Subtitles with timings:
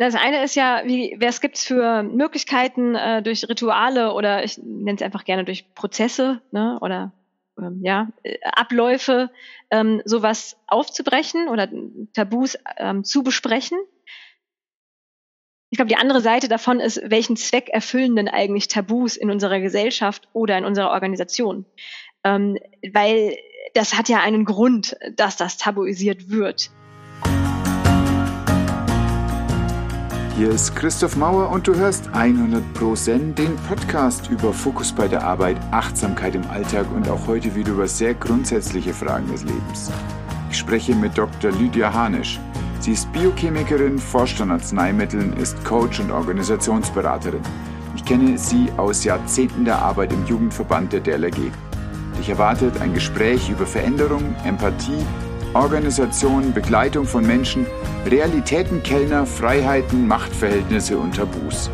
[0.00, 4.96] Das eine ist ja, wie, was gibt's für Möglichkeiten äh, durch Rituale oder ich nenne
[4.96, 7.12] es einfach gerne durch Prozesse ne, oder
[7.58, 9.30] ähm, ja, äh, Abläufe,
[9.70, 11.68] ähm, sowas aufzubrechen oder
[12.14, 13.76] Tabus ähm, zu besprechen.
[15.68, 19.60] Ich glaube, die andere Seite davon ist, welchen Zweck erfüllen denn eigentlich Tabus in unserer
[19.60, 21.66] Gesellschaft oder in unserer Organisation?
[22.24, 22.56] Ähm,
[22.90, 23.36] weil
[23.74, 26.70] das hat ja einen Grund, dass das tabuisiert wird.
[30.40, 35.06] Hier ist Christoph Mauer und du hörst 100 Pro Zen, den Podcast über Fokus bei
[35.06, 39.90] der Arbeit, Achtsamkeit im Alltag und auch heute wieder über sehr grundsätzliche Fragen des Lebens.
[40.50, 41.50] Ich spreche mit Dr.
[41.50, 42.40] Lydia Hanisch.
[42.80, 47.42] Sie ist Biochemikerin, forscht an Arzneimitteln, ist Coach und Organisationsberaterin.
[47.94, 51.50] Ich kenne sie aus Jahrzehnten der Arbeit im Jugendverband der DLRG.
[52.18, 55.04] Dich erwartet ein Gespräch über Veränderung, Empathie
[55.54, 57.66] Organisation, Begleitung von Menschen,
[58.06, 61.70] Realitäten, Kellner, Freiheiten, Machtverhältnisse und Tabus.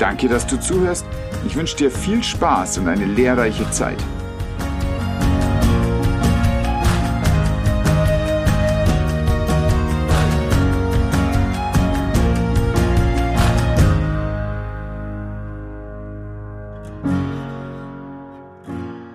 [0.00, 1.06] Danke, dass du zuhörst.
[1.46, 4.02] Ich wünsche dir viel Spaß und eine lehrreiche Zeit.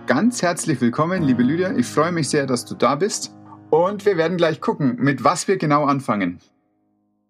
[0.07, 1.73] Ganz herzlich willkommen, liebe Lydia.
[1.73, 3.33] Ich freue mich sehr, dass du da bist.
[3.71, 6.39] Und wir werden gleich gucken, mit was wir genau anfangen.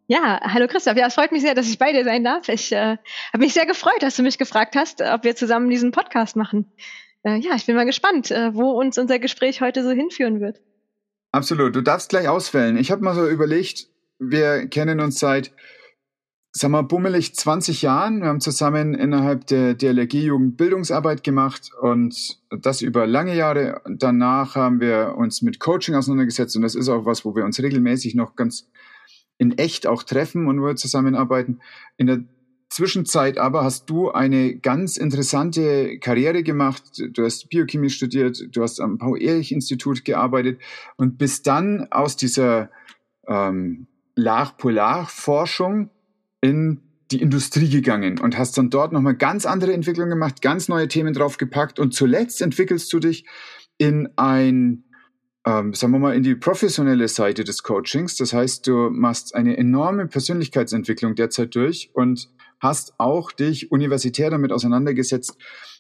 [0.08, 0.98] Ja, hallo Christoph.
[0.98, 2.50] Ja, es freut mich sehr, dass ich bei dir sein darf.
[2.50, 2.98] Ich äh,
[3.32, 6.66] habe mich sehr gefreut, dass du mich gefragt hast, ob wir zusammen diesen Podcast machen.
[7.24, 10.60] Äh, ja, ich bin mal gespannt, äh, wo uns unser Gespräch heute so hinführen wird.
[11.32, 11.76] Absolut.
[11.76, 12.76] Du darfst gleich auswählen.
[12.76, 15.52] Ich habe mal so überlegt, wir kennen uns seit
[16.54, 18.22] sagen wir, bummelig 20 Jahren.
[18.22, 23.82] Wir haben zusammen innerhalb der DLRG-Jugend Bildungsarbeit gemacht und das über lange Jahre.
[23.90, 27.62] Danach haben wir uns mit Coaching auseinandergesetzt und das ist auch was, wo wir uns
[27.62, 28.70] regelmäßig noch ganz
[29.38, 31.62] in echt auch treffen und wo wir zusammenarbeiten.
[31.98, 32.24] In der
[32.70, 36.84] Zwischenzeit aber hast du eine ganz interessante Karriere gemacht.
[37.12, 40.62] Du hast Biochemie studiert, du hast am Paul-Ehrlich-Institut gearbeitet
[40.96, 42.70] und bist dann aus dieser
[43.28, 45.90] ähm, Lach-Polar-Forschung
[46.42, 46.82] in
[47.12, 51.14] die Industrie gegangen und hast dann dort nochmal ganz andere Entwicklungen gemacht, ganz neue Themen
[51.14, 53.26] draufgepackt und zuletzt entwickelst du dich
[53.78, 54.86] in ein,
[55.46, 58.16] ähm, sagen wir mal, in die professionelle Seite des Coachings.
[58.16, 62.30] Das heißt, du machst eine enorme Persönlichkeitsentwicklung derzeit durch und
[62.60, 65.38] hast auch dich universitär damit auseinandergesetzt,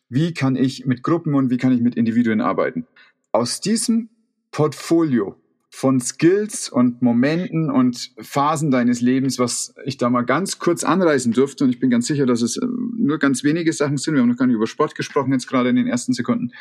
[0.10, 2.86] wie kann ich mit Gruppen und wie kann ich mit Individuen arbeiten.
[3.32, 4.10] Aus diesem
[4.52, 5.41] Portfolio
[5.74, 11.32] von Skills und Momenten und Phasen deines Lebens, was ich da mal ganz kurz anreißen
[11.32, 11.64] durfte.
[11.64, 14.14] Und ich bin ganz sicher, dass es ähm, nur ganz wenige Sachen sind.
[14.14, 16.52] Wir haben noch gar nicht über Sport gesprochen, jetzt gerade in den ersten Sekunden.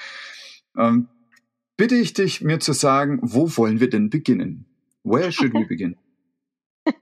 [0.79, 1.09] Ähm,
[1.77, 4.67] bitte ich dich, mir zu sagen, wo wollen wir denn beginnen?
[5.03, 5.97] Where should we begin?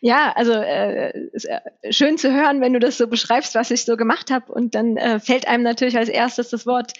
[0.00, 3.98] ja, also äh, äh, schön zu hören, wenn du das so beschreibst, was ich so
[3.98, 4.50] gemacht habe.
[4.50, 6.94] Und dann äh, fällt einem natürlich als erstes das Wort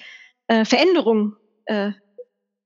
[0.49, 1.93] äh, Veränderung äh,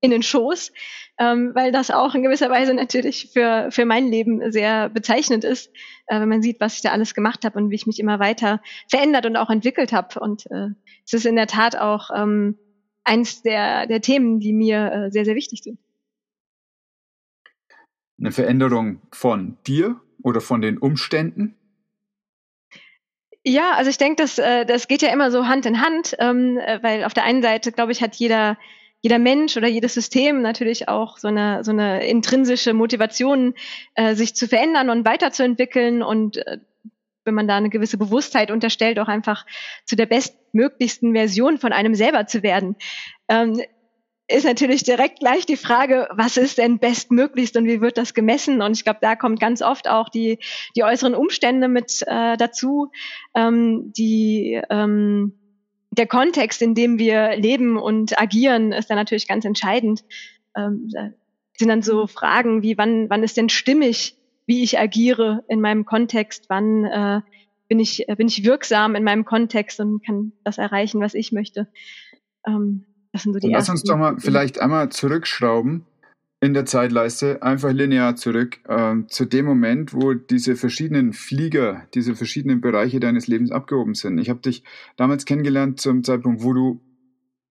[0.00, 0.72] in den Schoß,
[1.18, 5.70] ähm, weil das auch in gewisser Weise natürlich für, für mein Leben sehr bezeichnend ist,
[6.06, 8.20] äh, wenn man sieht, was ich da alles gemacht habe und wie ich mich immer
[8.20, 10.20] weiter verändert und auch entwickelt habe.
[10.20, 10.68] Und äh,
[11.04, 12.56] es ist in der Tat auch ähm,
[13.04, 15.78] eins der, der Themen, die mir äh, sehr, sehr wichtig sind.
[18.20, 21.56] Eine Veränderung von dir oder von den Umständen?
[23.44, 26.58] Ja, also ich denke, das, äh, das geht ja immer so Hand in Hand, ähm,
[26.58, 28.58] äh, weil auf der einen Seite, glaube ich, hat jeder
[29.00, 33.54] jeder Mensch oder jedes System natürlich auch so eine, so eine intrinsische Motivation,
[33.94, 36.58] äh, sich zu verändern und weiterzuentwickeln und äh,
[37.24, 39.44] wenn man da eine gewisse Bewusstheit unterstellt, auch einfach
[39.84, 42.76] zu der bestmöglichsten Version von einem selber zu werden.
[43.28, 43.60] Ähm,
[44.30, 48.60] ist natürlich direkt gleich die Frage, was ist denn bestmöglichst und wie wird das gemessen?
[48.60, 50.38] Und ich glaube, da kommt ganz oft auch die,
[50.76, 52.90] die äußeren Umstände mit äh, dazu,
[53.34, 55.32] ähm, die ähm,
[55.90, 60.04] der Kontext, in dem wir leben und agieren, ist da natürlich ganz entscheidend.
[60.56, 60.90] Ähm,
[61.56, 64.16] sind dann so Fragen wie, wann, wann ist denn stimmig,
[64.46, 67.20] wie ich agiere in meinem Kontext, wann äh,
[67.68, 71.32] bin, ich, äh, bin ich wirksam in meinem Kontext und kann das erreichen, was ich
[71.32, 71.68] möchte.
[72.46, 75.84] Ähm, das sind so die Lass uns doch mal vielleicht einmal zurückschrauben
[76.40, 82.14] in der Zeitleiste einfach linear zurück äh, zu dem Moment, wo diese verschiedenen Flieger, diese
[82.14, 84.18] verschiedenen Bereiche deines Lebens abgehoben sind.
[84.18, 84.62] Ich habe dich
[84.96, 86.80] damals kennengelernt zum Zeitpunkt, wo du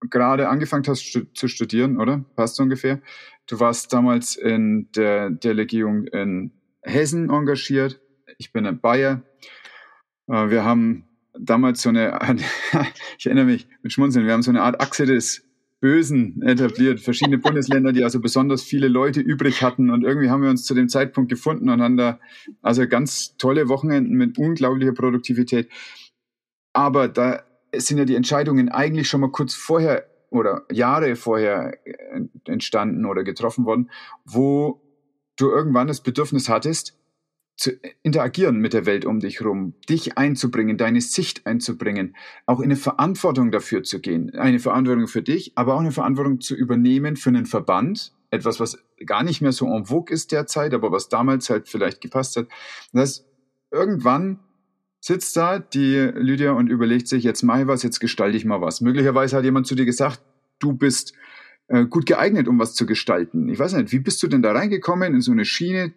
[0.10, 2.24] gerade angefangen hast stu zu studieren, oder?
[2.36, 3.02] Passt ungefähr.
[3.48, 6.52] Du warst damals in der Delegierung in
[6.82, 8.00] Hessen engagiert.
[8.38, 9.24] Ich bin ein Bayer.
[10.28, 11.06] Äh, wir haben
[11.38, 12.20] damals so eine,
[13.18, 15.47] ich erinnere mich mit Schmunzeln, wir haben so eine Art Achse des
[15.80, 17.00] Bösen etabliert.
[17.00, 19.92] Verschiedene Bundesländer, die also besonders viele Leute übrig hatten.
[19.92, 22.20] Und irgendwie haben wir uns zu dem Zeitpunkt gefunden und haben da
[22.62, 25.70] also ganz tolle Wochenenden mit unglaublicher Produktivität.
[26.74, 27.44] Aber da
[27.76, 31.78] sind ja die Entscheidungen eigentlich schon mal kurz vorher oder Jahre vorher
[32.46, 33.90] entstanden oder getroffen worden,
[34.26, 34.82] wo
[35.38, 36.97] du irgendwann das Bedürfnis hattest,
[37.58, 37.72] zu
[38.04, 42.16] interagieren mit der Welt um dich herum, dich einzubringen, deine Sicht einzubringen,
[42.46, 44.34] auch in eine Verantwortung dafür zu gehen.
[44.36, 48.14] Eine Verantwortung für dich, aber auch eine Verantwortung zu übernehmen für einen Verband.
[48.30, 52.00] Etwas, was gar nicht mehr so en vogue ist derzeit, aber was damals halt vielleicht
[52.00, 52.48] gepasst hat.
[52.94, 53.26] Das
[53.72, 54.40] irgendwann
[55.00, 58.62] sitzt da die Lydia und überlegt sich, jetzt mache ich was, jetzt gestalte ich mal
[58.62, 58.82] was.
[58.82, 60.22] Möglicherweise hat jemand zu dir gesagt,
[60.60, 61.14] du bist
[61.70, 63.50] äh, gut geeignet, um was zu gestalten.
[63.50, 65.94] Ich weiß nicht, wie bist du denn da reingekommen in so eine Schiene,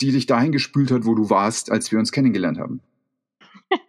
[0.00, 2.80] die dich dahin gespült hat, wo du warst, als wir uns kennengelernt haben?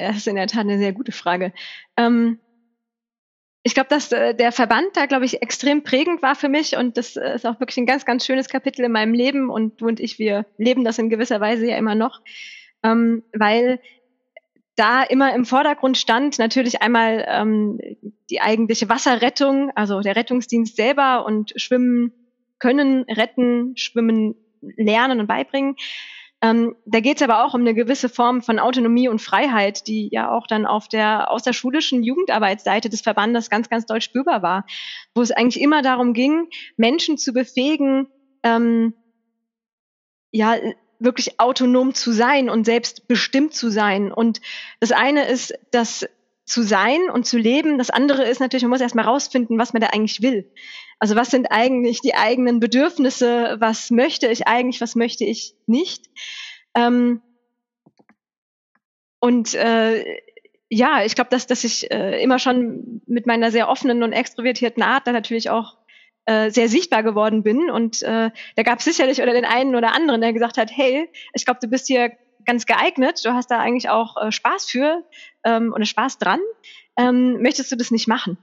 [0.00, 1.52] das ist in der Tat eine sehr gute Frage.
[1.96, 2.38] Ähm,
[3.62, 6.96] ich glaube, dass äh, der Verband da, glaube ich, extrem prägend war für mich und
[6.96, 9.88] das äh, ist auch wirklich ein ganz, ganz schönes Kapitel in meinem Leben und du
[9.88, 12.22] und ich, wir leben das in gewisser Weise ja immer noch,
[12.82, 13.80] ähm, weil
[14.76, 17.80] da immer im Vordergrund stand natürlich einmal ähm,
[18.30, 22.12] die eigentliche Wasserrettung, also der Rettungsdienst selber und Schwimmen
[22.60, 25.76] können, retten, schwimmen lernen und beibringen.
[26.40, 30.08] Ähm, da geht es aber auch um eine gewisse Form von Autonomie und Freiheit, die
[30.12, 34.64] ja auch dann auf der außerschulischen Jugendarbeitsseite des Verbandes ganz, ganz doll spürbar war,
[35.14, 38.06] wo es eigentlich immer darum ging, Menschen zu befähigen,
[38.44, 38.94] ähm,
[40.30, 40.56] ja,
[41.00, 44.12] wirklich autonom zu sein und selbstbestimmt zu sein.
[44.12, 44.40] Und
[44.80, 46.06] das eine ist, das
[46.48, 47.78] zu sein und zu leben.
[47.78, 50.50] Das andere ist natürlich, man muss erstmal rausfinden, was man da eigentlich will.
[50.98, 53.56] Also was sind eigentlich die eigenen Bedürfnisse?
[53.58, 54.80] Was möchte ich eigentlich?
[54.80, 56.06] Was möchte ich nicht?
[56.74, 57.22] Ähm,
[59.20, 60.04] und äh,
[60.70, 64.82] ja, ich glaube, dass, dass ich äh, immer schon mit meiner sehr offenen und extrovertierten
[64.82, 65.76] Art da natürlich auch
[66.26, 67.70] äh, sehr sichtbar geworden bin.
[67.70, 71.08] Und äh, da gab es sicherlich oder den einen oder anderen, der gesagt hat, hey,
[71.32, 72.12] ich glaube, du bist hier
[72.48, 75.04] ganz geeignet, du hast da eigentlich auch äh, Spaß für
[75.44, 76.40] ähm, oder Spaß dran.
[76.96, 78.38] Ähm, möchtest du das nicht machen?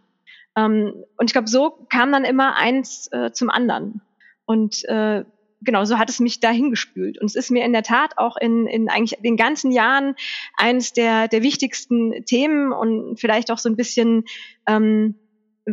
[0.56, 4.02] Ähm, und ich glaube, so kam dann immer eins äh, zum anderen.
[4.46, 5.26] Und äh,
[5.62, 7.20] genau, so hat es mich dahin gespült.
[7.20, 10.16] Und es ist mir in der Tat auch in, in eigentlich den ganzen Jahren
[10.56, 14.26] eines der, der wichtigsten Themen und vielleicht auch so ein bisschen,
[14.68, 15.16] ähm,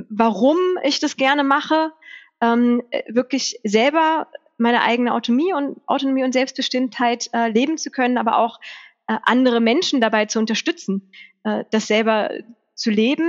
[0.09, 1.93] warum ich das gerne mache,
[2.41, 4.27] ähm, wirklich selber
[4.63, 8.61] meine eigene Autonomie und Autonomie und Selbstbestimmtheit äh, leben zu können, aber auch
[9.09, 11.11] äh, andere Menschen dabei zu unterstützen,
[11.45, 12.31] äh, das selber
[12.75, 13.29] zu leben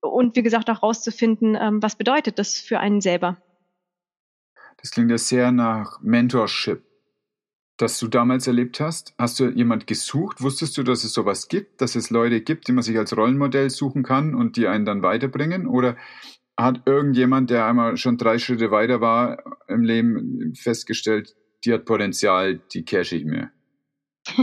[0.00, 3.36] und wie gesagt auch rauszufinden, ähm, was bedeutet das für einen selber.
[4.80, 6.82] Das klingt ja sehr nach Mentorship,
[7.76, 9.14] das du damals erlebt hast.
[9.18, 10.40] Hast du jemand gesucht?
[10.40, 13.70] Wusstest du, dass es sowas gibt, dass es Leute gibt, die man sich als Rollenmodell
[13.70, 15.66] suchen kann und die einen dann weiterbringen?
[15.66, 15.96] Oder
[16.58, 19.38] hat irgendjemand, der einmal schon drei Schritte weiter war
[19.68, 23.50] im Leben, festgestellt, die hat Potenzial, die cash ich mir?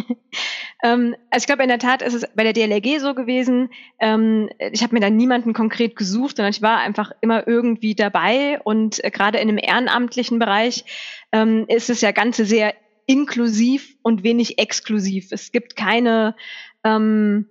[0.83, 3.69] ähm, also ich glaube, in der Tat ist es bei der DLRG so gewesen.
[3.99, 8.61] Ähm, ich habe mir da niemanden konkret gesucht, sondern ich war einfach immer irgendwie dabei.
[8.63, 10.85] Und äh, gerade in dem ehrenamtlichen Bereich
[11.33, 12.73] ähm, ist es ja Ganze sehr
[13.07, 15.27] inklusiv und wenig exklusiv.
[15.31, 16.35] Es gibt keine,
[16.83, 17.49] ähm,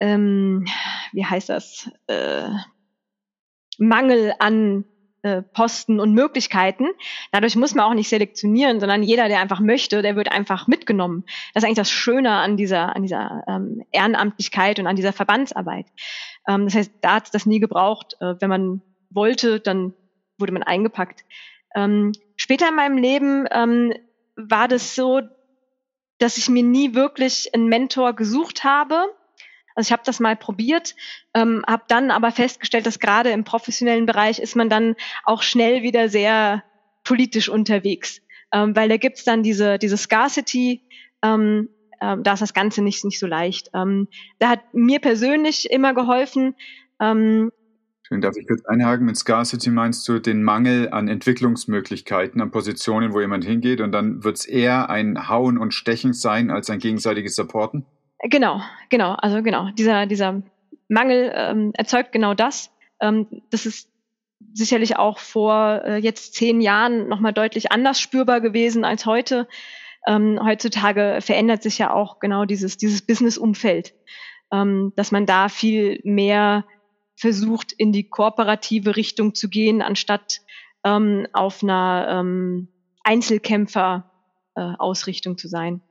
[0.00, 0.66] ähm,
[1.12, 1.90] wie heißt das?
[2.06, 2.50] Äh,
[3.78, 4.84] Mangel an
[5.22, 6.86] äh, Posten und Möglichkeiten.
[7.32, 11.24] Dadurch muss man auch nicht selektionieren, sondern jeder, der einfach möchte, der wird einfach mitgenommen.
[11.54, 15.86] Das ist eigentlich das Schöne an dieser, an dieser ähm, Ehrenamtlichkeit und an dieser Verbandsarbeit.
[16.46, 18.16] Ähm, das heißt, da hat es das nie gebraucht.
[18.20, 19.94] Äh, wenn man wollte, dann
[20.38, 21.24] wurde man eingepackt.
[21.74, 23.94] Ähm, später in meinem Leben ähm,
[24.36, 25.22] war das so,
[26.18, 29.06] dass ich mir nie wirklich einen Mentor gesucht habe,
[29.78, 30.96] also ich habe das mal probiert,
[31.34, 35.84] ähm, habe dann aber festgestellt, dass gerade im professionellen Bereich ist man dann auch schnell
[35.84, 36.64] wieder sehr
[37.04, 38.20] politisch unterwegs,
[38.52, 40.82] ähm, weil da gibt's dann diese, diese Scarcity,
[41.22, 41.68] ähm,
[42.00, 43.70] ähm, da ist das Ganze nicht, nicht so leicht.
[43.72, 44.08] Ähm,
[44.40, 46.56] da hat mir persönlich immer geholfen.
[47.00, 47.52] Ähm,
[48.10, 49.06] Darf ich kurz einhaken?
[49.06, 54.24] Mit Scarcity meinst du den Mangel an Entwicklungsmöglichkeiten, an Positionen, wo jemand hingeht und dann
[54.24, 57.86] wird's eher ein Hauen und Stechen sein als ein gegenseitiges Supporten?
[58.20, 58.60] Genau,
[58.90, 59.70] genau, also genau.
[59.70, 60.42] Dieser, dieser
[60.88, 62.70] Mangel ähm, erzeugt genau das.
[63.00, 63.90] Ähm, das ist
[64.54, 69.48] sicherlich auch vor äh, jetzt zehn Jahren nochmal deutlich anders spürbar gewesen als heute.
[70.06, 73.94] Ähm, heutzutage verändert sich ja auch genau dieses, dieses Business-Umfeld,
[74.52, 76.64] ähm, dass man da viel mehr
[77.16, 80.40] versucht, in die kooperative Richtung zu gehen, anstatt
[80.84, 82.68] ähm, auf einer ähm,
[83.02, 85.82] Einzelkämpfer-Ausrichtung äh, zu sein.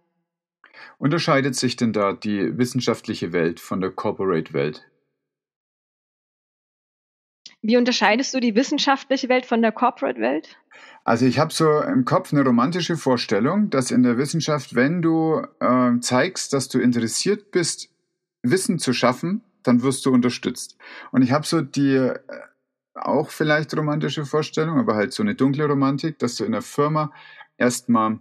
[0.98, 4.84] Unterscheidet sich denn da die wissenschaftliche Welt von der Corporate-Welt?
[7.62, 10.58] Wie unterscheidest du die wissenschaftliche Welt von der Corporate-Welt?
[11.04, 15.42] Also ich habe so im Kopf eine romantische Vorstellung, dass in der Wissenschaft, wenn du
[15.60, 17.90] äh, zeigst, dass du interessiert bist,
[18.44, 20.78] Wissen zu schaffen, dann wirst du unterstützt.
[21.12, 22.20] Und ich habe so die äh,
[22.94, 27.12] auch vielleicht romantische Vorstellung, aber halt so eine dunkle Romantik, dass du in der Firma
[27.58, 28.20] erstmal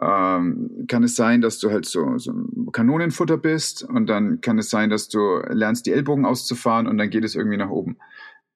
[0.00, 4.58] ähm, kann es sein, dass du halt so, so ein Kanonenfutter bist und dann kann
[4.58, 7.98] es sein, dass du lernst, die Ellbogen auszufahren und dann geht es irgendwie nach oben.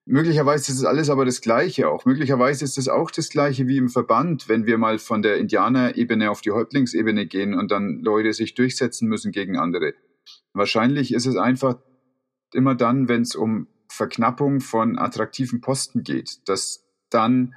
[0.07, 2.05] Möglicherweise ist es alles aber das Gleiche auch.
[2.05, 6.31] Möglicherweise ist es auch das Gleiche wie im Verband, wenn wir mal von der Indianerebene
[6.31, 9.95] auf die Häuptlingsebene gehen und dann Leute sich durchsetzen müssen gegen andere.
[10.53, 11.77] Wahrscheinlich ist es einfach
[12.53, 17.55] immer dann, wenn es um Verknappung von attraktiven Posten geht, dass dann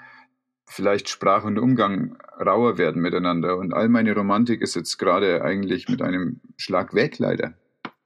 [0.67, 3.57] vielleicht Sprache und Umgang rauer werden miteinander.
[3.57, 7.53] Und all meine Romantik ist jetzt gerade eigentlich mit einem Schlag weg, leider.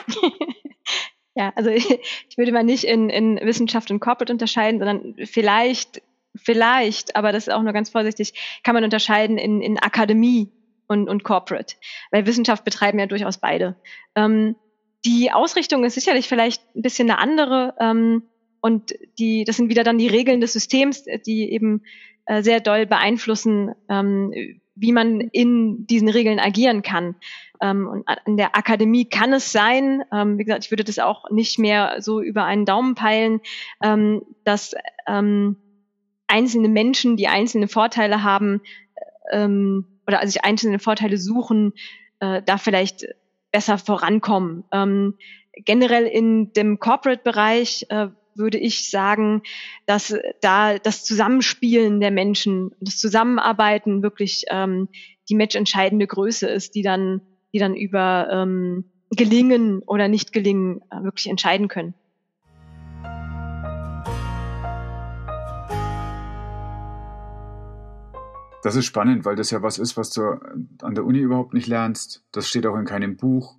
[1.35, 6.01] ja, also ich würde mal nicht in, in Wissenschaft und Corporate unterscheiden, sondern vielleicht,
[6.35, 10.51] vielleicht, aber das ist auch nur ganz vorsichtig, kann man unterscheiden in, in Akademie
[10.87, 11.75] und, und Corporate.
[12.11, 13.75] Weil Wissenschaft betreiben ja durchaus beide.
[14.15, 14.55] Ähm,
[15.03, 17.73] die Ausrichtung ist sicherlich vielleicht ein bisschen eine andere.
[17.79, 18.23] Ähm,
[18.61, 21.81] und die, das sind wieder dann die Regeln des Systems, die eben
[22.25, 24.31] äh, sehr doll beeinflussen, ähm,
[24.75, 27.15] wie man in diesen Regeln agieren kann.
[27.61, 31.29] Ähm, und an der Akademie kann es sein, ähm, wie gesagt, ich würde das auch
[31.29, 33.41] nicht mehr so über einen Daumen peilen,
[33.83, 34.75] ähm, dass
[35.07, 35.57] ähm,
[36.27, 38.61] einzelne Menschen, die einzelne Vorteile haben
[39.31, 41.73] ähm, oder sich einzelne Vorteile suchen,
[42.19, 43.05] äh, da vielleicht
[43.51, 44.63] besser vorankommen.
[44.71, 45.17] Ähm,
[45.53, 49.41] generell in dem Corporate-Bereich äh, würde ich sagen,
[49.85, 54.89] dass da das Zusammenspielen der Menschen, das Zusammenarbeiten wirklich ähm,
[55.29, 57.21] die matchentscheidende Größe ist, die dann,
[57.53, 61.93] die dann über ähm, Gelingen oder nicht Gelingen äh, wirklich entscheiden können.
[68.63, 70.39] Das ist spannend, weil das ja was ist, was du
[70.81, 72.23] an der Uni überhaupt nicht lernst.
[72.31, 73.55] Das steht auch in keinem Buch.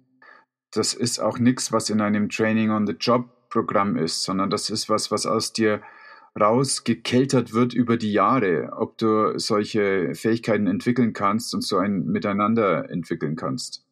[0.71, 4.71] Das ist auch nichts, was in einem Training on the Job Programm ist, sondern das
[4.71, 5.83] ist was, was aus dir
[6.41, 12.89] rausgekeltert wird über die Jahre, ob du solche Fähigkeiten entwickeln kannst und so ein Miteinander
[12.91, 13.85] entwickeln kannst.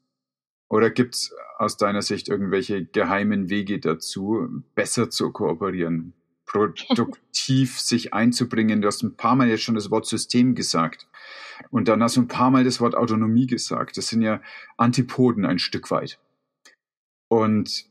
[0.71, 6.15] Oder gibt es aus deiner Sicht irgendwelche geheimen Wege dazu, besser zu kooperieren,
[6.47, 8.81] produktiv sich einzubringen?
[8.81, 11.07] Du hast ein paar Mal jetzt schon das Wort System gesagt.
[11.71, 13.99] Und dann hast du ein paar Mal das Wort Autonomie gesagt.
[13.99, 14.41] Das sind ja
[14.79, 16.19] Antipoden ein Stück weit.
[17.29, 17.90] Und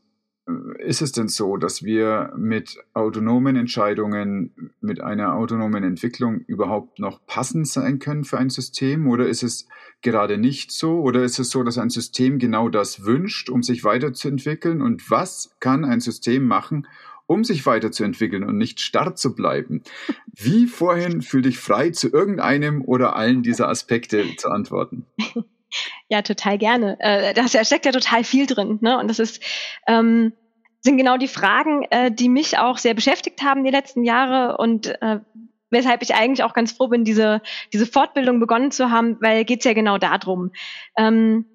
[0.78, 7.24] ist es denn so, dass wir mit autonomen Entscheidungen, mit einer autonomen Entwicklung überhaupt noch
[7.26, 9.06] passend sein können für ein System?
[9.06, 9.68] Oder ist es
[10.02, 11.00] gerade nicht so?
[11.00, 14.80] Oder ist es so, dass ein System genau das wünscht, um sich weiterzuentwickeln?
[14.82, 16.86] Und was kann ein System machen,
[17.26, 19.82] um sich weiterzuentwickeln und nicht starr zu bleiben?
[20.32, 25.06] Wie vorhin fühl dich frei, zu irgendeinem oder allen dieser Aspekte zu antworten?
[26.08, 26.96] Ja, total gerne.
[27.00, 28.78] Äh, da steckt ja total viel drin.
[28.80, 28.98] Ne?
[28.98, 29.42] Und das ist,
[29.86, 30.32] ähm,
[30.80, 34.86] sind genau die Fragen, äh, die mich auch sehr beschäftigt haben die letzten Jahre und
[35.02, 35.20] äh,
[35.70, 39.64] weshalb ich eigentlich auch ganz froh bin, diese, diese Fortbildung begonnen zu haben, weil geht's
[39.64, 40.52] ja genau darum.
[40.96, 41.46] Ähm,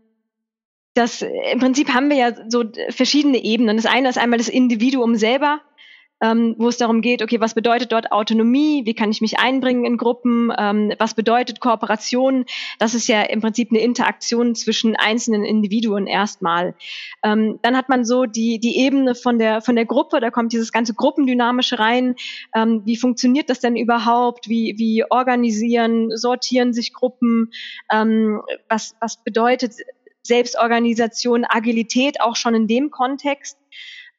[0.93, 3.75] das, Im Prinzip haben wir ja so verschiedene Ebenen.
[3.75, 5.59] Das eine ist einmal das Individuum selber,
[6.21, 9.85] ähm, wo es darum geht, okay, was bedeutet dort Autonomie, wie kann ich mich einbringen
[9.85, 12.45] in Gruppen, ähm, was bedeutet Kooperation,
[12.79, 16.75] das ist ja im Prinzip eine Interaktion zwischen einzelnen Individuen erstmal.
[17.23, 20.53] Ähm, dann hat man so die, die Ebene von der, von der Gruppe, da kommt
[20.53, 22.15] dieses ganze Gruppendynamische rein,
[22.55, 27.51] ähm, wie funktioniert das denn überhaupt, wie, wie organisieren, sortieren sich Gruppen,
[27.91, 29.73] ähm, was, was bedeutet
[30.23, 33.57] Selbstorganisation, Agilität auch schon in dem Kontext.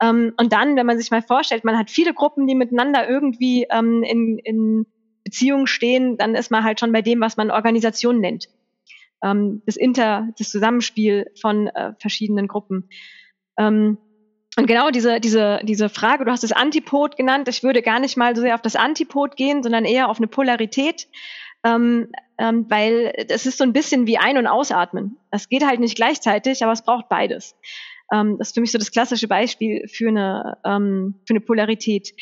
[0.02, 3.66] Ähm, und dann, wenn man sich mal vorstellt, man hat viele Gruppen, die miteinander irgendwie
[3.70, 4.86] ähm, in, in
[5.24, 8.48] Beziehungen stehen, dann ist man halt schon bei dem, was man Organisation nennt.
[9.22, 12.88] Ähm, das Inter, das Zusammenspiel von äh, verschiedenen Gruppen.
[13.58, 13.98] Ähm,
[14.58, 18.16] und genau diese, diese, diese Frage, du hast es Antipod genannt, ich würde gar nicht
[18.16, 21.08] mal so sehr auf das Antipod gehen, sondern eher auf eine Polarität,
[21.62, 25.18] ähm, ähm, weil es ist so ein bisschen wie Ein- und Ausatmen.
[25.30, 27.54] Es geht halt nicht gleichzeitig, aber es braucht beides.
[28.12, 32.14] Ähm, das ist für mich so das klassische Beispiel für eine, ähm, für eine Polarität.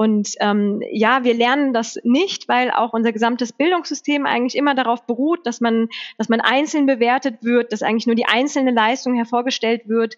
[0.00, 5.04] Und ähm, ja, wir lernen das nicht, weil auch unser gesamtes Bildungssystem eigentlich immer darauf
[5.04, 9.88] beruht, dass man, dass man einzeln bewertet wird, dass eigentlich nur die einzelne Leistung hervorgestellt
[9.90, 10.16] wird.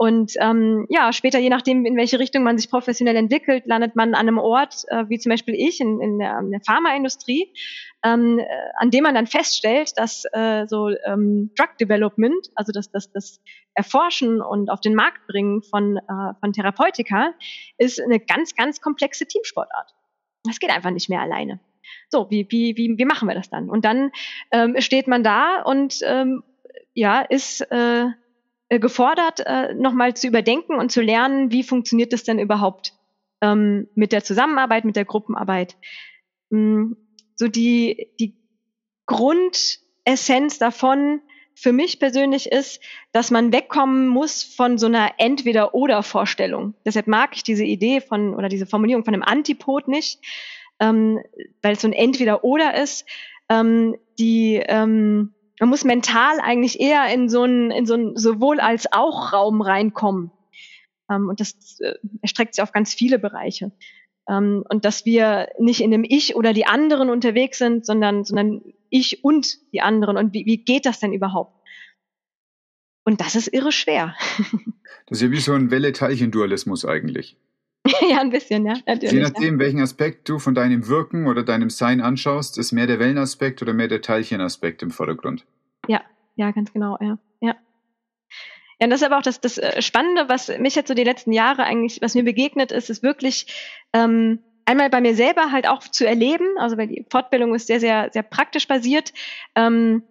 [0.00, 4.14] Und ähm, ja, später, je nachdem, in welche Richtung man sich professionell entwickelt, landet man
[4.14, 7.52] an einem Ort, äh, wie zum Beispiel ich in, in der, in der Pharmaindustrie,
[8.02, 8.46] ähm, äh,
[8.78, 13.42] an dem man dann feststellt, dass äh, so ähm, Drug Development, also das, das, das
[13.74, 17.34] Erforschen und auf den Markt bringen von, äh, von Therapeutika,
[17.76, 19.94] ist eine ganz, ganz komplexe Teamsportart.
[20.44, 21.60] Das geht einfach nicht mehr alleine.
[22.08, 23.68] So, wie, wie, wie, wie machen wir das dann?
[23.68, 24.12] Und dann
[24.50, 26.42] ähm, steht man da und ähm,
[26.94, 28.06] ja, ist äh,
[28.78, 32.94] gefordert, äh, nochmal zu überdenken und zu lernen, wie funktioniert das denn überhaupt
[33.40, 35.76] ähm, mit der Zusammenarbeit, mit der Gruppenarbeit.
[36.52, 36.96] Ähm,
[37.34, 38.36] so die, die
[39.06, 41.20] Grundessenz davon
[41.54, 42.80] für mich persönlich ist,
[43.12, 46.74] dass man wegkommen muss von so einer Entweder-Oder-Vorstellung.
[46.86, 50.20] Deshalb mag ich diese Idee von oder diese Formulierung von einem Antipod nicht,
[50.78, 51.20] ähm,
[51.60, 53.04] weil es so ein Entweder-Oder ist.
[53.48, 58.60] Ähm, die ähm, man muss mental eigentlich eher in so einen in so einen sowohl
[58.60, 60.32] als auch Raum reinkommen.
[61.10, 63.70] Ähm, und das äh, erstreckt sich auf ganz viele Bereiche.
[64.28, 68.62] Ähm, und dass wir nicht in dem Ich oder die anderen unterwegs sind, sondern, sondern
[68.88, 70.16] ich und die anderen.
[70.16, 71.54] Und wie, wie geht das denn überhaupt?
[73.04, 74.16] Und das ist irre schwer.
[75.06, 77.36] Das ist ja wie so ein Welle-Teilchen-Dualismus eigentlich.
[78.10, 78.74] ja, ein bisschen, ja.
[78.86, 79.60] Natürlich, Je nachdem, ja.
[79.60, 83.72] welchen Aspekt du von deinem Wirken oder deinem Sein anschaust, ist mehr der Wellenaspekt oder
[83.72, 85.46] mehr der Teilchenaspekt im Vordergrund.
[85.88, 86.02] Ja,
[86.36, 87.18] ja, ganz genau, ja.
[87.40, 87.56] Ja,
[88.80, 91.04] ja, und das ist aber auch das, das äh, Spannende, was mich jetzt so die
[91.04, 93.46] letzten Jahre eigentlich, was mir begegnet ist, ist wirklich
[93.92, 97.80] ähm, einmal bei mir selber halt auch zu erleben, also weil die Fortbildung ist sehr,
[97.80, 99.12] sehr, sehr praktisch basiert,
[99.54, 100.02] ähm,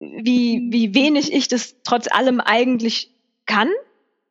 [0.00, 3.10] wie, wie wenig ich das trotz allem eigentlich
[3.46, 3.68] kann.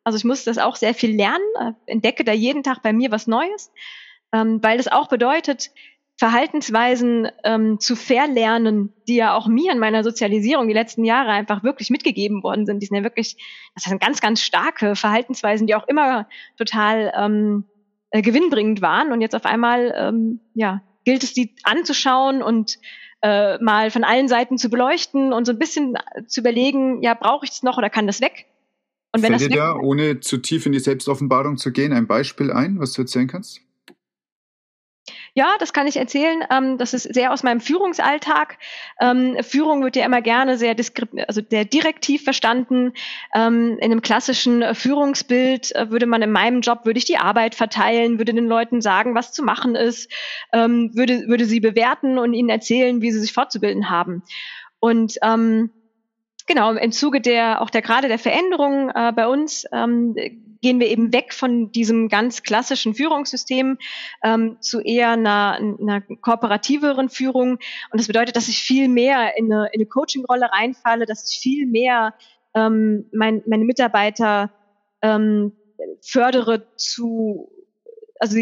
[0.04, 3.12] Also ich muss das auch sehr viel lernen, äh, entdecke da jeden Tag bei mir
[3.12, 3.72] was Neues,
[4.34, 5.72] ähm, weil das auch bedeutet,
[6.18, 11.64] Verhaltensweisen ähm, zu verlernen, die ja auch mir in meiner Sozialisierung die letzten Jahre einfach
[11.64, 12.80] wirklich mitgegeben worden sind.
[12.80, 13.36] Die sind ja wirklich,
[13.74, 17.66] das sind ganz, ganz starke Verhaltensweisen, die auch immer total ähm,
[18.12, 19.12] äh, gewinnbringend waren.
[19.12, 22.78] Und jetzt auf einmal, ähm, ja, gilt es, die anzuschauen und
[23.24, 27.46] äh, mal von allen Seiten zu beleuchten und so ein bisschen zu überlegen, ja, brauche
[27.46, 28.46] ich es noch oder kann das weg?
[29.16, 32.08] Und wenn Fällt das dir da, ohne zu tief in die Selbstoffenbarung zu gehen, ein
[32.08, 33.62] Beispiel ein, was du erzählen kannst?
[35.36, 36.44] Ja, das kann ich erzählen.
[36.52, 38.58] Ähm, das ist sehr aus meinem Führungsalltag.
[39.02, 40.76] Ähm, Führung wird ja immer gerne sehr,
[41.28, 42.94] also sehr direktiv verstanden.
[43.36, 47.56] Ähm, in einem klassischen Führungsbild äh, würde man in meinem Job, würde ich die Arbeit
[47.56, 50.12] verteilen, würde den Leuten sagen, was zu machen ist,
[50.52, 54.24] würde, würde sie bewerten und ihnen erzählen, wie sie sich fortzubilden haben.
[54.80, 55.72] Und ähm,
[56.48, 60.16] genau, im Zuge der, auch der gerade der Veränderungen äh, bei uns, ähm,
[60.62, 63.78] gehen wir eben weg von diesem ganz klassischen Führungssystem
[64.24, 67.60] ähm, zu eher einer, einer kooperativeren Führung.
[67.92, 71.40] Und das bedeutet, dass ich viel mehr in eine, in eine Coaching-Rolle reinfalle, dass ich
[71.40, 72.14] viel mehr
[72.56, 74.52] ähm, mein, meine Mitarbeiter
[75.02, 75.52] ähm,
[76.02, 77.52] fördere zu,
[78.20, 78.38] also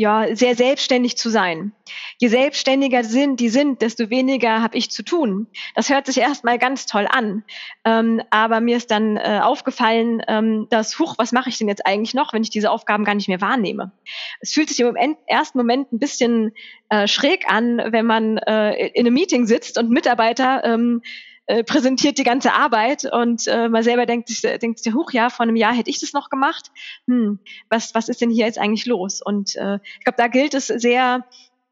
[0.00, 1.72] ja, sehr selbstständig zu sein.
[2.16, 5.46] Je selbstständiger sind die sind, desto weniger habe ich zu tun.
[5.74, 7.44] Das hört sich erstmal ganz toll an.
[7.84, 11.84] Ähm, aber mir ist dann äh, aufgefallen, ähm, dass, huch, was mache ich denn jetzt
[11.84, 13.92] eigentlich noch, wenn ich diese Aufgaben gar nicht mehr wahrnehme?
[14.40, 16.52] Es fühlt sich im ersten Moment ein bisschen
[16.88, 21.02] äh, schräg an, wenn man äh, in einem Meeting sitzt und Mitarbeiter ähm,
[21.50, 25.30] äh, präsentiert die ganze Arbeit und äh, man selber denkt sich, denkt sich, huch, ja,
[25.30, 26.70] vor einem Jahr hätte ich das noch gemacht.
[27.08, 29.20] Hm, was, was ist denn hier jetzt eigentlich los?
[29.20, 31.24] Und äh, ich glaube, da gilt es sehr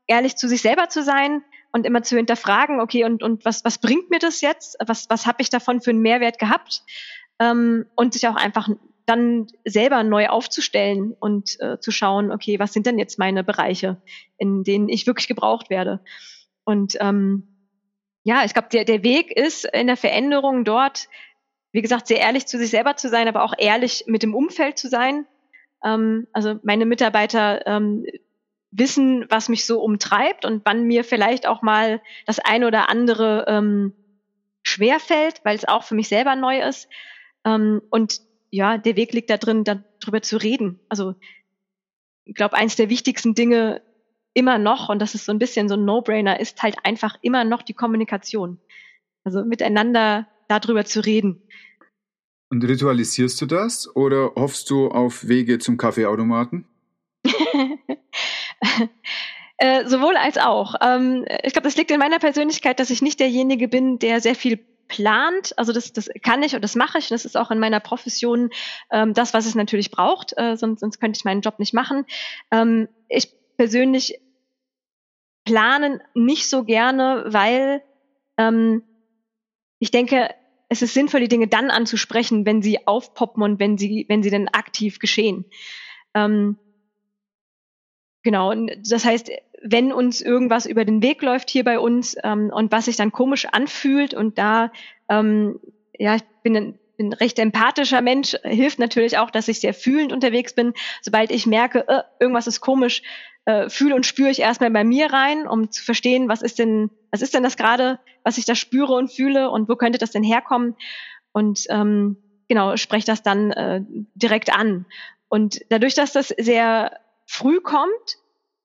[0.08, 3.78] ehrlich zu sich selber zu sein und immer zu hinterfragen, okay, und, und was, was
[3.78, 4.76] bringt mir das jetzt?
[4.84, 6.82] Was, was habe ich davon für einen Mehrwert gehabt?
[7.38, 8.68] Ähm, und sich auch einfach
[9.06, 14.02] dann selber neu aufzustellen und äh, zu schauen, okay, was sind denn jetzt meine Bereiche,
[14.38, 16.00] in denen ich wirklich gebraucht werde?
[16.64, 17.57] Und ähm,
[18.24, 21.09] ja, ich glaube, der, der Weg ist in der Veränderung dort,
[21.72, 24.78] wie gesagt, sehr ehrlich zu sich selber zu sein, aber auch ehrlich mit dem Umfeld
[24.78, 25.26] zu sein.
[25.85, 28.07] Ähm, also meine Mitarbeiter ähm,
[28.70, 33.44] wissen, was mich so umtreibt und wann mir vielleicht auch mal das eine oder andere
[33.48, 33.92] ähm,
[34.62, 36.88] schwerfällt, weil es auch für mich selber neu ist.
[37.44, 40.81] Ähm, und ja, der Weg liegt da drin, darüber zu reden.
[40.88, 41.14] Also
[42.24, 43.83] ich glaube, eins der wichtigsten Dinge
[44.38, 47.44] immer noch, und das ist so ein bisschen so ein No-Brainer, ist halt einfach immer
[47.44, 48.59] noch die Kommunikation.
[49.24, 51.42] Also miteinander darüber zu reden.
[52.51, 56.66] Und ritualisierst du das oder hoffst du auf Wege zum Kaffeeautomaten?
[59.59, 60.77] äh, sowohl als auch.
[60.81, 64.37] Ähm, ich glaube, das liegt in meiner Persönlichkeit, dass ich nicht derjenige bin, der sehr
[64.37, 65.53] viel plant.
[65.59, 67.09] Also das, das kann ich und das mache ich.
[67.09, 68.51] Das ist auch in meiner Profession
[68.90, 70.33] ähm, das, was es natürlich braucht.
[70.38, 72.07] Äh, sonst, sonst könnte ich meinen Job nicht machen.
[72.51, 74.20] Ähm, ich persönlich
[75.48, 77.82] planen nicht so gerne, weil
[78.37, 78.82] ähm,
[79.78, 80.28] ich denke,
[80.68, 84.28] es ist sinnvoll, die Dinge dann anzusprechen, wenn sie aufpoppen und wenn sie, wenn sie
[84.28, 85.46] dann aktiv geschehen.
[86.12, 86.58] Ähm,
[88.22, 89.30] genau, und das heißt,
[89.62, 93.11] wenn uns irgendwas über den Weg läuft hier bei uns ähm, und was sich dann
[93.11, 94.70] komisch anfühlt und da,
[95.08, 95.58] ähm,
[95.98, 100.52] ja, ich bin bin recht empathischer Mensch, hilft natürlich auch, dass ich sehr fühlend unterwegs
[100.52, 100.74] bin.
[101.00, 103.02] Sobald ich merke, äh, irgendwas ist komisch,
[103.48, 106.90] äh, fühle und spüre ich erstmal bei mir rein, um zu verstehen, was ist denn,
[107.11, 110.11] was ist denn das gerade, was ich da spüre und fühle und wo könnte das
[110.11, 110.76] denn herkommen?
[111.32, 113.80] Und ähm, genau, spreche das dann äh,
[114.14, 114.84] direkt an.
[115.30, 118.18] Und dadurch, dass das sehr früh kommt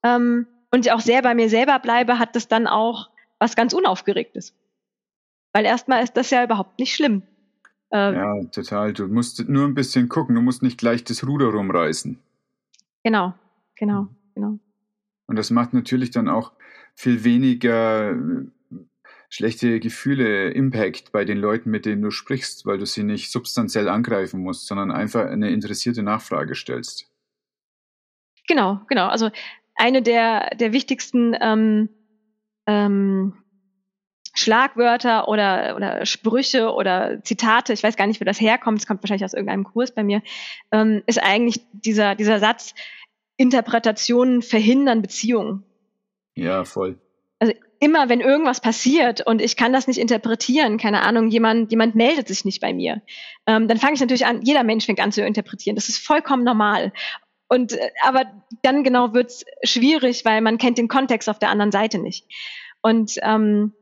[0.04, 3.72] ähm, und ich auch sehr bei mir selber bleibe, hat das dann auch was ganz
[3.72, 4.54] Unaufgeregtes.
[5.54, 7.24] Weil erstmal ist das ja überhaupt nicht schlimm.
[7.93, 8.91] Äh, ja, total.
[8.91, 12.19] Du musst nur ein bisschen gucken, du musst nicht gleich das Ruder rumreißen.
[13.06, 13.34] Genau,
[13.76, 14.60] genau, genau.
[15.28, 16.54] Und das macht natürlich dann auch
[16.96, 18.16] viel weniger
[19.30, 23.90] schlechte Gefühle, Impact bei den Leuten, mit denen du sprichst, weil du sie nicht substanziell
[23.90, 27.10] angreifen musst, sondern einfach eine interessierte Nachfrage stellst.
[28.48, 29.08] Genau, genau.
[29.08, 29.32] Also
[29.76, 31.90] eine der, der wichtigsten ähm,
[32.68, 33.34] ähm,
[34.36, 39.04] Schlagwörter oder, oder Sprüche oder Zitate, ich weiß gar nicht, wo das herkommt, es kommt
[39.04, 40.22] wahrscheinlich aus irgendeinem Kurs bei mir,
[40.72, 42.74] ähm, ist eigentlich dieser, dieser Satz,
[43.38, 45.63] Interpretationen verhindern Beziehungen.
[46.36, 47.00] Ja, voll.
[47.39, 51.96] Also immer wenn irgendwas passiert und ich kann das nicht interpretieren, keine Ahnung, jemand, jemand
[51.96, 53.02] meldet sich nicht bei mir,
[53.46, 55.76] ähm, dann fange ich natürlich an, jeder Mensch fängt an zu interpretieren.
[55.76, 56.93] Das ist vollkommen normal.
[57.50, 58.26] Und äh, aber
[58.62, 62.26] dann genau wird's schwierig, weil man kennt den Kontext auf der anderen Seite nicht.
[62.82, 63.74] Und ähm,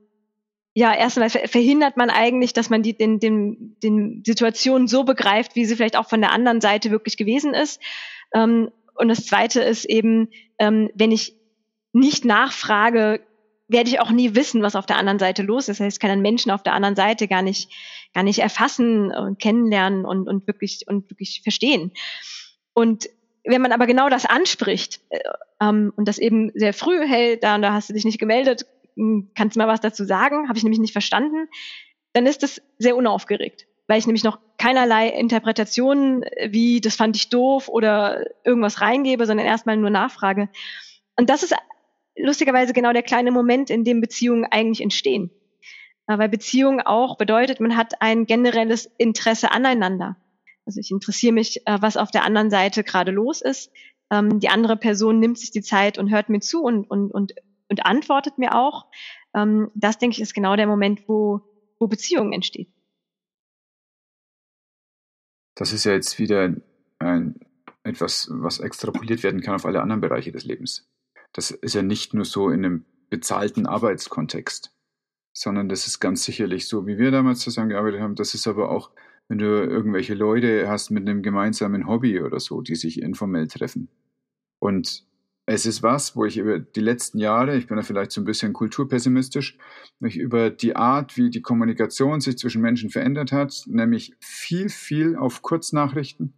[0.73, 5.65] ja, erstmal verhindert man eigentlich, dass man die den, den, den Situationen so begreift, wie
[5.65, 7.81] sie vielleicht auch von der anderen Seite wirklich gewesen ist.
[8.33, 11.35] Ähm, und das Zweite ist eben, ähm, wenn ich
[11.91, 13.19] nicht nachfrage,
[13.67, 15.79] werde ich auch nie wissen, was auf der anderen Seite los ist.
[15.79, 17.71] Das heißt, ich kann einen Menschen auf der anderen Seite gar nicht,
[18.13, 21.93] gar nicht erfassen und kennenlernen und, und wirklich, und wirklich verstehen.
[22.73, 23.09] Und
[23.43, 25.19] wenn man aber genau das anspricht äh,
[25.59, 28.67] ähm, und das eben sehr früh, hey, da und da hast du dich nicht gemeldet,
[28.95, 30.47] hm, kannst du mal was dazu sagen?
[30.47, 31.47] Habe ich nämlich nicht verstanden.
[32.13, 37.27] Dann ist das sehr unaufgeregt, weil ich nämlich noch keinerlei Interpretationen wie das fand ich
[37.27, 40.47] doof oder irgendwas reingebe, sondern erstmal nur nachfrage.
[41.17, 41.53] Und das ist
[42.15, 45.29] lustigerweise genau der kleine Moment, in dem Beziehungen eigentlich entstehen.
[46.07, 50.15] Weil Beziehung auch bedeutet, man hat ein generelles Interesse aneinander.
[50.65, 53.73] Also ich interessiere mich, äh, was auf der anderen Seite gerade los ist.
[54.09, 57.33] Ähm, die andere Person nimmt sich die Zeit und hört mir zu und, und, und,
[57.67, 58.85] und antwortet mir auch.
[59.35, 61.41] Ähm, das, denke ich, ist genau der Moment, wo,
[61.77, 62.69] wo Beziehung entsteht.
[65.55, 66.53] Das ist ja jetzt wieder
[66.99, 67.39] ein,
[67.83, 70.87] etwas, was extrapoliert werden kann auf alle anderen Bereiche des Lebens.
[71.33, 74.73] Das ist ja nicht nur so in einem bezahlten Arbeitskontext,
[75.33, 78.15] sondern das ist ganz sicherlich so, wie wir damals zusammengearbeitet haben.
[78.15, 78.91] Das ist aber auch,
[79.27, 83.89] wenn du irgendwelche Leute hast mit einem gemeinsamen Hobby oder so, die sich informell treffen.
[84.59, 85.05] Und
[85.45, 88.25] es ist was, wo ich über die letzten Jahre, ich bin da vielleicht so ein
[88.25, 89.57] bisschen kulturpessimistisch,
[89.99, 95.15] mich über die Art, wie die Kommunikation sich zwischen Menschen verändert hat, nämlich viel, viel
[95.15, 96.33] auf Kurznachrichten,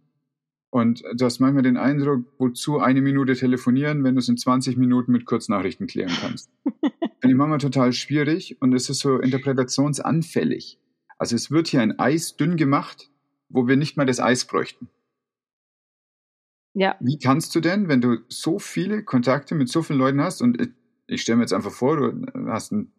[0.74, 4.76] und du hast manchmal den Eindruck, wozu eine Minute telefonieren, wenn du es in 20
[4.76, 6.50] Minuten mit Kurznachrichten klären kannst.
[7.20, 10.80] Finde ich manchmal total schwierig und es ist so interpretationsanfällig.
[11.16, 13.08] Also es wird hier ein Eis dünn gemacht,
[13.48, 14.88] wo wir nicht mal das Eis bräuchten.
[16.74, 16.96] Ja.
[17.00, 20.60] Wie kannst du denn, wenn du so viele Kontakte mit so vielen Leuten hast und
[20.60, 20.70] ich,
[21.06, 22.92] ich stelle mir jetzt einfach vor, du hast einen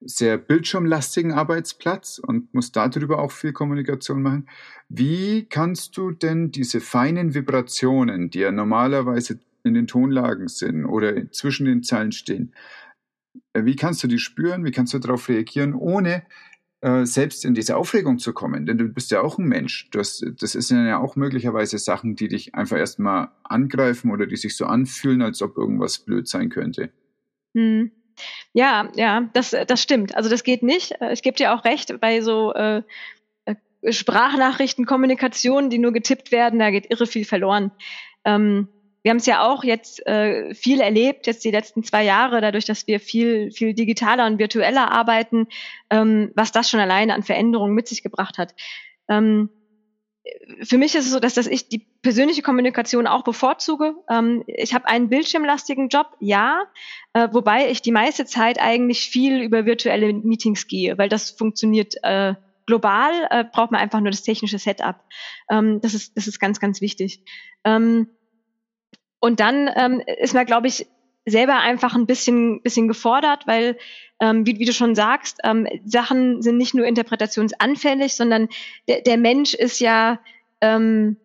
[0.00, 4.48] sehr bildschirmlastigen Arbeitsplatz und musst darüber auch viel Kommunikation machen.
[4.88, 11.30] Wie kannst du denn diese feinen Vibrationen, die ja normalerweise in den Tonlagen sind oder
[11.32, 12.54] zwischen den Zeilen stehen,
[13.54, 14.64] äh, wie kannst du die spüren?
[14.64, 16.22] Wie kannst du darauf reagieren, ohne äh,
[16.82, 18.66] selbst in diese Aufregung zu kommen?
[18.66, 19.88] Denn du bist ja auch ein Mensch.
[19.92, 24.56] Das, das sind ja auch möglicherweise Sachen, die dich einfach erstmal angreifen oder die sich
[24.56, 26.90] so anfühlen, als ob irgendwas blöd sein könnte.
[27.54, 27.90] Hm.
[28.52, 30.16] Ja, ja, das, das stimmt.
[30.16, 30.92] Also das geht nicht.
[31.00, 32.82] Äh, ich gebe dir auch recht, bei so äh,
[33.44, 37.72] äh, Sprachnachrichten, Kommunikation, die nur getippt werden, da geht irre viel verloren.
[38.24, 38.68] Ähm,
[39.06, 42.64] wir haben es ja auch jetzt äh, viel erlebt, jetzt die letzten zwei Jahre, dadurch,
[42.64, 45.46] dass wir viel, viel digitaler und virtueller arbeiten,
[45.90, 48.56] ähm, was das schon alleine an Veränderungen mit sich gebracht hat.
[49.08, 49.48] Ähm,
[50.60, 53.94] für mich ist es so, dass, dass ich die persönliche Kommunikation auch bevorzuge.
[54.10, 56.64] Ähm, ich habe einen bildschirmlastigen Job, ja,
[57.12, 61.94] äh, wobei ich die meiste Zeit eigentlich viel über virtuelle Meetings gehe, weil das funktioniert
[62.02, 62.34] äh,
[62.66, 64.96] global, äh, braucht man einfach nur das technische Setup.
[65.48, 67.22] Ähm, das, ist, das ist ganz, ganz wichtig.
[67.62, 68.08] Ähm,
[69.26, 70.86] und dann ähm, ist man, glaube ich,
[71.24, 73.76] selber einfach ein bisschen, bisschen gefordert, weil,
[74.20, 78.48] ähm, wie, wie du schon sagst, ähm, Sachen sind nicht nur interpretationsanfällig, sondern
[78.86, 80.20] der, der Mensch ist ja
[80.60, 81.16] ähm,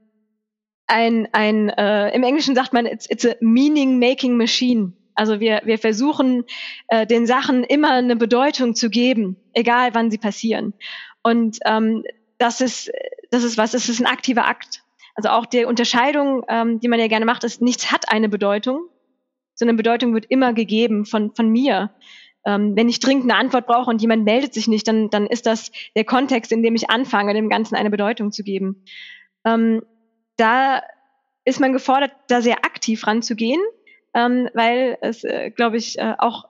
[0.88, 4.94] ein, ein äh, im Englischen sagt man, it's, it's a meaning-making machine.
[5.14, 6.46] Also wir, wir versuchen,
[6.88, 10.74] äh, den Sachen immer eine Bedeutung zu geben, egal wann sie passieren.
[11.22, 12.04] Und ähm,
[12.40, 12.92] das ist
[13.30, 14.81] das ist was, es ist ein aktiver Akt.
[15.16, 18.88] Also auch die Unterscheidung, ähm, die man ja gerne macht, ist, nichts hat eine Bedeutung,
[19.56, 21.92] sondern Bedeutung wird immer gegeben von, von mir.
[22.46, 25.46] Ähm, wenn ich dringend eine Antwort brauche und jemand meldet sich nicht, dann, dann ist
[25.46, 28.84] das der Kontext, in dem ich anfange, dem Ganzen eine Bedeutung zu geben.
[29.46, 29.84] Ähm,
[30.38, 30.82] da
[31.46, 33.62] ist man gefordert, da sehr aktiv ranzugehen,
[34.14, 36.46] ähm, weil es, äh, glaube ich, äh, auch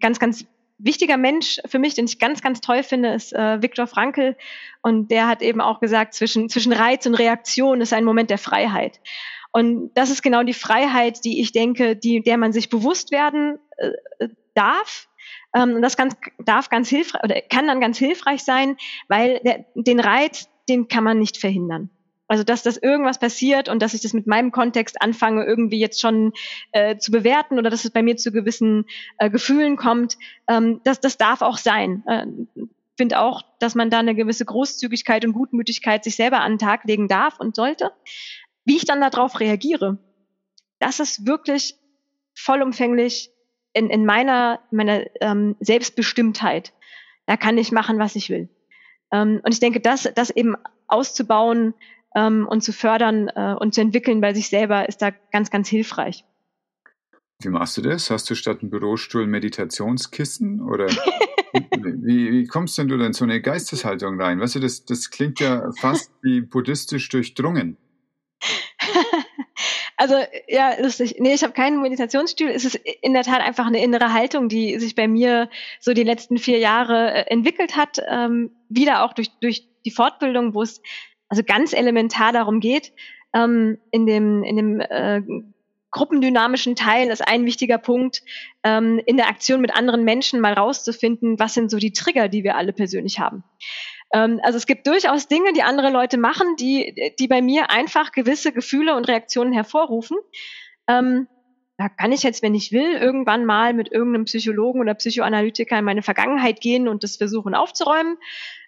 [0.00, 0.46] ganz, ganz
[0.78, 4.36] wichtiger Mensch für mich, den ich ganz, ganz toll finde, ist äh, Viktor Frankl.
[4.82, 8.38] Und der hat eben auch gesagt, zwischen, zwischen Reiz und Reaktion ist ein Moment der
[8.38, 9.00] Freiheit.
[9.52, 13.58] Und das ist genau die Freiheit, die ich denke, die, der man sich bewusst werden
[13.78, 15.08] äh, darf.
[15.54, 18.76] Ähm, und das ganz, darf ganz hilfreich oder kann dann ganz hilfreich sein,
[19.08, 21.90] weil der, den Reiz, den kann man nicht verhindern.
[22.28, 26.00] Also dass das irgendwas passiert und dass ich das mit meinem Kontext anfange, irgendwie jetzt
[26.00, 26.32] schon
[26.72, 28.86] äh, zu bewerten oder dass es bei mir zu gewissen
[29.18, 30.16] äh, Gefühlen kommt,
[30.48, 32.02] ähm, das, das darf auch sein.
[32.06, 32.26] Äh,
[32.96, 36.84] finde auch, dass man da eine gewisse Großzügigkeit und Gutmütigkeit sich selber an den Tag
[36.84, 37.92] legen darf und sollte.
[38.64, 39.98] Wie ich dann darauf reagiere,
[40.78, 41.76] das ist wirklich
[42.34, 43.30] vollumfänglich
[43.72, 46.72] in, in meiner, meiner ähm, Selbstbestimmtheit.
[47.26, 48.48] Da kann ich machen, was ich will.
[49.12, 50.56] Ähm, und ich denke, das, das eben
[50.88, 51.74] auszubauen,
[52.16, 55.68] ähm, und zu fördern äh, und zu entwickeln bei sich selber ist da ganz, ganz
[55.68, 56.24] hilfreich.
[57.42, 58.10] Wie machst du das?
[58.10, 60.86] Hast du statt einem Bürostuhl Meditationskissen oder
[61.72, 64.40] wie, wie kommst denn du denn so eine Geisteshaltung rein?
[64.40, 67.76] Weißt du, das, das klingt ja fast wie buddhistisch durchdrungen.
[69.98, 70.14] Also
[70.46, 71.16] ja, lustig.
[71.20, 72.48] Nee, ich habe keinen Meditationsstuhl.
[72.48, 75.48] Es ist in der Tat einfach eine innere Haltung, die sich bei mir
[75.80, 77.98] so die letzten vier Jahre äh, entwickelt hat.
[78.06, 80.82] Ähm, wieder auch durch, durch die Fortbildung, wo es
[81.28, 82.92] also ganz elementar darum geht,
[83.34, 85.22] ähm, in dem, in dem äh,
[85.90, 88.22] gruppendynamischen Teil ist ein wichtiger Punkt,
[88.64, 92.44] ähm, in der Aktion mit anderen Menschen mal rauszufinden, was sind so die Trigger, die
[92.44, 93.44] wir alle persönlich haben.
[94.12, 98.12] Ähm, also es gibt durchaus Dinge, die andere Leute machen, die, die bei mir einfach
[98.12, 100.18] gewisse Gefühle und Reaktionen hervorrufen.
[100.88, 101.28] Ähm,
[101.78, 105.84] da kann ich jetzt, wenn ich will, irgendwann mal mit irgendeinem Psychologen oder Psychoanalytiker in
[105.84, 108.16] meine Vergangenheit gehen und das versuchen aufzuräumen.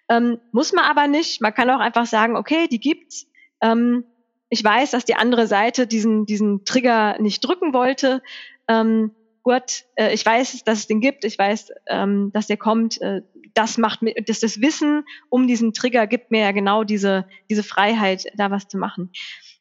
[0.09, 1.41] Ähm, muss man aber nicht.
[1.41, 3.27] Man kann auch einfach sagen, okay, die gibt's.
[3.61, 4.03] Ähm,
[4.49, 8.23] ich weiß, dass die andere Seite diesen, diesen Trigger nicht drücken wollte.
[8.67, 9.11] Ähm,
[9.43, 11.23] gut, äh, ich weiß, dass es den gibt.
[11.23, 12.99] Ich weiß, ähm, dass der kommt.
[13.01, 13.21] Äh,
[13.53, 17.63] das macht mir, dass das Wissen um diesen Trigger gibt mir ja genau diese, diese
[17.63, 19.11] Freiheit, da was zu machen.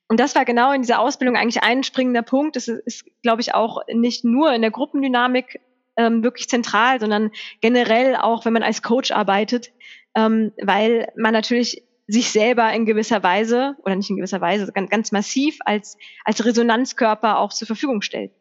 [0.09, 2.57] Und das war genau in dieser Ausbildung eigentlich ein springender Punkt.
[2.57, 5.61] Das ist, ist glaube ich, auch nicht nur in der Gruppendynamik
[5.97, 7.31] ähm, wirklich zentral, sondern
[7.61, 9.73] generell auch, wenn man als Coach arbeitet,
[10.19, 14.91] ähm, weil man natürlich sich selber in gewisser Weise oder nicht in gewisser Weise ganz,
[14.91, 18.33] ganz massiv als als Resonanzkörper auch zur Verfügung stellt.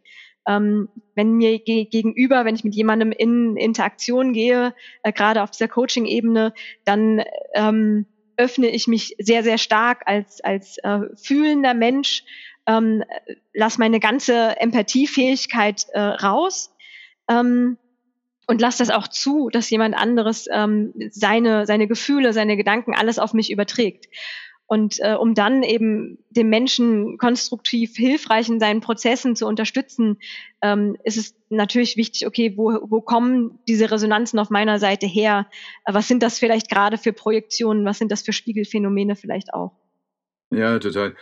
[0.47, 5.51] Ähm, wenn mir ge gegenüber, wenn ich mit jemandem in Interaktion gehe, äh, gerade auf
[5.51, 6.53] dieser Coaching-Ebene,
[6.85, 7.21] dann
[7.53, 8.05] ähm,
[8.37, 12.23] öffne ich mich sehr, sehr stark als, als äh, fühlender Mensch,
[12.65, 13.03] ähm,
[13.53, 16.73] lass meine ganze Empathiefähigkeit äh, raus
[17.29, 17.77] ähm,
[18.47, 23.19] und lass das auch zu, dass jemand anderes ähm, seine, seine Gefühle, seine Gedanken, alles
[23.19, 24.07] auf mich überträgt.
[24.69, 30.17] Und äh, um dann eben dem Menschen konstruktiv hilfreich in seinen Prozessen zu unterstützen,
[30.61, 35.47] ähm, ist es natürlich wichtig, okay, wo, wo kommen diese Resonanzen auf meiner Seite her?
[35.85, 37.85] Äh, was sind das vielleicht gerade für Projektionen?
[37.85, 39.71] Was sind das für Spiegelphänomene vielleicht auch?
[40.51, 41.15] Ja, total.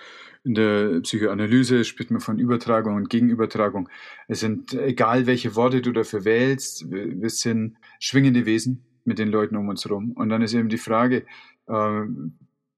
[0.45, 3.89] In der Psychoanalyse spricht man von Übertragung und Gegenübertragung.
[4.27, 9.55] Es sind, egal welche Worte du dafür wählst, wir sind schwingende Wesen mit den Leuten
[9.55, 10.11] um uns herum.
[10.11, 11.25] Und dann ist eben die Frage,
[11.67, 12.01] äh,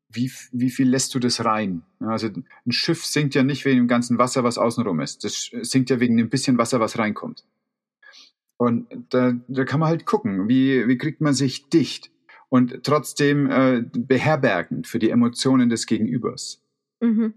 [0.10, 1.84] wie, wie viel lässt du das rein?
[2.00, 5.26] Also ein Schiff sinkt ja nicht wegen dem ganzen Wasser, was außenrum ist.
[5.26, 7.44] Das sinkt ja wegen dem bisschen Wasser, was reinkommt.
[8.56, 12.12] Und da, da kann man halt gucken, wie, wie kriegt man sich dicht
[12.48, 16.64] und trotzdem äh, beherbergend für die Emotionen des Gegenübers.
[17.02, 17.34] Mhm.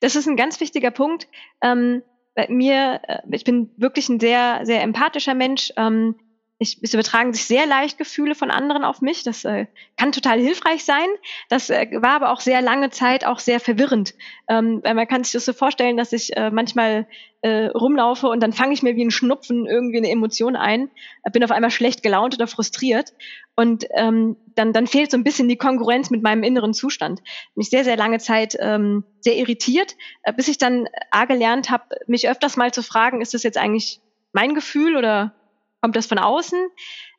[0.00, 1.28] Das ist ein ganz wichtiger Punkt.
[1.62, 2.02] Ähm,
[2.34, 5.72] bei mir, äh, ich bin wirklich ein sehr, sehr empathischer Mensch.
[5.76, 6.16] Ähm,
[6.62, 9.22] ich, es übertragen sich sehr leicht Gefühle von anderen auf mich.
[9.22, 9.64] Das äh,
[9.96, 11.06] kann total hilfreich sein.
[11.48, 14.14] Das äh, war aber auch sehr lange Zeit auch sehr verwirrend.
[14.46, 17.06] Ähm, weil man kann sich das so vorstellen, dass ich äh, manchmal
[17.40, 20.90] äh, rumlaufe und dann fange ich mir wie ein Schnupfen irgendwie eine Emotion ein,
[21.32, 23.14] bin auf einmal schlecht gelaunt oder frustriert
[23.56, 27.22] und ähm, dann, dann fehlt so ein bisschen die Kongruenz mit meinem inneren Zustand.
[27.54, 31.84] Mich sehr, sehr lange Zeit ähm, sehr irritiert, äh, bis ich dann A gelernt habe,
[32.06, 35.34] mich öfters mal zu fragen, ist das jetzt eigentlich mein Gefühl oder
[35.80, 36.58] kommt das von außen?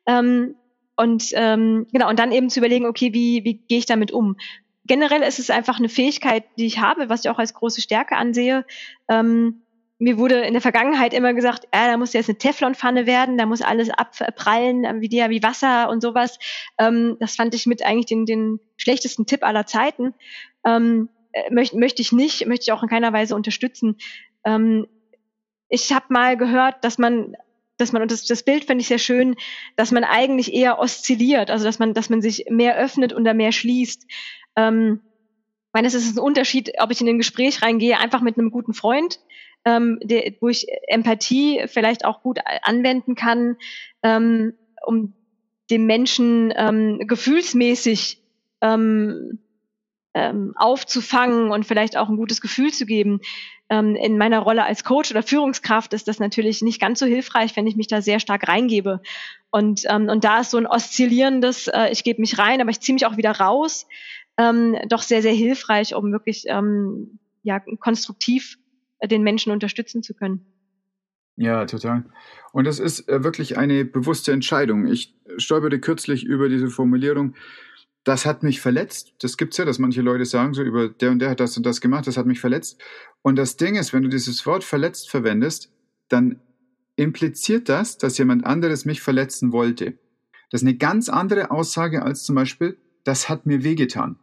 [0.06, 0.54] Ähm,
[0.96, 4.36] und ähm, genau, und dann eben zu überlegen, okay, wie, wie gehe ich damit um?
[4.84, 8.16] Generell ist es einfach eine Fähigkeit, die ich habe, was ich auch als große Stärke
[8.16, 8.64] ansehe,
[9.08, 9.62] ähm,
[10.02, 13.46] mir wurde in der Vergangenheit immer gesagt, ja, da muss jetzt eine Teflonpfanne werden, da
[13.46, 16.40] muss alles abprallen, äh, wie dir, wie Wasser und sowas.
[16.76, 20.12] Ähm, das fand ich mit eigentlich den, den schlechtesten Tipp aller Zeiten.
[20.66, 23.96] Ähm, äh, möchte möchte ich nicht, möchte ich auch in keiner Weise unterstützen.
[24.44, 24.88] Ähm,
[25.68, 27.36] ich habe mal gehört, dass man
[27.82, 29.36] dass man, und das, das Bild finde ich sehr schön,
[29.76, 33.34] dass man eigentlich eher oszilliert, also dass man, dass man sich mehr öffnet und da
[33.34, 34.06] mehr schließt.
[34.56, 38.38] Ähm, ich meine, es ist ein Unterschied, ob ich in ein Gespräch reingehe, einfach mit
[38.38, 39.20] einem guten Freund,
[39.64, 43.56] ähm, der, wo ich Empathie vielleicht auch gut anwenden kann,
[44.02, 45.14] ähm, um
[45.70, 48.22] dem Menschen ähm, gefühlsmäßig
[48.60, 49.38] ähm,
[50.14, 53.20] ähm, aufzufangen und vielleicht auch ein gutes Gefühl zu geben.
[53.68, 57.56] Ähm, in meiner Rolle als Coach oder Führungskraft ist das natürlich nicht ganz so hilfreich,
[57.56, 59.00] wenn ich mich da sehr stark reingebe.
[59.50, 62.80] Und, ähm, und da ist so ein oszillierendes, äh, ich gebe mich rein, aber ich
[62.80, 63.86] ziehe mich auch wieder raus,
[64.38, 68.58] ähm, doch sehr, sehr hilfreich, um wirklich ähm, ja, konstruktiv
[68.98, 70.46] äh, den Menschen unterstützen zu können.
[71.36, 72.04] Ja, total.
[72.52, 74.86] Und das ist äh, wirklich eine bewusste Entscheidung.
[74.86, 77.34] Ich stolperte kürzlich über diese Formulierung,
[78.04, 79.14] das hat mich verletzt.
[79.20, 81.64] Das gibt's ja, dass manche Leute sagen, so über der und der hat das und
[81.64, 82.80] das gemacht, das hat mich verletzt.
[83.22, 85.72] Und das Ding ist, wenn du dieses Wort verletzt verwendest,
[86.08, 86.40] dann
[86.96, 89.98] impliziert das, dass jemand anderes mich verletzen wollte.
[90.50, 94.18] Das ist eine ganz andere Aussage als zum Beispiel, das hat mir wehgetan.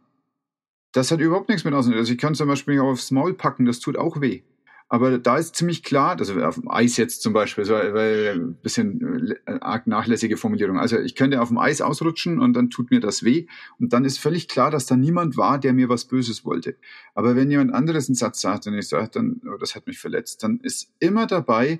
[0.92, 1.92] Das hat überhaupt nichts mit außen.
[1.94, 4.42] Also ich kann zum Beispiel aufs Maul packen, das tut auch weh.
[4.92, 9.36] Aber da ist ziemlich klar, also auf dem Eis jetzt zum Beispiel, so, ein bisschen
[9.46, 10.80] äh, arg nachlässige Formulierung.
[10.80, 13.46] Also ich könnte auf dem Eis ausrutschen und dann tut mir das weh.
[13.78, 16.74] Und dann ist völlig klar, dass da niemand war, der mir was Böses wollte.
[17.14, 20.00] Aber wenn jemand anderes einen Satz sagt und ich sage dann, oh, das hat mich
[20.00, 21.78] verletzt, dann ist immer dabei,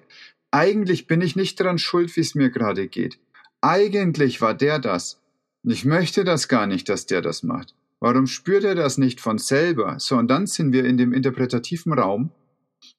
[0.53, 3.19] eigentlich bin ich nicht daran schuld, wie es mir gerade geht.
[3.61, 5.21] Eigentlich war der das.
[5.65, 7.75] Und ich möchte das gar nicht, dass der das macht.
[7.99, 9.97] Warum spürt er das nicht von selber?
[9.99, 12.31] So, und dann sind wir in dem interpretativen Raum,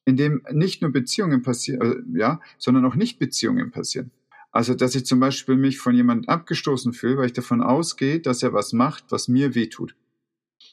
[0.04, 4.10] in dem nicht nur Beziehungen passieren, äh, ja, sondern auch Nicht-Beziehungen passieren.
[4.50, 8.42] Also, dass ich zum Beispiel mich von jemandem abgestoßen fühle, weil ich davon ausgehe, dass
[8.42, 9.94] er was macht, was mir wehtut.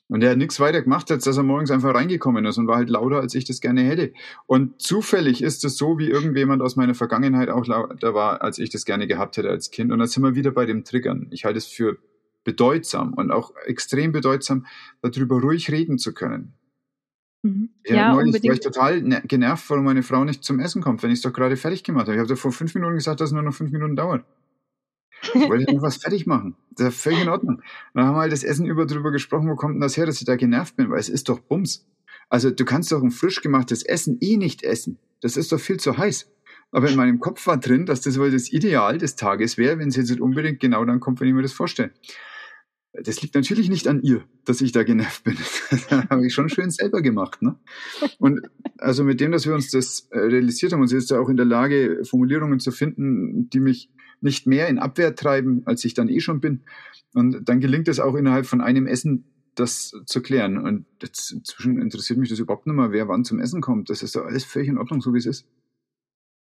[0.10, 2.78] Und er hat nichts weiter gemacht, als dass er morgens einfach reingekommen ist und war
[2.78, 4.12] halt lauter, als ich das gerne hätte.
[4.48, 8.70] Und zufällig ist es so, wie irgendjemand aus meiner Vergangenheit auch lauter war, als ich
[8.70, 9.92] das gerne gehabt hätte als Kind.
[9.92, 11.28] Und da sind wir wieder bei dem Triggern.
[11.30, 11.98] Ich halte es für
[12.44, 14.65] bedeutsam und auch extrem bedeutsam,
[15.02, 16.54] darüber ruhig reden zu können.
[17.41, 17.69] Mhm.
[17.86, 18.49] Ja, ja neulich unbedingt.
[18.49, 21.21] war ich total ne-, genervt, warum meine Frau nicht zum Essen kommt, wenn ich es
[21.23, 22.15] doch gerade fertig gemacht habe.
[22.15, 24.25] Ich habe doch vor fünf Minuten gesagt, dass es nur noch fünf Minuten dauert.
[25.21, 26.56] Ich wollte irgendwas fertig machen.
[26.71, 27.62] Das ist völlig in Ordnung.
[27.93, 30.19] dann haben wir halt das Essen über drüber gesprochen, wo kommt denn das her, dass
[30.19, 31.86] ich da genervt bin, weil es ist doch Bums.
[32.30, 34.99] Also du kannst doch ein frisch gemachtes Essen eh nicht essen.
[35.21, 36.30] Das ist doch viel zu heiß.
[36.71, 39.89] Aber in meinem Kopf war drin, dass das wohl das Ideal des Tages wäre, wenn
[39.89, 41.91] es jetzt nicht unbedingt genau dann kommt, wenn ich mir das vorstelle.
[42.93, 45.38] Das liegt natürlich nicht an ihr, dass ich da genervt bin.
[45.69, 47.41] das habe ich schon schön selber gemacht.
[47.41, 47.56] Ne?
[48.17, 48.41] Und
[48.78, 51.30] also mit dem, dass wir uns das äh, realisiert haben, und sie ist ja auch
[51.30, 53.89] in der Lage, Formulierungen zu finden, die mich
[54.21, 56.63] nicht mehr in Abwehr treiben, als ich dann eh schon bin.
[57.13, 59.25] Und dann gelingt es auch innerhalb von einem Essen,
[59.56, 60.58] das zu klären.
[60.58, 63.89] Und jetzt inzwischen interessiert mich das überhaupt nicht mehr, wer wann zum Essen kommt.
[63.89, 65.47] Das ist doch alles völlig in Ordnung, so wie es ist.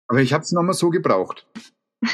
[0.08, 1.48] Aber ich habe es nochmal so gebraucht.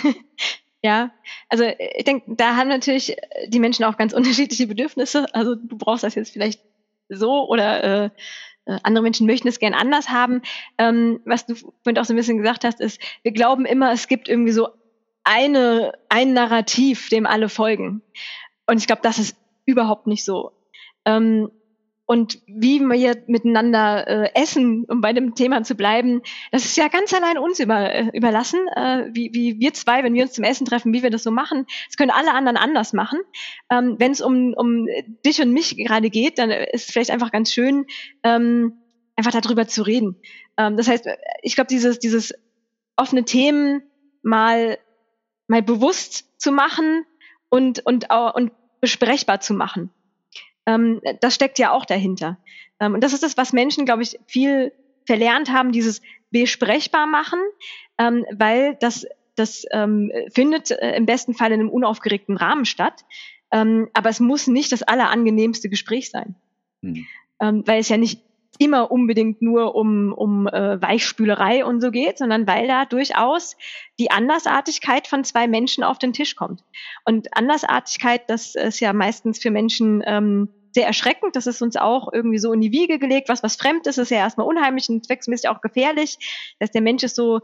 [0.81, 1.11] Ja,
[1.49, 5.25] also ich denke, da haben natürlich die Menschen auch ganz unterschiedliche Bedürfnisse.
[5.33, 6.61] Also du brauchst das jetzt vielleicht
[7.09, 8.09] so oder äh,
[8.69, 10.41] äh, andere Menschen möchten es gern anders haben.
[10.77, 14.07] Ähm, was du vorhin auch so ein bisschen gesagt hast, ist, wir glauben immer, es
[14.07, 14.69] gibt irgendwie so
[15.23, 18.01] eine, ein Narrativ, dem alle folgen.
[18.67, 20.51] Und ich glaube, das ist überhaupt nicht so.
[21.05, 21.51] Ähm,
[22.09, 26.87] und wie wir miteinander äh, essen, um bei dem Thema zu bleiben, das ist ja
[26.87, 30.43] ganz allein uns über, äh, überlassen, äh, wie, wie wir zwei, wenn wir uns zum
[30.43, 31.67] Essen treffen, wie wir das so machen.
[31.87, 33.19] Das können alle anderen anders machen.
[33.69, 34.87] Ähm, wenn es um, um
[35.23, 37.85] dich und mich gerade geht, dann ist vielleicht einfach ganz schön,
[38.23, 38.73] ähm,
[39.15, 40.19] einfach darüber zu reden.
[40.57, 41.07] Ähm, das heißt,
[41.43, 42.33] ich glaube, dieses, dieses
[42.97, 43.83] offene Themen
[44.23, 44.79] mal,
[45.47, 47.05] mal bewusst zu machen
[47.49, 49.91] und, und, und besprechbar zu machen
[50.69, 52.37] ähm, das steckt ja auch dahinter.
[52.79, 54.71] Ähm, und das ist das, was Menschen, glaube ich, viel
[55.05, 56.01] verlernt haben, dieses
[56.31, 57.39] besprechbar machen,
[57.97, 63.05] ähm, weil das, das ähm, findet äh, im besten Fall in einem unaufgeregten Rahmen statt.
[63.51, 66.35] Ähm, aber es muss nicht das allerangenehmste Gespräch sein.
[66.81, 67.07] Mhm.
[67.41, 68.21] Ähm, weil es ja nicht
[68.59, 73.55] immer unbedingt nur um, um äh, Weichspülerei und so geht, sondern weil da durchaus
[73.97, 76.63] die Andersartigkeit von zwei Menschen auf den Tisch kommt.
[77.05, 81.35] Und Andersartigkeit, das ist ja meistens für Menschen ähm, sehr erschreckend.
[81.35, 83.29] Das ist uns auch irgendwie so in die Wiege gelegt.
[83.29, 86.17] Was was fremd ist, ist ja erstmal unheimlich und zwecksmäßig auch gefährlich.
[86.59, 87.39] Dass der Mensch ist so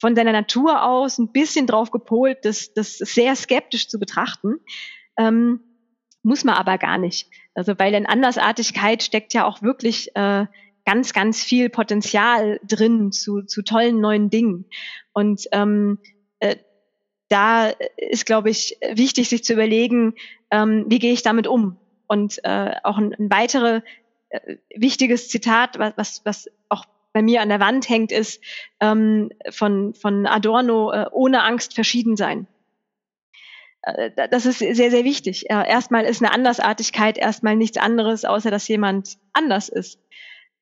[0.00, 4.56] von seiner Natur aus ein bisschen drauf gepolt, das, das sehr skeptisch zu betrachten.
[5.18, 5.60] Ähm,
[6.22, 7.30] muss man aber gar nicht.
[7.54, 10.46] Also weil in Andersartigkeit steckt ja auch wirklich äh,
[10.84, 14.66] ganz, ganz viel Potenzial drin zu, zu tollen neuen Dingen.
[15.12, 15.98] Und ähm,
[16.40, 16.56] äh,
[17.28, 20.14] da ist, glaube ich, wichtig, sich zu überlegen,
[20.50, 21.78] ähm, wie gehe ich damit um?
[22.06, 23.82] Und äh, auch ein, ein weiteres
[24.28, 28.42] äh, wichtiges Zitat, was, was, was auch bei mir an der Wand hängt, ist
[28.80, 32.46] ähm, von, von Adorno, äh, ohne Angst verschieden sein.
[33.82, 35.48] Äh, das ist sehr, sehr wichtig.
[35.48, 39.98] Äh, erstmal ist eine Andersartigkeit erstmal nichts anderes, außer dass jemand anders ist.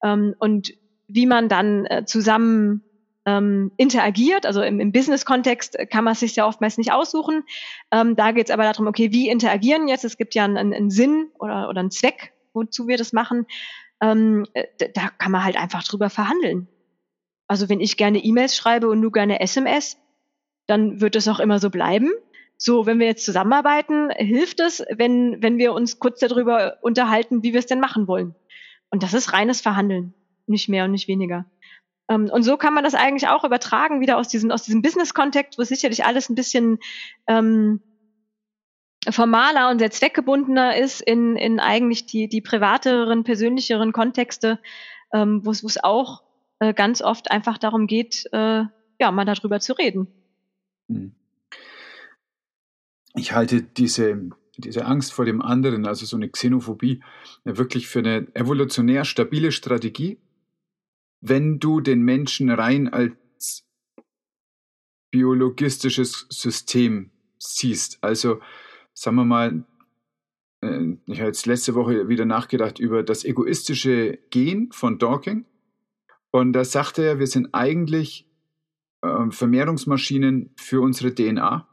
[0.02, 0.74] Ähm, und
[1.08, 2.82] wie man dann äh, zusammen
[3.26, 4.46] ähm, interagiert.
[4.46, 7.44] Also im, im Business-Kontext kann man es sich ja oftmals nicht aussuchen.
[7.90, 10.04] Ähm, da geht es aber darum, okay, wie interagieren jetzt?
[10.04, 13.46] Es gibt ja einen, einen Sinn oder, oder einen Zweck, wozu wir das machen.
[14.00, 16.68] Ähm, äh, da kann man halt einfach drüber verhandeln.
[17.46, 19.98] Also wenn ich gerne E-Mails schreibe und du gerne SMS,
[20.66, 22.10] dann wird es auch immer so bleiben.
[22.56, 27.52] So, wenn wir jetzt zusammenarbeiten, hilft es, wenn, wenn wir uns kurz darüber unterhalten, wie
[27.52, 28.34] wir es denn machen wollen.
[28.90, 30.14] Und das ist reines Verhandeln,
[30.46, 31.46] nicht mehr und nicht weniger.
[32.08, 35.58] Ähm, und so kann man das eigentlich auch übertragen, wieder aus diesem, aus diesem Business-Kontext,
[35.58, 36.78] wo sicherlich alles ein bisschen
[37.26, 37.80] ähm,
[39.08, 44.58] formaler und sehr zweckgebundener ist, in, in eigentlich die, die privateren, persönlicheren Kontexte,
[45.12, 46.22] ähm, wo es auch
[46.58, 48.64] äh, ganz oft einfach darum geht, äh,
[49.00, 50.08] ja, mal darüber zu reden.
[50.88, 51.14] Hm.
[53.16, 57.02] Ich halte diese, diese Angst vor dem anderen, also so eine Xenophobie,
[57.44, 60.18] wirklich für eine evolutionär stabile Strategie,
[61.26, 63.64] wenn du den Menschen rein als
[65.10, 67.98] biologistisches System siehst.
[68.02, 68.40] Also
[68.92, 69.64] sagen wir mal,
[70.60, 75.46] äh, ich habe jetzt letzte Woche wieder nachgedacht über das egoistische Gen von Dawking.
[76.30, 78.28] Und da sagte er, wir sind eigentlich
[79.00, 81.66] äh, Vermehrungsmaschinen für unsere DNA.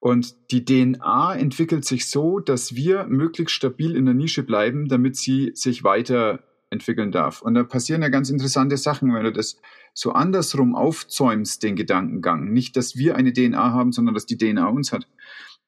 [0.00, 5.14] Und die DNA entwickelt sich so, dass wir möglichst stabil in der Nische bleiben, damit
[5.14, 6.42] sie sich weiter
[6.72, 7.42] entwickeln darf.
[7.42, 9.60] Und da passieren ja ganz interessante Sachen, wenn du das
[9.94, 12.52] so andersrum aufzäumst, den Gedankengang.
[12.52, 15.06] Nicht, dass wir eine DNA haben, sondern dass die DNA uns hat.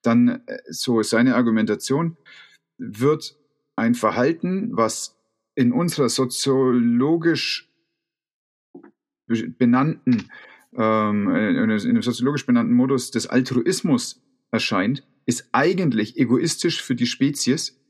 [0.03, 2.17] Dann, äh, so seine Argumentation,
[2.79, 3.37] wird
[3.77, 5.17] ein Verhalten, was
[5.55, 7.71] in unserer soziologisch
[9.27, 10.31] benannten,
[10.77, 17.81] ähm, in einem soziologisch benannten Modus des Altruismus erscheint, ist eigentlich egoistisch für die Spezies,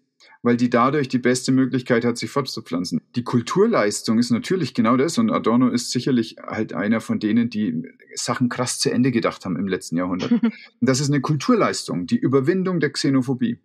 [0.44, 3.00] weil die dadurch die beste Möglichkeit hat, sich fortzupflanzen.
[3.16, 7.82] Die Kulturleistung ist natürlich genau das und Adorno ist sicherlich halt einer von denen, die
[8.14, 10.30] Sachen krass zu Ende gedacht haben im letzten Jahrhundert.
[10.42, 13.58] und das ist eine Kulturleistung, die Überwindung der Xenophobie.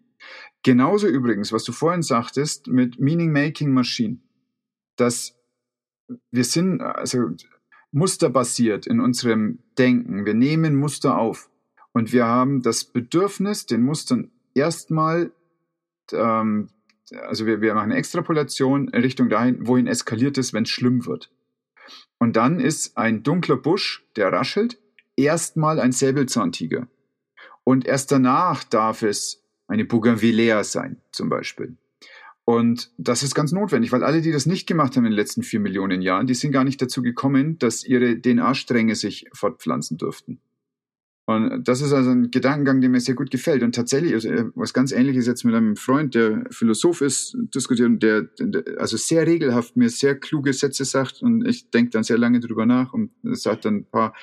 [0.63, 4.19] Genauso übrigens, was du vorhin sagtest mit Meaning Making Machine,
[4.95, 5.35] dass
[6.31, 7.31] wir sind also
[7.91, 10.25] musterbasiert in unserem Denken.
[10.25, 11.49] Wir nehmen Muster auf
[11.91, 15.33] und wir haben das Bedürfnis, den Mustern erstmal
[16.13, 16.69] ähm,
[17.11, 21.05] also wir, wir machen eine Extrapolation in Richtung dahin, wohin eskaliert es, wenn es schlimm
[21.05, 21.31] wird.
[22.17, 24.77] Und dann ist ein dunkler Busch, der raschelt,
[25.15, 26.87] erstmal ein Säbelzahntiger.
[27.63, 31.77] Und erst danach darf es eine Bougainvillea sein, zum Beispiel.
[32.45, 35.43] Und das ist ganz notwendig, weil alle, die das nicht gemacht haben in den letzten
[35.43, 40.41] vier Millionen Jahren, die sind gar nicht dazu gekommen, dass ihre DNA-Stränge sich fortpflanzen dürften.
[41.29, 43.61] Und das ist also ein Gedankengang, der mir sehr gut gefällt.
[43.61, 47.99] Und tatsächlich, also äh, was ganz ähnliches jetzt mit einem Freund, der Philosoph ist, diskutieren,
[47.99, 52.17] der, der also sehr regelhaft mir sehr kluge Sätze sagt und ich denke dann sehr
[52.17, 54.15] lange drüber nach und sagt dann ein paar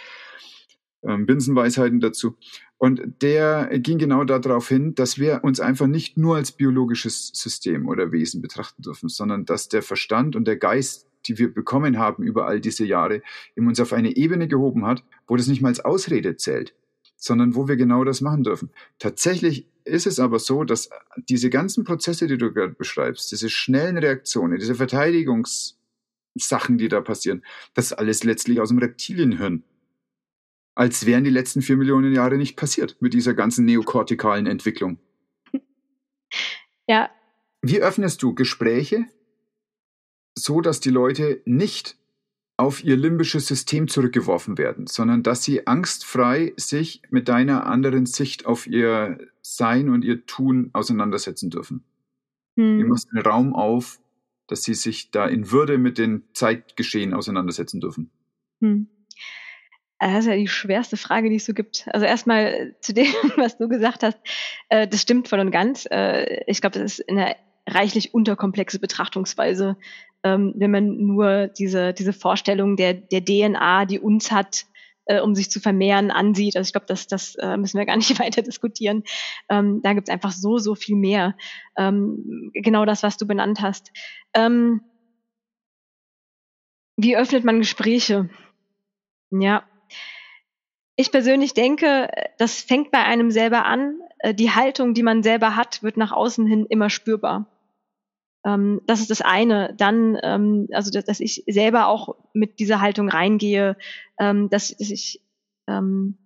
[1.05, 2.35] ähm, Binsenweisheiten dazu.
[2.77, 7.87] Und der ging genau darauf hin, dass wir uns einfach nicht nur als biologisches System
[7.87, 12.25] oder Wesen betrachten dürfen, sondern dass der Verstand und der Geist, die wir bekommen haben
[12.25, 13.23] über all diese Jahre,
[13.55, 16.75] in uns auf eine Ebene gehoben hat, wo das nicht mal als Ausrede zählt
[17.27, 18.71] sondern wo wir genau das machen dürfen.
[18.99, 20.91] Tatsächlich ist es aber so, dass
[21.29, 27.45] diese ganzen Prozesse, die du gerade beschreibst, diese schnellen Reaktionen, diese Verteidigungssachen, die da passieren,
[27.75, 29.65] das ist alles letztlich aus dem Reptilienhirn.
[30.75, 34.99] Als wären die letzten vier Millionen Jahre nicht passiert mit dieser ganzen neokortikalen Entwicklung.
[36.89, 37.11] Ja.
[37.63, 39.07] Wie öffnest du Gespräche,
[40.37, 41.97] so dass die Leute nicht
[42.57, 48.47] auf ihr limbisches System zurückgeworfen werden, sondern dass sie angstfrei sich mit deiner anderen Sicht
[48.47, 51.85] auf ihr Sein und ihr Tun auseinandersetzen dürfen.
[52.57, 52.81] Hm.
[52.81, 54.01] Du machst den Raum auf,
[54.47, 58.11] dass sie sich da in Würde mit den Zeitgeschehen auseinandersetzen dürfen.
[58.61, 58.89] Hm.
[59.99, 61.89] Das ist ja die schwerste Frage, die es so gibt.
[61.93, 64.19] Also erstmal zu dem, was du gesagt hast,
[64.69, 65.87] äh, das stimmt voll und ganz.
[65.91, 67.37] Äh, ich glaube, das ist eine
[67.67, 69.77] reichlich unterkomplexe Betrachtungsweise
[70.27, 74.67] ähm, wenn man nur diese, diese Vorstellung der, der DNA, die uns hat,
[75.05, 76.57] äh, um sich zu vermehren, ansieht.
[76.57, 79.05] Also ich glaube, das, das äh, müssen wir gar nicht weiter diskutieren.
[79.49, 81.37] Ähm, da gibt es einfach so, so viel mehr.
[81.77, 83.93] Ähm, genau das, was du benannt hast.
[84.35, 84.81] Ähm,
[86.97, 88.29] wie öffnet man Gespräche?
[89.31, 89.65] Ja.
[90.97, 92.09] Ich persönlich denke,
[92.39, 94.01] das fängt bei einem selber an.
[94.19, 97.47] Äh, die Haltung, die man selber hat, wird nach außen hin immer spürbar.
[98.47, 99.75] Ähm, das ist das eine.
[99.77, 103.77] Dann, ähm, also dass, dass, ich selber auch mit dieser Haltung reingehe,
[104.19, 105.21] ähm, dass, dass ich
[105.67, 106.17] ähm,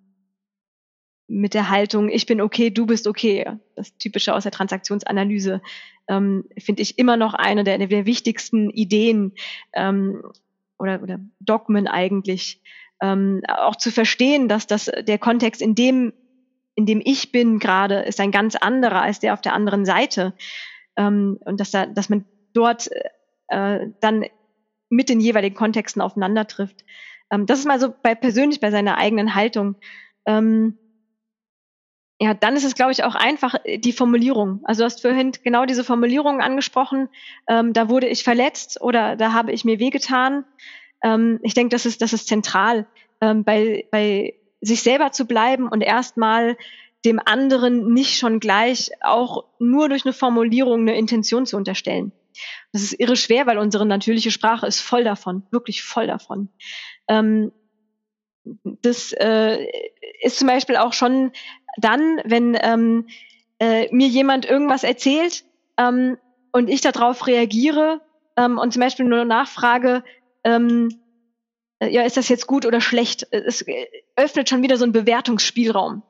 [1.27, 5.62] mit der Haltung, ich bin okay, du bist okay, das typische aus der Transaktionsanalyse,
[6.09, 9.33] ähm, finde ich immer noch eine der, der wichtigsten Ideen
[9.73, 10.23] ähm,
[10.79, 12.61] oder, oder Dogmen eigentlich,
[13.01, 16.12] ähm, auch zu verstehen, dass das der Kontext, in dem,
[16.75, 20.35] in dem ich bin gerade, ist ein ganz anderer als der auf der anderen Seite
[20.97, 22.88] ähm, und dass da, dass man dort
[23.49, 24.24] äh, dann
[24.88, 26.84] mit den jeweiligen Kontexten aufeinander trifft.
[27.30, 29.76] Ähm, das ist mal so bei persönlich bei seiner eigenen Haltung.
[30.26, 30.78] Ähm,
[32.22, 34.61] ja, dann ist es, glaube ich, auch einfach äh, die Formulierung.
[34.64, 37.09] Also du hast vorhin genau diese Formulierung angesprochen.
[37.49, 40.45] Ähm, da wurde ich verletzt oder da habe ich mir wehgetan.
[41.03, 42.86] Ähm, ich denke, das ist, das ist zentral,
[43.22, 46.57] ähm, bei, bei sich selber zu bleiben und erstmal
[47.05, 52.13] dem anderen nicht schon gleich auch nur durch eine Formulierung eine Intention zu unterstellen.
[52.73, 56.49] Das ist irre schwer, weil unsere natürliche Sprache ist voll davon, wirklich voll davon.
[57.09, 57.53] Ähm,
[58.65, 59.67] das äh,
[60.23, 61.33] ist zum Beispiel auch schon
[61.77, 63.07] dann, wenn ähm,
[63.59, 65.45] äh, mir jemand irgendwas erzählt
[65.77, 66.17] ähm,
[66.53, 68.01] und ich darauf reagiere
[68.37, 70.05] ähm, und zum Beispiel nur nachfrage,
[70.45, 70.89] ähm,
[71.79, 73.27] äh, ja, ist das jetzt gut oder schlecht?
[73.31, 73.65] Es
[74.17, 76.03] öffnet schon wieder so einen Bewertungsspielraum.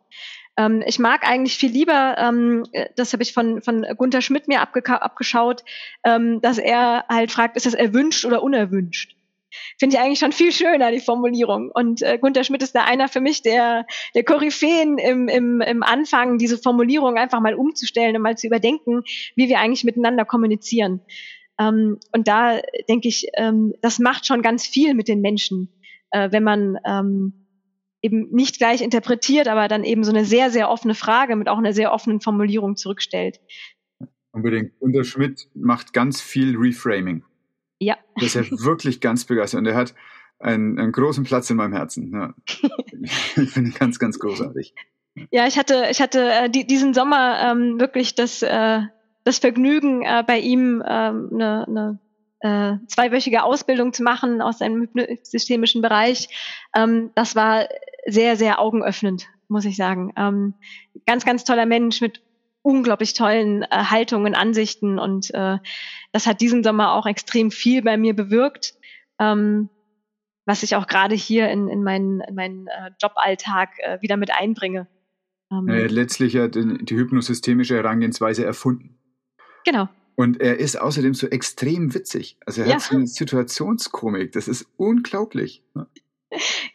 [0.60, 2.64] Ähm, ich mag eigentlich viel lieber, ähm,
[2.96, 5.64] das habe ich von, von Gunther Schmidt mir abgeschaut,
[6.04, 9.16] ähm, dass er halt fragt, ist das erwünscht oder unerwünscht?
[9.78, 11.70] Finde ich eigentlich schon viel schöner, die Formulierung.
[11.72, 15.82] Und äh, Gunther Schmidt ist da einer für mich der, der Koryphäen im, im, im
[15.82, 19.02] Anfang, diese Formulierung einfach mal umzustellen und mal zu überdenken,
[19.34, 21.00] wie wir eigentlich miteinander kommunizieren.
[21.58, 25.72] Ähm, und da denke ich, ähm, das macht schon ganz viel mit den Menschen,
[26.10, 27.39] äh, wenn man ähm,
[28.02, 31.58] eben nicht gleich interpretiert, aber dann eben so eine sehr, sehr offene Frage mit auch
[31.58, 33.40] einer sehr offenen Formulierung zurückstellt.
[34.32, 34.78] Unbedingt.
[34.78, 37.24] Gunther Schmidt macht ganz viel Reframing.
[37.78, 37.96] Ja.
[38.16, 39.58] Das ist ja wirklich ganz begeistert.
[39.58, 39.94] Und er hat
[40.38, 42.12] einen, einen großen Platz in meinem Herzen.
[42.12, 42.34] Ja.
[43.02, 44.74] ich finde ihn ganz, ganz großartig.
[45.30, 48.80] Ja, ich hatte, ich hatte äh, die, diesen Sommer ähm, wirklich das, äh,
[49.24, 51.98] das Vergnügen, äh, bei ihm ähm, eine, eine
[52.40, 54.88] äh, zweiwöchige Ausbildung zu machen aus einem
[55.22, 56.28] systemischen Bereich.
[56.74, 57.68] Ähm, das war
[58.06, 60.12] sehr, sehr augenöffnend, muss ich sagen.
[60.16, 60.54] Ähm,
[61.06, 62.22] ganz, ganz toller Mensch mit
[62.62, 65.58] unglaublich tollen äh, Haltungen, Ansichten und äh,
[66.12, 68.74] das hat diesen Sommer auch extrem viel bei mir bewirkt,
[69.18, 69.68] ähm,
[70.44, 74.30] was ich auch gerade hier in, in meinen, in meinen äh, Joballtag äh, wieder mit
[74.32, 74.88] einbringe.
[75.50, 78.98] Ähm, er hat letztlich ja die, die hypnosystemische Herangehensweise erfunden.
[79.64, 79.88] Genau.
[80.20, 82.36] Und er ist außerdem so extrem witzig.
[82.44, 82.74] Also er ja.
[82.74, 84.32] hat so eine Situationskomik.
[84.32, 85.62] Das ist unglaublich.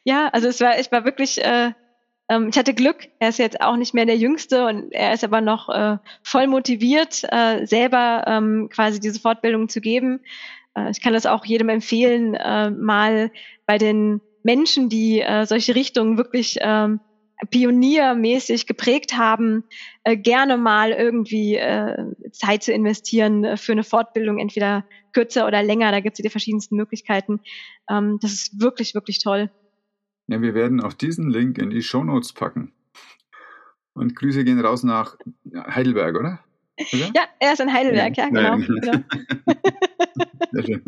[0.03, 1.71] Ja, also es war, ich war wirklich, äh,
[2.27, 3.07] ähm, ich hatte Glück.
[3.19, 6.47] Er ist jetzt auch nicht mehr der Jüngste und er ist aber noch äh, voll
[6.47, 10.21] motiviert, äh, selber ähm, quasi diese Fortbildung zu geben.
[10.75, 13.29] Äh, ich kann das auch jedem empfehlen, äh, mal
[13.67, 16.99] bei den Menschen, die äh, solche Richtungen wirklich ähm,
[17.51, 19.65] pioniermäßig geprägt haben,
[20.05, 25.63] äh, gerne mal irgendwie äh, Zeit zu investieren äh, für eine Fortbildung, entweder kürzer oder
[25.63, 25.91] länger.
[25.91, 27.41] Da gibt es die verschiedensten Möglichkeiten.
[27.89, 29.49] Ähm, das ist wirklich, wirklich toll.
[30.27, 32.71] Ja, wir werden auch diesen Link in die Show Notes packen.
[33.93, 35.17] Und Grüße gehen raus nach
[35.53, 36.44] Heidelberg, oder?
[36.78, 37.11] Oder?
[37.15, 38.57] Ja, er ist in Heidelberg, ja, ja genau.
[38.57, 39.03] genau.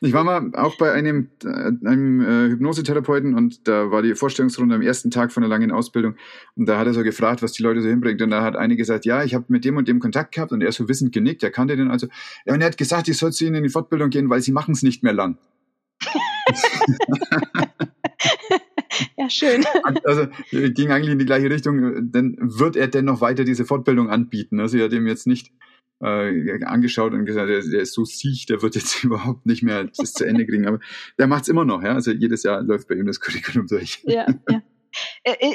[0.00, 4.74] Ich war mal auch bei einem, äh, einem äh, Hypnosetherapeuten und da war die Vorstellungsrunde
[4.74, 6.16] am ersten Tag von der langen Ausbildung
[6.54, 8.76] und da hat er so gefragt, was die Leute so hinbringt und da hat eine
[8.76, 11.12] gesagt, ja, ich habe mit dem und dem Kontakt gehabt und er ist so wissend
[11.12, 12.06] genickt, er kannte den also.
[12.44, 14.52] Ja, und er hat gesagt, ich soll zu ihnen in die Fortbildung gehen, weil sie
[14.52, 15.38] machen es nicht mehr lang.
[19.16, 19.64] ja, schön.
[20.04, 22.10] Also ging eigentlich in die gleiche Richtung.
[22.10, 24.60] Dann wird er denn noch weiter diese Fortbildung anbieten.
[24.60, 25.52] Also er hat ihm jetzt nicht
[26.00, 29.84] äh, angeschaut und gesagt, der, der, ist so siech, der wird jetzt überhaupt nicht mehr
[29.84, 30.66] das zu Ende kriegen.
[30.66, 30.80] Aber
[31.18, 31.82] der macht es immer noch.
[31.82, 31.94] Ja?
[31.94, 34.02] Also jedes Jahr läuft bei ihm das Curriculum durch.
[34.04, 34.62] Ja, ja.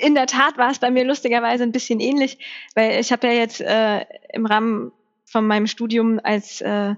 [0.03, 2.39] In der Tat war es bei mir lustigerweise ein bisschen ähnlich,
[2.75, 4.01] weil ich habe ja jetzt äh,
[4.33, 4.91] im Rahmen
[5.25, 6.95] von meinem Studium als, äh,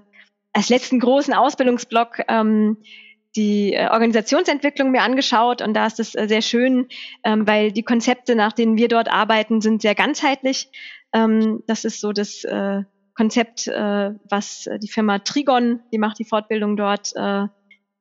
[0.52, 2.78] als letzten großen Ausbildungsblock ähm,
[3.36, 6.88] die äh, Organisationsentwicklung mir angeschaut und da ist es äh, sehr schön,
[7.24, 10.70] ähm, weil die Konzepte, nach denen wir dort arbeiten, sind sehr ganzheitlich.
[11.12, 12.82] Ähm, das ist so das äh,
[13.14, 17.46] Konzept, was die Firma Trigon, die macht die Fortbildung dort, äh,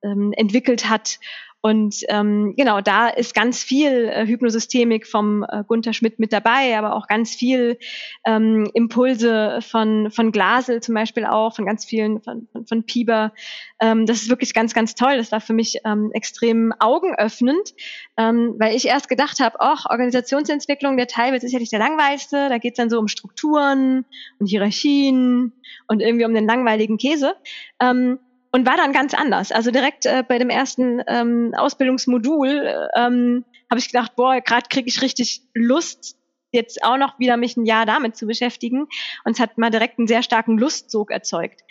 [0.03, 1.19] ähm, entwickelt hat.
[1.61, 6.75] Und ähm, genau, da ist ganz viel äh, Hypnosystemik vom äh, Gunther Schmidt mit dabei,
[6.75, 7.77] aber auch ganz viel
[8.25, 13.31] ähm, Impulse von, von Glasel zum Beispiel auch, von ganz vielen, von, von, von Pieber.
[13.79, 15.17] Ähm, das ist wirklich ganz, ganz toll.
[15.17, 17.75] Das war für mich ähm, extrem augenöffnend,
[18.17, 22.49] ähm, weil ich erst gedacht habe, ach, Organisationsentwicklung, der Teil wird sicherlich der langweiligste.
[22.49, 24.05] Da geht es dann so um Strukturen
[24.39, 25.53] und Hierarchien
[25.87, 27.35] und irgendwie um den langweiligen Käse.
[27.79, 28.17] Ähm,
[28.51, 29.51] und war dann ganz anders.
[29.51, 34.87] Also direkt äh, bei dem ersten ähm, Ausbildungsmodul ähm, habe ich gedacht, boah, gerade kriege
[34.87, 36.17] ich richtig Lust,
[36.51, 38.87] jetzt auch noch wieder mich ein Jahr damit zu beschäftigen.
[39.23, 41.61] Und es hat mal direkt einen sehr starken Lustsog erzeugt.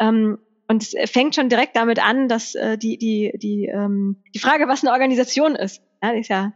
[0.00, 4.38] Ähm, und es fängt schon direkt damit an, dass äh, die, die, die, ähm, die
[4.38, 6.52] Frage, was eine Organisation ist, ja, ist ja,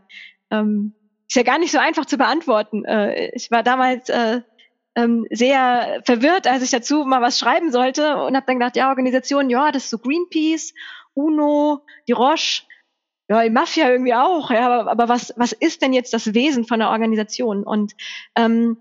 [0.51, 0.95] ähm,
[1.27, 2.85] ist ja gar nicht so einfach zu beantworten.
[2.85, 4.43] Äh, ich war damals äh,
[4.95, 8.89] ähm, sehr verwirrt, als ich dazu mal was schreiben sollte und habe dann gedacht, ja,
[8.89, 10.75] Organisation, ja, das ist so Greenpeace,
[11.15, 12.63] UNO, die Roche,
[13.29, 16.65] ja, die Mafia irgendwie auch, ja, aber, aber was, was ist denn jetzt das Wesen
[16.65, 17.65] von der Organisation?
[17.65, 17.95] Und
[18.37, 18.77] ähm,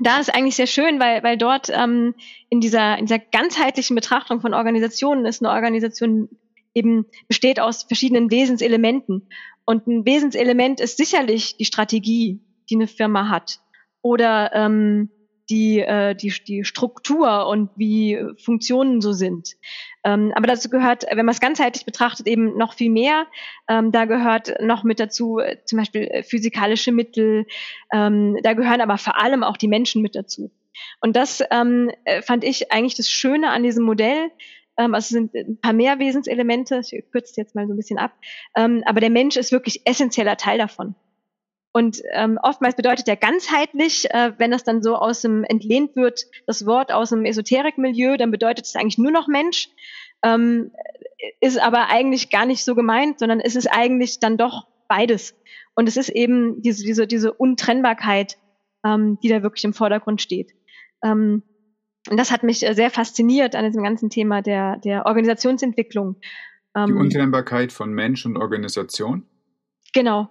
[0.00, 2.14] da ist eigentlich sehr schön, weil, weil dort ähm,
[2.50, 6.28] in, dieser, in dieser ganzheitlichen Betrachtung von Organisationen ist eine Organisation
[6.74, 9.28] eben besteht aus verschiedenen Wesenselementen.
[9.64, 13.60] Und ein Wesenselement ist sicherlich die Strategie, die eine Firma hat.
[14.02, 15.10] Oder ähm,
[15.50, 19.56] die, äh, die, die Struktur und wie Funktionen so sind.
[20.04, 23.26] Ähm, aber dazu gehört, wenn man es ganzheitlich betrachtet, eben noch viel mehr.
[23.68, 27.46] Ähm, da gehört noch mit dazu äh, zum Beispiel äh, physikalische Mittel.
[27.92, 30.50] Ähm, da gehören aber vor allem auch die Menschen mit dazu.
[31.00, 34.30] Und das äh, fand ich eigentlich das Schöne an diesem Modell.
[34.78, 36.82] Also es sind ein paar mehr Wesenselemente.
[36.82, 38.12] Ich kürze jetzt mal so ein bisschen ab.
[38.52, 40.94] Aber der Mensch ist wirklich essentieller Teil davon.
[41.76, 46.24] Und ähm, oftmals bedeutet er ganzheitlich, äh, wenn das dann so aus dem entlehnt wird,
[46.46, 49.68] das Wort aus dem Esoterikmilieu, dann bedeutet es eigentlich nur noch Mensch.
[50.22, 50.70] Ähm,
[51.42, 55.34] ist aber eigentlich gar nicht so gemeint, sondern ist es eigentlich dann doch beides.
[55.74, 58.38] Und es ist eben diese, diese, diese Untrennbarkeit,
[58.82, 60.52] ähm, die da wirklich im Vordergrund steht.
[61.04, 61.42] Ähm,
[62.08, 66.16] und das hat mich sehr fasziniert an diesem ganzen Thema der, der Organisationsentwicklung.
[66.74, 69.26] Ähm, die Untrennbarkeit von Mensch und Organisation?
[69.92, 70.30] Genau.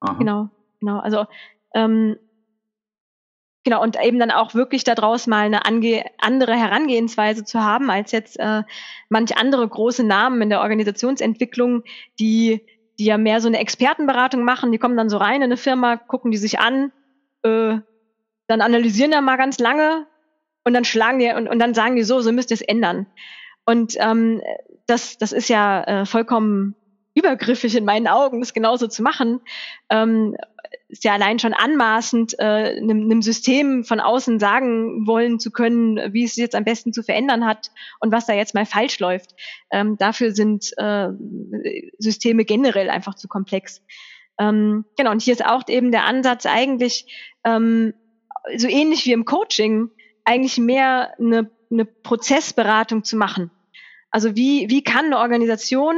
[0.00, 0.14] Aha.
[0.14, 0.48] Genau.
[0.80, 1.26] Genau, also
[1.74, 2.16] ähm,
[3.64, 8.12] genau, und eben dann auch wirklich daraus mal eine ange andere Herangehensweise zu haben, als
[8.12, 8.62] jetzt äh,
[9.08, 11.82] manch andere große Namen in der Organisationsentwicklung,
[12.18, 12.64] die,
[12.98, 15.96] die ja mehr so eine Expertenberatung machen, die kommen dann so rein in eine Firma,
[15.96, 16.92] gucken die sich an,
[17.42, 17.78] äh,
[18.46, 20.06] dann analysieren da mal ganz lange
[20.64, 23.06] und dann schlagen die und, und dann sagen die so, so müsst ihr es ändern.
[23.66, 24.40] Und ähm,
[24.86, 26.74] das, das ist ja äh, vollkommen
[27.14, 29.40] übergriffig in meinen Augen, das genauso zu machen.
[29.90, 30.36] Ähm,
[30.88, 36.24] ist ja allein schon anmaßend, äh, einem, System von außen sagen wollen zu können, wie
[36.24, 39.34] es jetzt am besten zu verändern hat und was da jetzt mal falsch läuft.
[39.70, 41.08] Ähm, dafür sind äh,
[41.98, 43.82] Systeme generell einfach zu komplex.
[44.38, 47.06] Ähm, genau, und hier ist auch eben der Ansatz eigentlich,
[47.44, 47.92] ähm,
[48.56, 49.90] so ähnlich wie im Coaching,
[50.24, 53.50] eigentlich mehr eine, eine Prozessberatung zu machen.
[54.10, 55.96] Also wie, wie kann eine Organisation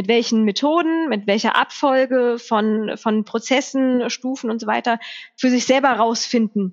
[0.00, 4.98] mit welchen Methoden, mit welcher Abfolge von, von Prozessen, Stufen und so weiter
[5.36, 6.72] für sich selber rausfinden,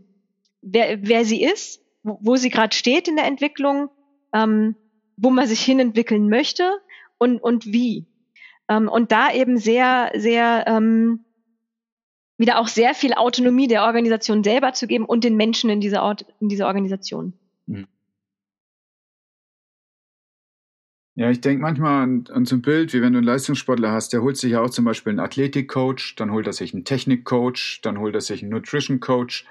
[0.61, 3.89] wer, wer sie ist, wo, wo sie gerade steht in der Entwicklung,
[4.33, 4.77] ähm,
[5.17, 6.71] wo man sich hinentwickeln möchte
[7.17, 8.07] und, und wie.
[8.69, 11.25] Ähm, und da eben sehr, sehr ähm,
[12.37, 16.01] wieder auch sehr viel Autonomie der Organisation selber zu geben und den Menschen in dieser,
[16.01, 17.33] Ort, in dieser Organisation.
[21.17, 24.13] Ja, ich denke manchmal an, an so ein Bild, wie wenn du einen Leistungssportler hast,
[24.13, 27.79] der holt sich ja auch zum Beispiel einen Athletikcoach, dann holt er sich einen Technikcoach,
[27.81, 29.47] dann holt er sich einen Nutrition-Coach.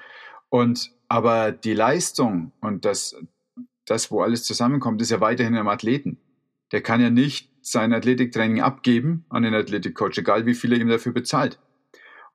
[0.48, 3.16] Und aber die Leistung und das,
[3.84, 6.20] das, wo alles zusammenkommt, ist ja weiterhin am Athleten.
[6.70, 10.88] Der kann ja nicht sein Athletiktraining abgeben an den Athletikcoach, egal wie viel er ihm
[10.88, 11.58] dafür bezahlt.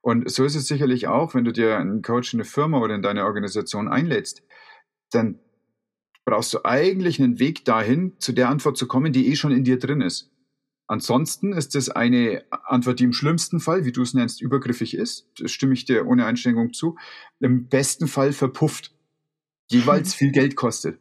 [0.02, 2.94] Und so ist es sicherlich auch, wenn du dir einen Coach in eine Firma oder
[2.94, 4.42] in deine Organisation einlädst,
[5.10, 5.38] dann
[6.24, 9.64] brauchst du eigentlich einen Weg dahin, zu der Antwort zu kommen, die eh schon in
[9.64, 10.30] dir drin ist.
[10.86, 15.26] Ansonsten ist es eine Antwort, die im schlimmsten Fall, wie du es nennst, übergriffig ist.
[15.38, 16.98] Das stimme ich dir ohne Einschränkung zu.
[17.40, 18.92] Im besten Fall verpufft.
[19.70, 21.00] Jeweils viel Geld kostet.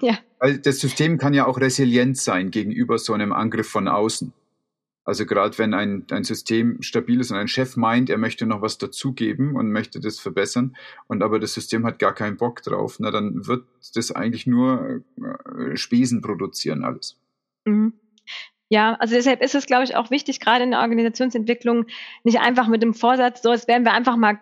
[0.00, 0.18] Ja.
[0.38, 4.32] Weil das System kann ja auch resilient sein gegenüber so einem Angriff von außen.
[5.06, 8.60] Also gerade wenn ein, ein System stabil ist und ein Chef meint, er möchte noch
[8.60, 10.76] was dazugeben und möchte das verbessern
[11.06, 15.02] und aber das System hat gar keinen Bock drauf, na dann wird das eigentlich nur
[15.16, 17.16] äh, Spesen produzieren alles.
[17.64, 17.94] Mhm.
[18.68, 21.86] Ja, also deshalb ist es, glaube ich, auch wichtig, gerade in der Organisationsentwicklung,
[22.24, 24.40] nicht einfach mit dem Vorsatz, so jetzt werden wir einfach mal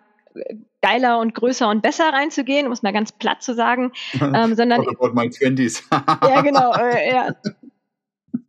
[0.81, 4.81] geiler und größer und besser reinzugehen, um es mal ganz platt zu sagen, ähm, sondern
[4.87, 5.83] about my 20s.
[5.91, 7.35] ja, genau, äh, ja,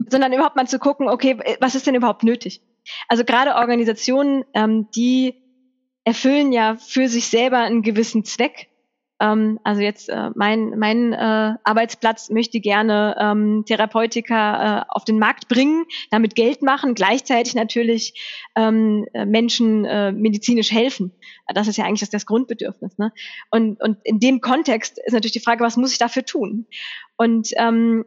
[0.09, 2.63] sondern überhaupt mal zu gucken, okay, was ist denn überhaupt nötig?
[3.09, 5.35] Also gerade Organisationen, ähm, die
[6.05, 8.69] erfüllen ja für sich selber einen gewissen Zweck.
[9.19, 15.19] Ähm, also jetzt äh, mein, mein äh, Arbeitsplatz möchte gerne ähm, Therapeutika äh, auf den
[15.19, 21.13] Markt bringen, damit Geld machen, gleichzeitig natürlich ähm, äh, Menschen äh, medizinisch helfen.
[21.53, 22.99] Das ist ja eigentlich das, das Grundbedürfnis.
[22.99, 23.13] Ne?
[23.51, 26.67] Und, und in dem Kontext ist natürlich die Frage, was muss ich dafür tun?
[27.17, 28.05] Und ähm,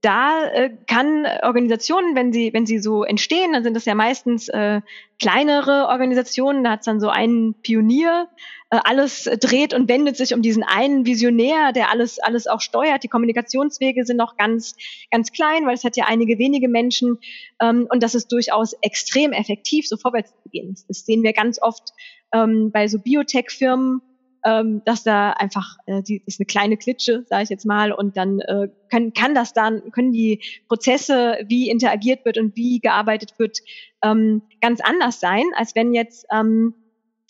[0.00, 4.48] da äh, kann Organisationen, wenn sie, wenn sie so entstehen, dann sind das ja meistens
[4.48, 4.80] äh,
[5.18, 8.28] kleinere Organisationen, da hat es dann so einen Pionier,
[8.70, 13.02] äh, alles dreht und wendet sich um diesen einen Visionär, der alles, alles auch steuert.
[13.02, 14.74] Die Kommunikationswege sind noch ganz,
[15.10, 17.18] ganz klein, weil es hat ja einige wenige Menschen
[17.60, 20.76] ähm, und das ist durchaus extrem effektiv, so vorwärts zu gehen.
[20.88, 21.90] Das sehen wir ganz oft
[22.32, 24.00] ähm, bei so Biotech-Firmen,
[24.44, 28.16] ähm, dass da einfach, äh, die ist eine kleine Klitsche, sage ich jetzt mal, und
[28.16, 33.34] dann äh, können, kann das dann, können die Prozesse, wie interagiert wird und wie gearbeitet
[33.38, 33.58] wird,
[34.02, 36.74] ähm, ganz anders sein, als wenn jetzt ähm,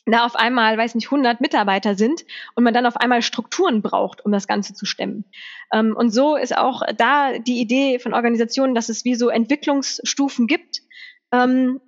[0.07, 4.25] da auf einmal, weiß nicht, 100 Mitarbeiter sind und man dann auf einmal Strukturen braucht,
[4.25, 5.25] um das Ganze zu stemmen.
[5.73, 10.47] Ähm, und so ist auch da die Idee von Organisationen, dass es wie so Entwicklungsstufen
[10.47, 10.81] gibt,
[11.33, 11.81] ähm,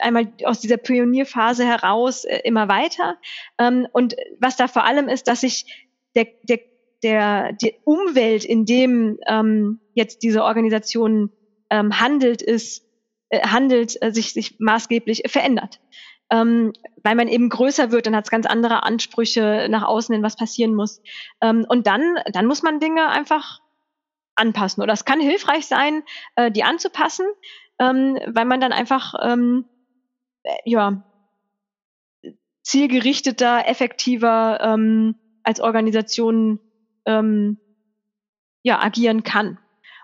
[0.00, 3.16] einmal aus dieser Pionierphase heraus äh, immer weiter.
[3.58, 6.60] Ähm, und was da vor allem ist, dass sich der, der,
[7.02, 11.30] der, die Umwelt, in dem ähm, jetzt diese Organisation
[11.70, 12.84] ähm, handelt, ist,
[13.28, 15.80] äh, handelt, äh, sich, sich maßgeblich verändert.
[16.28, 16.72] Ähm,
[17.04, 20.36] weil man eben größer wird, dann hat es ganz andere Ansprüche nach außen hin, was
[20.36, 21.00] passieren muss.
[21.40, 23.60] Ähm, und dann, dann muss man Dinge einfach
[24.34, 24.82] anpassen.
[24.82, 26.02] Oder es kann hilfreich sein,
[26.34, 27.26] äh, die anzupassen,
[27.78, 29.75] ähm, weil man dann einfach ähm, äh,
[30.64, 31.02] ja,
[32.62, 36.58] zielgerichteter, effektiver ähm, als Organisation
[37.06, 37.58] ähm,
[38.62, 39.58] ja, agieren kann.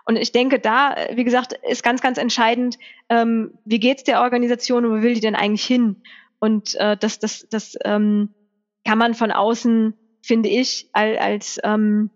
[0.05, 2.77] Und ich denke, da, wie gesagt, ist ganz, ganz entscheidend,
[3.09, 6.01] ähm, wie geht's der Organisation und wo will die denn eigentlich hin?
[6.39, 8.33] Und äh, das, das, das ähm,
[8.85, 12.09] kann man von außen, finde ich, als, als, ähm,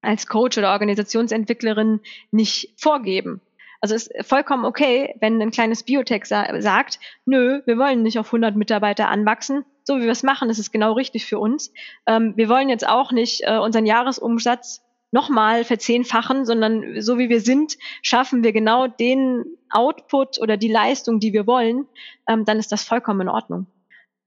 [0.00, 2.00] als Coach oder Organisationsentwicklerin
[2.30, 3.40] nicht vorgeben.
[3.80, 8.26] Also ist vollkommen okay, wenn ein kleines Biotech sa sagt, nö, wir wollen nicht auf
[8.26, 9.64] 100 Mitarbeiter anwachsen.
[9.84, 11.72] So wie wir es machen, ist es genau richtig für uns.
[12.06, 17.40] Ähm, wir wollen jetzt auch nicht äh, unseren Jahresumsatz nochmal verzehnfachen, sondern so wie wir
[17.40, 21.86] sind, schaffen wir genau den Output oder die Leistung, die wir wollen,
[22.28, 23.66] ähm, dann ist das vollkommen in Ordnung.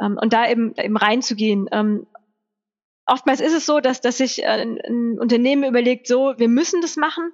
[0.02, 1.68] Ähm, und da eben, eben reinzugehen.
[1.72, 2.08] Ähm,
[3.06, 6.82] oftmals ist es so, dass, dass sich äh, ein, ein Unternehmen überlegt, so, wir müssen
[6.82, 7.32] das machen,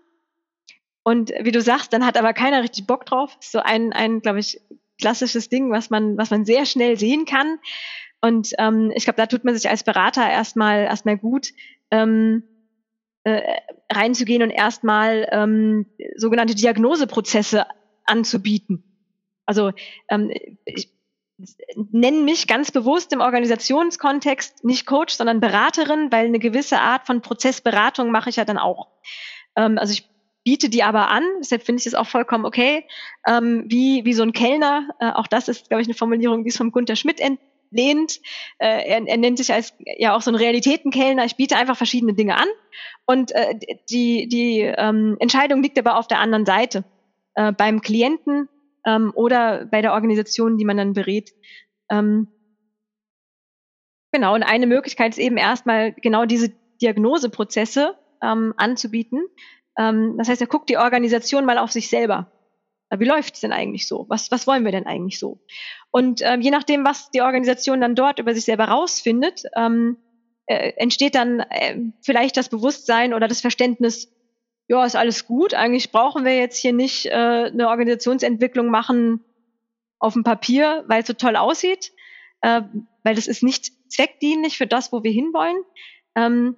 [1.07, 3.37] und wie du sagst, dann hat aber keiner richtig Bock drauf.
[3.39, 4.59] So ein, ein glaube ich,
[4.99, 7.59] klassisches Ding, was man, was man sehr schnell sehen kann.
[8.19, 11.53] Und ähm, ich glaube, da tut man sich als Berater erstmal erstmal gut,
[11.91, 12.43] ähm,
[13.23, 13.41] äh,
[13.89, 15.85] reinzugehen und erstmal ähm,
[16.17, 17.65] sogenannte Diagnoseprozesse
[18.03, 18.83] anzubieten.
[19.45, 19.71] Also
[20.09, 20.33] ähm,
[20.65, 20.91] ich
[21.93, 27.21] nenne mich ganz bewusst im Organisationskontext nicht Coach, sondern Beraterin, weil eine gewisse Art von
[27.21, 28.89] Prozessberatung mache ich ja dann auch.
[29.55, 30.16] Ähm, also ich
[30.47, 32.85] biete die aber an, deshalb finde ich es auch vollkommen okay,
[33.27, 36.47] ähm, wie, wie so ein Kellner, äh, auch das ist, glaube ich, eine Formulierung, die
[36.47, 38.21] ist vom Gunter Schmidt entlehnt.
[38.57, 41.25] Äh, er, er nennt sich als ja auch so ein Realitätenkellner.
[41.25, 42.47] Ich biete einfach verschiedene Dinge an
[43.05, 46.85] und äh, die, die ähm, Entscheidung liegt aber auf der anderen Seite,
[47.35, 48.47] äh, beim Klienten
[48.85, 51.31] ähm, oder bei der Organisation, die man dann berät.
[51.91, 52.29] Ähm,
[54.13, 59.27] genau, und eine Möglichkeit ist eben erstmal genau diese Diagnoseprozesse ähm, anzubieten,
[59.77, 62.31] ähm, das heißt, er guckt die Organisation mal auf sich selber.
[62.89, 64.05] Wie läuft es denn eigentlich so?
[64.07, 65.41] Was, was wollen wir denn eigentlich so?
[65.91, 69.97] Und ähm, je nachdem, was die Organisation dann dort über sich selber rausfindet, ähm,
[70.45, 74.09] äh, entsteht dann äh, vielleicht das Bewusstsein oder das Verständnis,
[74.69, 75.53] ja, ist alles gut.
[75.53, 79.23] Eigentlich brauchen wir jetzt hier nicht äh, eine Organisationsentwicklung machen
[79.99, 81.91] auf dem Papier, weil es so toll aussieht,
[82.41, 82.61] äh,
[83.03, 85.57] weil das ist nicht zweckdienlich für das, wo wir hinwollen.
[86.15, 86.55] Ähm,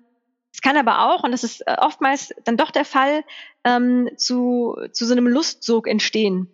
[0.52, 3.24] es kann aber auch, und das ist äh, oftmals dann doch der Fall,
[3.64, 6.50] ähm, zu, zu so einem Lustsog entstehen.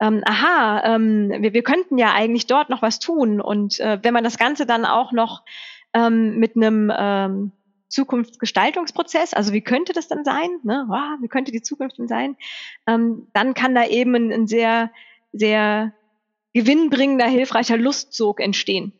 [0.00, 3.40] Ähm, aha, ähm, wir, wir könnten ja eigentlich dort noch was tun.
[3.40, 5.44] Und äh, wenn man das Ganze dann auch noch
[5.92, 7.52] ähm, mit einem ähm,
[7.88, 10.48] Zukunftsgestaltungsprozess, also wie könnte das dann sein?
[10.62, 10.86] Ne?
[10.88, 12.36] Wow, wie könnte die Zukunft denn sein?
[12.86, 14.90] Ähm, dann kann da eben ein, ein sehr,
[15.32, 15.92] sehr
[16.54, 18.92] gewinnbringender, hilfreicher Lustzog entstehen.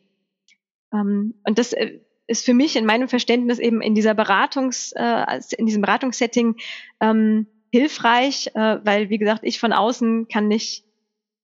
[0.93, 5.39] Ähm, und das äh, ist für mich in meinem Verständnis eben in dieser Beratungs, äh,
[5.57, 6.55] in diesem Beratungssetting
[6.99, 10.85] ähm, hilfreich, äh, weil wie gesagt, ich von außen kann nicht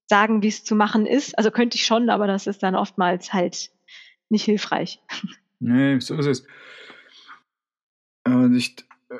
[0.10, 1.38] sagen, wie es zu machen ist.
[1.38, 3.72] Also könnte ich schon, aber das ist dann oftmals halt
[4.30, 5.02] nicht hilfreich.
[5.60, 6.48] Nee, so ist es.
[8.24, 8.76] Und ich,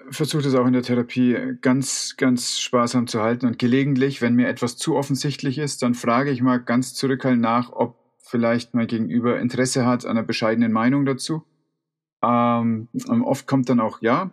[0.10, 3.46] versuche das auch in der Therapie ganz, ganz sparsam zu halten.
[3.46, 7.72] Und gelegentlich, wenn mir etwas zu offensichtlich ist, dann frage ich mal ganz zurückhaltend nach,
[7.72, 7.98] ob
[8.28, 11.44] vielleicht mein Gegenüber Interesse hat an einer bescheidenen Meinung dazu.
[12.24, 12.88] Ähm,
[13.24, 14.32] oft kommt dann auch ja,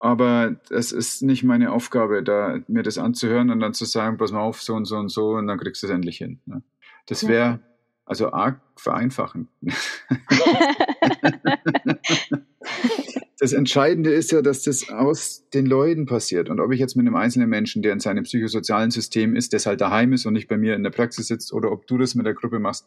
[0.00, 4.32] aber es ist nicht meine Aufgabe, da mir das anzuhören und dann zu sagen, pass
[4.32, 6.40] mal auf, so und so und so, und dann kriegst du es endlich hin.
[6.46, 6.62] Ne?
[7.06, 7.60] Das wäre
[8.04, 9.48] also arg vereinfachend.
[13.40, 16.50] das Entscheidende ist ja, dass das aus den Leuten passiert.
[16.50, 19.60] Und ob ich jetzt mit einem einzelnen Menschen, der in seinem psychosozialen System ist, der
[19.60, 22.14] halt daheim ist und nicht bei mir in der Praxis sitzt, oder ob du das
[22.14, 22.86] mit der Gruppe machst,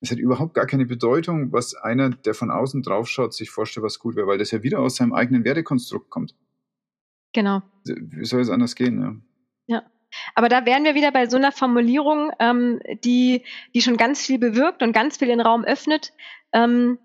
[0.00, 4.00] es hat überhaupt gar keine Bedeutung, was einer, der von außen draufschaut, sich vorstellt, was
[4.00, 6.34] gut wäre, weil das ja wieder aus seinem eigenen Wertekonstrukt kommt.
[7.32, 7.62] Genau.
[7.84, 9.00] Wie soll es anders gehen?
[9.68, 9.76] Ja.
[9.76, 9.82] ja.
[10.34, 14.40] Aber da wären wir wieder bei so einer Formulierung, ähm, die, die schon ganz viel
[14.40, 16.12] bewirkt und ganz viel den Raum öffnet,
[16.52, 16.98] ähm,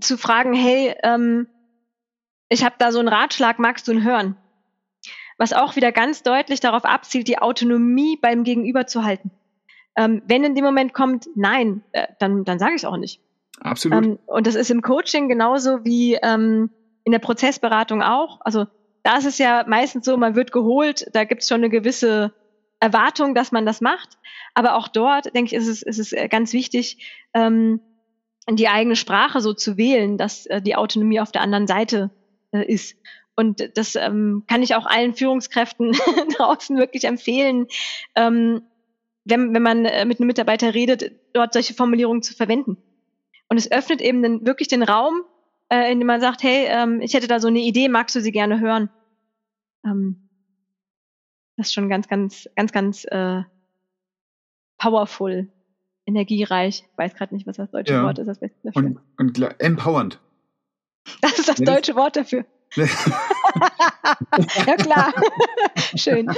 [0.00, 1.48] zu fragen, hey, ähm,
[2.48, 4.36] ich habe da so einen Ratschlag, magst du ihn hören?
[5.38, 9.30] Was auch wieder ganz deutlich darauf abzielt, die Autonomie beim Gegenüber zu halten.
[9.96, 13.20] Ähm, wenn in dem Moment kommt, nein, äh, dann, dann sage ich es auch nicht.
[13.60, 14.04] Absolut.
[14.04, 16.70] Ähm, und das ist im Coaching genauso wie ähm,
[17.04, 18.40] in der Prozessberatung auch.
[18.42, 18.66] Also
[19.02, 22.32] da ist es ja meistens so, man wird geholt, da gibt es schon eine gewisse
[22.80, 24.18] Erwartung, dass man das macht.
[24.54, 27.80] Aber auch dort, denke ich, ist es, ist es äh, ganz wichtig, ähm,
[28.48, 32.10] die eigene Sprache so zu wählen, dass äh, die Autonomie auf der anderen Seite
[32.52, 32.96] äh, ist.
[33.36, 35.92] Und das ähm, kann ich auch allen Führungskräften
[36.36, 37.66] draußen wirklich empfehlen,
[38.14, 38.62] ähm,
[39.24, 42.76] wenn, wenn man äh, mit einem Mitarbeiter redet, dort solche Formulierungen zu verwenden.
[43.48, 45.22] Und es öffnet eben den, wirklich den Raum,
[45.70, 48.20] äh, in dem man sagt, hey, ähm, ich hätte da so eine Idee, magst du
[48.20, 48.90] sie gerne hören?
[49.84, 50.28] Ähm,
[51.56, 53.42] das ist schon ganz, ganz, ganz, ganz äh,
[54.78, 55.48] powerful,
[56.10, 56.84] energiereich.
[56.90, 58.02] Ich weiß gerade nicht, was das deutsche ja.
[58.02, 58.26] Wort ist.
[58.26, 58.82] Das Beste dafür.
[58.82, 60.20] Und, und empowernd.
[61.22, 62.44] Das ist das ja, deutsche Wort dafür.
[62.76, 62.86] ja
[64.76, 65.14] klar.
[65.96, 66.30] Schön.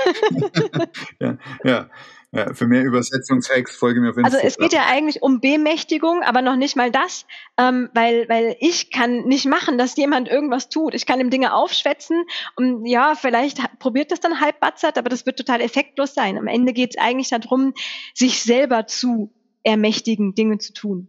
[1.20, 1.91] ja, ja.
[2.35, 4.41] Ja, für mehr Übersetzungshacks folge mir auf Instagram.
[4.41, 7.27] Also es geht ja eigentlich um Bemächtigung, aber noch nicht mal das,
[7.59, 10.95] ähm, weil, weil ich kann nicht machen, dass jemand irgendwas tut.
[10.95, 12.25] Ich kann ihm Dinge aufschwätzen
[12.57, 16.39] und ja, vielleicht probiert das dann halbbatzert, aber das wird total effektlos sein.
[16.39, 17.75] Am Ende geht es eigentlich darum,
[18.14, 19.31] sich selber zu
[19.63, 21.09] ermächtigen, Dinge zu tun.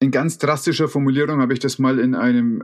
[0.00, 2.62] In ganz drastischer Formulierung habe ich das mal in einem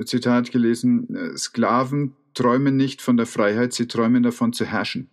[0.00, 1.14] äh, Zitat gelesen.
[1.14, 5.08] Äh, Sklaven träumen nicht von der Freiheit, sie träumen davon zu herrschen.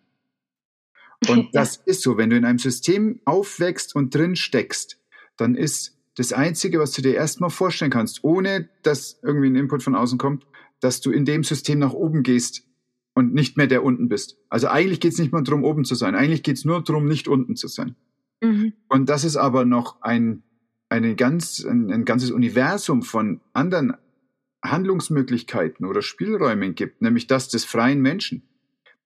[1.27, 4.99] Und das ist so, wenn du in einem System aufwächst und drin steckst,
[5.37, 9.83] dann ist das Einzige, was du dir erstmal vorstellen kannst, ohne dass irgendwie ein Input
[9.83, 10.47] von außen kommt,
[10.79, 12.63] dass du in dem System nach oben gehst
[13.13, 14.37] und nicht mehr der unten bist.
[14.49, 16.15] Also eigentlich geht es nicht mal darum, oben zu sein.
[16.15, 17.95] Eigentlich geht es nur darum, nicht unten zu sein.
[18.41, 18.73] Mhm.
[18.87, 20.43] Und das ist aber noch ein,
[20.89, 23.95] eine ganz, ein, ein ganzes Universum von anderen
[24.63, 28.43] Handlungsmöglichkeiten oder Spielräumen gibt, nämlich das des freien Menschen.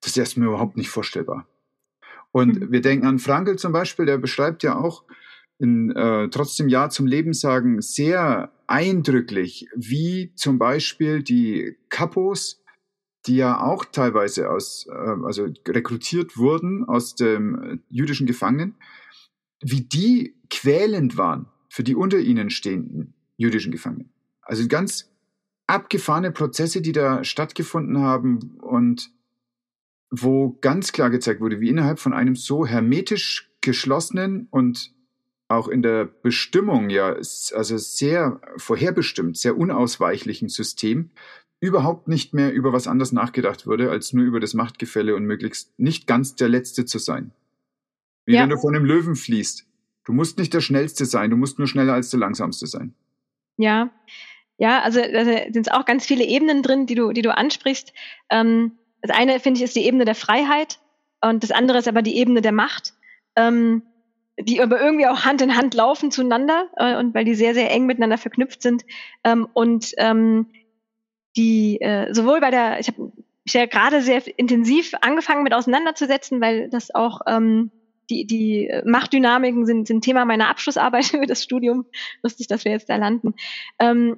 [0.01, 1.47] Das ist erstmal überhaupt nicht vorstellbar.
[2.31, 2.71] Und mhm.
[2.71, 5.03] wir denken an Frankl zum Beispiel, der beschreibt ja auch
[5.57, 12.61] in äh, trotzdem Ja zum Leben sagen sehr eindrücklich, wie zum Beispiel die Kapos,
[13.27, 18.75] die ja auch teilweise aus, äh, also rekrutiert wurden aus dem äh, jüdischen Gefangenen,
[19.61, 24.11] wie die quälend waren für die unter ihnen stehenden jüdischen Gefangenen.
[24.41, 25.11] Also ganz
[25.67, 29.09] abgefahrene Prozesse, die da stattgefunden haben und
[30.11, 34.93] wo ganz klar gezeigt wurde, wie innerhalb von einem so hermetisch geschlossenen und
[35.47, 41.11] auch in der Bestimmung ja, also sehr vorherbestimmt, sehr unausweichlichen System
[41.59, 45.77] überhaupt nicht mehr über was anderes nachgedacht wurde, als nur über das Machtgefälle und möglichst
[45.79, 47.31] nicht ganz der Letzte zu sein.
[48.25, 48.41] Wie ja.
[48.41, 49.65] wenn du von einem Löwen fließt.
[50.05, 52.93] Du musst nicht der Schnellste sein, du musst nur schneller als der Langsamste sein.
[53.57, 53.91] Ja,
[54.57, 57.93] ja, also da sind auch ganz viele Ebenen drin, die du, die du ansprichst.
[58.29, 60.79] Ähm, das eine, finde ich, ist die Ebene der Freiheit
[61.21, 62.93] und das andere ist aber die Ebene der Macht,
[63.35, 63.83] ähm,
[64.39, 67.71] die aber irgendwie auch Hand in Hand laufen zueinander äh, und weil die sehr, sehr
[67.71, 68.85] eng miteinander verknüpft sind.
[69.23, 70.47] Ähm, und ähm,
[71.37, 73.11] die äh, sowohl bei der, ich habe
[73.45, 77.71] mich ja gerade sehr intensiv angefangen mit auseinanderzusetzen, weil das auch ähm,
[78.09, 81.85] die, die Machtdynamiken sind, sind Thema meiner Abschlussarbeit über das Studium.
[82.23, 83.33] Lustig, dass wir jetzt da landen.
[83.79, 84.17] Ähm,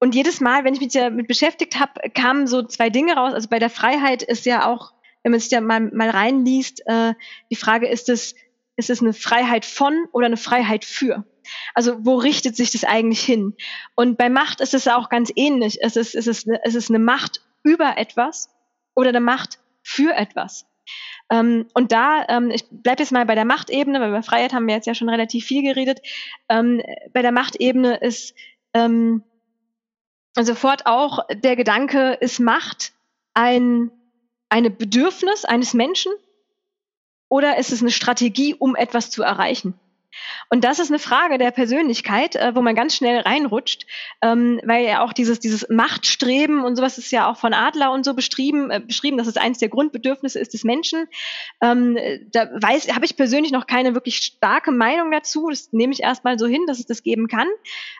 [0.00, 3.34] und jedes Mal, wenn ich mich damit beschäftigt habe, kamen so zwei Dinge raus.
[3.34, 4.92] Also bei der Freiheit ist ja auch,
[5.22, 7.14] wenn man sich da mal, mal reinliest, äh,
[7.50, 8.34] die Frage, ist es,
[8.76, 11.24] ist es eine Freiheit von oder eine Freiheit für?
[11.74, 13.54] Also wo richtet sich das eigentlich hin?
[13.94, 15.78] Und bei Macht ist es auch ganz ähnlich.
[15.82, 18.50] Es ist, es ist, es ist eine Macht über etwas
[18.94, 20.66] oder eine Macht für etwas.
[21.30, 24.66] Ähm, und da, ähm, ich bleibe jetzt mal bei der Machtebene, weil über Freiheit haben
[24.66, 26.00] wir jetzt ja schon relativ viel geredet.
[26.48, 26.82] Ähm,
[27.12, 28.34] bei der Machtebene ist
[28.74, 29.22] ähm,
[30.38, 32.92] sofort auch der Gedanke, ist Macht
[33.34, 33.90] ein,
[34.48, 36.12] eine Bedürfnis eines Menschen
[37.28, 39.74] oder ist es eine Strategie, um etwas zu erreichen?
[40.50, 43.86] Und das ist eine Frage der Persönlichkeit, äh, wo man ganz schnell reinrutscht,
[44.22, 48.04] ähm, weil ja auch dieses, dieses Machtstreben und sowas ist ja auch von Adler und
[48.04, 51.06] so beschrieben, äh, beschrieben, dass es eines der Grundbedürfnisse ist des Menschen.
[51.60, 51.98] Ähm,
[52.32, 55.48] da weiß, habe ich persönlich noch keine wirklich starke Meinung dazu.
[55.50, 57.48] Das nehme ich erstmal so hin, dass es das geben kann.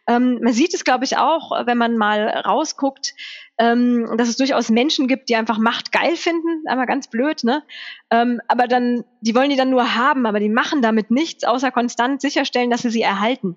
[0.06, 3.14] Ähm, man sieht es, glaube ich, auch, wenn man mal rausguckt,
[3.58, 7.62] ähm, dass es durchaus Menschen gibt, die einfach Macht geil finden, aber ganz blöd, ne?
[8.10, 11.70] Ähm, aber dann, die wollen die dann nur haben, aber die machen damit nichts, außer
[11.70, 13.56] konstant sicherstellen, dass sie sie erhalten.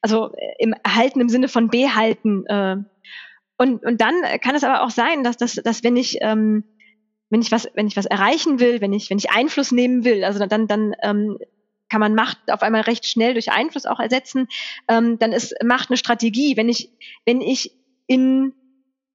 [0.00, 2.46] Also äh, im Erhalten im Sinne von behalten.
[2.46, 2.76] Äh.
[3.56, 6.64] Und, und dann kann es aber auch sein, dass, das, dass wenn ich ähm,
[7.30, 10.22] wenn ich was, wenn ich was erreichen will, wenn ich, wenn ich Einfluss nehmen will,
[10.24, 11.38] also dann, dann ähm,
[11.88, 14.46] kann man Macht auf einmal recht schnell durch Einfluss auch ersetzen,
[14.88, 16.56] ähm, dann ist Macht eine Strategie.
[16.56, 16.90] Wenn ich,
[17.26, 17.72] wenn ich
[18.06, 18.52] in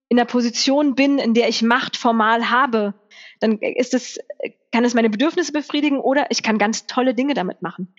[0.09, 2.95] in der Position bin, in der ich Macht formal habe,
[3.39, 4.19] dann ist es,
[4.71, 7.93] kann es meine Bedürfnisse befriedigen oder ich kann ganz tolle Dinge damit machen.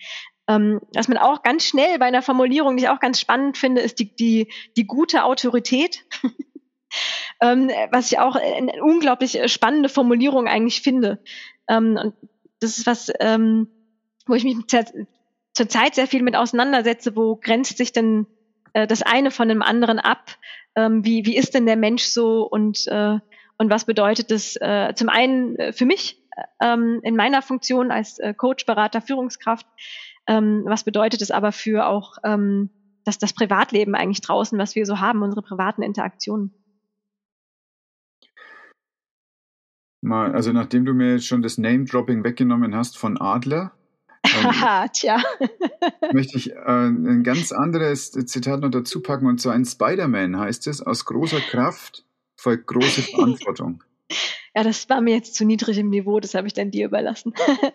[0.47, 3.81] Ähm, was man auch ganz schnell bei einer Formulierung, die ich auch ganz spannend finde,
[3.81, 6.05] ist die, die, die gute Autorität.
[7.41, 11.23] ähm, was ich auch eine unglaublich spannende Formulierung eigentlich finde.
[11.69, 12.13] Ähm, und
[12.59, 13.69] das ist was, ähm,
[14.27, 14.57] wo ich mich
[15.53, 18.27] zurzeit sehr viel mit auseinandersetze, wo grenzt sich denn
[18.73, 20.37] äh, das eine von dem anderen ab?
[20.75, 23.19] ähm, wie, wie ist denn der Mensch so und, äh,
[23.57, 26.21] und was bedeutet es äh, zum einen äh, für mich
[26.61, 29.67] ähm, in meiner Funktion als äh, Coach, Berater, Führungskraft,
[30.27, 32.69] ähm, was bedeutet es aber für auch ähm,
[33.03, 36.53] das, das Privatleben eigentlich draußen, was wir so haben, unsere privaten Interaktionen.
[40.03, 43.71] Mal, also nachdem du mir jetzt schon das Name-Dropping weggenommen hast von Adler,
[44.25, 45.21] Haha, tja.
[46.13, 50.67] möchte ich äh, ein ganz anderes Zitat noch dazu packen und zwar ein Spider-Man heißt
[50.67, 52.05] es, aus großer Kraft
[52.35, 53.83] folgt große Verantwortung.
[54.53, 57.33] Ja, das war mir jetzt zu niedrig im Niveau, das habe ich dann dir überlassen.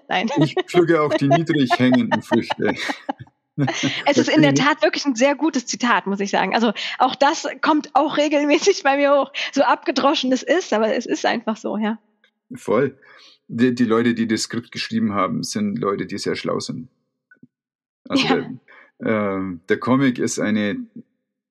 [0.08, 0.28] Nein.
[0.36, 2.74] Ich pflücke auch die niedrig hängenden Früchte.
[4.04, 6.54] es ist in der Tat wirklich ein sehr gutes Zitat, muss ich sagen.
[6.54, 9.32] Also auch das kommt auch regelmäßig bei mir hoch.
[9.52, 11.98] So abgedroschen es ist, aber es ist einfach so, ja.
[12.54, 12.98] Voll
[13.48, 16.88] die, die Leute, die das Skript geschrieben haben, sind Leute, die sehr schlau sind.
[18.08, 18.50] Also ja.
[19.00, 20.76] der, äh, der Comic ist eine,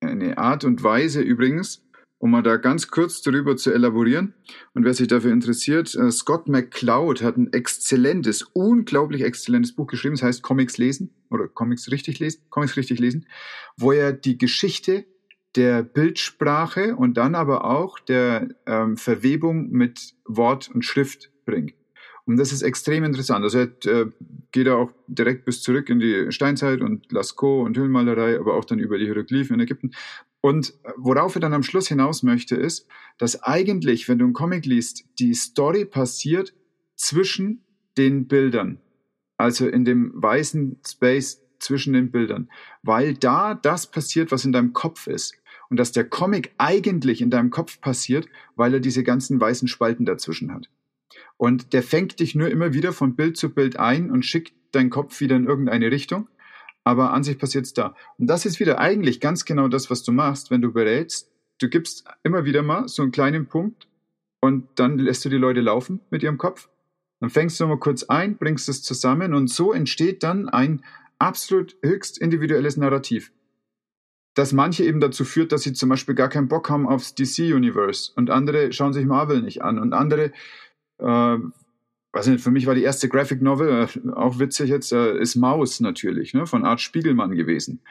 [0.01, 1.85] eine Art und Weise übrigens,
[2.17, 4.33] um mal da ganz kurz darüber zu elaborieren.
[4.73, 10.15] Und wer sich dafür interessiert, äh, Scott McCloud hat ein exzellentes, unglaublich exzellentes Buch geschrieben,
[10.15, 13.27] das heißt Comics lesen oder Comics richtig lesen, Comics richtig lesen,
[13.77, 15.05] wo er die Geschichte
[15.55, 21.73] der Bildsprache und dann aber auch der ähm, Verwebung mit Wort und Schrift bringt.
[22.25, 23.43] Und das ist extrem interessant.
[23.43, 24.07] Also er äh,
[24.51, 28.79] geht auch direkt bis zurück in die Steinzeit und Lascaux und Höhlenmalerei, aber auch dann
[28.79, 29.91] über die Hieroglyphen in Ägypten.
[30.41, 32.87] Und äh, worauf er dann am Schluss hinaus möchte, ist,
[33.19, 36.53] dass eigentlich, wenn du einen Comic liest, die Story passiert
[36.95, 37.63] zwischen
[37.97, 38.79] den Bildern.
[39.37, 42.49] Also in dem weißen Space zwischen den Bildern.
[42.81, 45.35] Weil da das passiert, was in deinem Kopf ist.
[45.69, 50.05] Und dass der Comic eigentlich in deinem Kopf passiert, weil er diese ganzen weißen Spalten
[50.05, 50.69] dazwischen hat.
[51.37, 54.89] Und der fängt dich nur immer wieder von Bild zu Bild ein und schickt deinen
[54.89, 56.29] Kopf wieder in irgendeine Richtung.
[56.83, 57.95] Aber an sich passiert es da.
[58.17, 61.31] Und das ist wieder eigentlich ganz genau das, was du machst, wenn du berätst.
[61.59, 63.87] Du gibst immer wieder mal so einen kleinen Punkt
[64.39, 66.69] und dann lässt du die Leute laufen mit ihrem Kopf.
[67.19, 70.83] Dann fängst du mal kurz ein, bringst es zusammen und so entsteht dann ein
[71.17, 73.31] absolut höchst individuelles Narrativ.
[74.35, 78.11] Das manche eben dazu führt, dass sie zum Beispiel gar keinen Bock haben aufs DC-Universe
[78.15, 80.33] und andere schauen sich Marvel nicht an und andere
[80.99, 81.37] äh,
[82.15, 85.35] weiß nicht, für mich war die erste Graphic Novel, äh, auch witzig jetzt, äh, ist
[85.35, 87.81] Maus natürlich, ne, von Art Spiegelmann gewesen.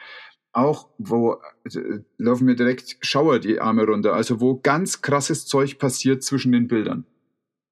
[0.51, 5.77] Auch, wo äh, laufen mir direkt Schauer die Arme runter, also wo ganz krasses Zeug
[5.77, 7.05] passiert zwischen den Bildern.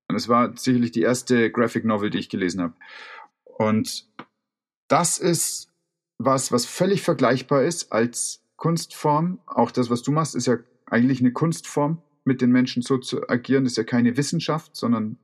[0.07, 2.75] Und es war sicherlich die erste Graphic Novel, die ich gelesen habe.
[3.45, 4.07] Und
[4.87, 5.69] das ist
[6.19, 9.39] was, was völlig vergleichbar ist als Kunstform.
[9.47, 13.27] Auch das, was du machst, ist ja eigentlich eine Kunstform mit den Menschen so zu
[13.27, 15.17] agieren, ist ja keine Wissenschaft, sondern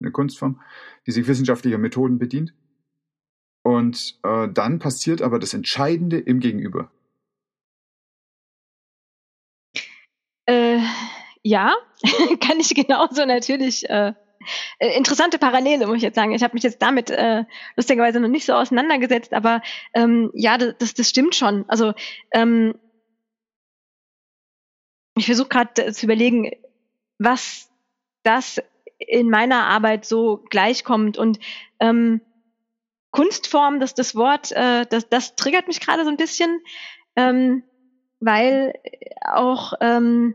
[0.00, 0.60] eine Kunstform,
[1.06, 2.54] die sich wissenschaftlicher Methoden bedient.
[3.62, 6.90] Und äh, dann passiert aber das Entscheidende im Gegenüber.
[10.46, 10.78] Äh,
[11.42, 11.74] ja,
[12.40, 13.88] kann ich genauso natürlich.
[13.90, 14.12] Äh,
[14.78, 16.32] äh, interessante Parallele, muss ich jetzt sagen.
[16.32, 17.44] Ich habe mich jetzt damit äh,
[17.76, 19.62] lustigerweise noch nicht so auseinandergesetzt, aber
[19.94, 21.64] ähm, ja, das, das stimmt schon.
[21.68, 21.94] Also
[22.32, 22.78] ähm,
[25.16, 26.50] ich versuche gerade zu überlegen,
[27.18, 27.70] was
[28.22, 28.62] das
[28.98, 31.18] in meiner Arbeit so gleichkommt.
[31.18, 31.38] Und
[31.80, 32.20] ähm,
[33.10, 36.60] Kunstform, das, das Wort, äh, das, das triggert mich gerade so ein bisschen,
[37.16, 37.62] ähm,
[38.20, 38.74] weil
[39.24, 40.34] auch ähm,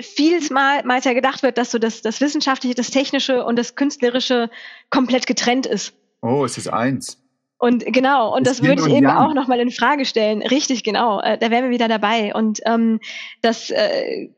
[0.00, 4.50] vielmals ja gedacht wird, dass so das, das Wissenschaftliche, das Technische und das Künstlerische
[4.90, 5.94] komplett getrennt ist.
[6.22, 7.20] Oh, es ist eins.
[7.58, 9.16] Und genau, und das, das würde ich eben Yang.
[9.16, 10.42] auch nochmal in Frage stellen.
[10.42, 11.20] Richtig, genau.
[11.20, 12.34] Äh, da wären wir wieder dabei.
[12.34, 13.00] Und ähm,
[13.40, 14.30] das äh,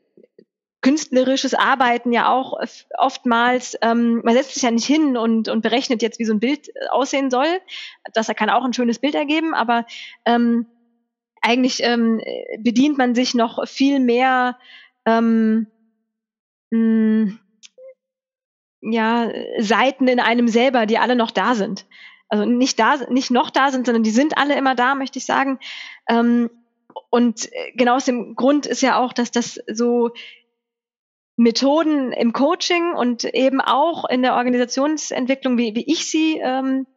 [0.87, 2.57] künstlerisches Arbeiten ja auch
[2.97, 6.39] oftmals, ähm, man setzt sich ja nicht hin und, und berechnet jetzt, wie so ein
[6.39, 7.59] Bild äh, aussehen soll.
[8.13, 9.85] Das kann auch ein schönes Bild ergeben, aber
[10.23, 10.65] ähm,
[11.41, 12.21] eigentlich ähm,
[12.59, 14.57] bedient man sich noch viel mehr
[15.05, 15.67] ähm,
[16.69, 17.39] mh, hm,
[18.79, 19.29] ja,
[19.59, 21.85] Seiten in einem selber, die alle noch da sind.
[22.29, 25.25] Also nicht da, nicht noch da sind, sondern die sind alle immer da, möchte ich
[25.25, 25.59] sagen.
[26.07, 26.49] Ähm,
[27.09, 30.11] und genau aus dem Grund ist ja auch, dass das so
[31.37, 36.87] Methoden im Coaching und eben auch in der Organisationsentwicklung, wie, wie ich sie ähm,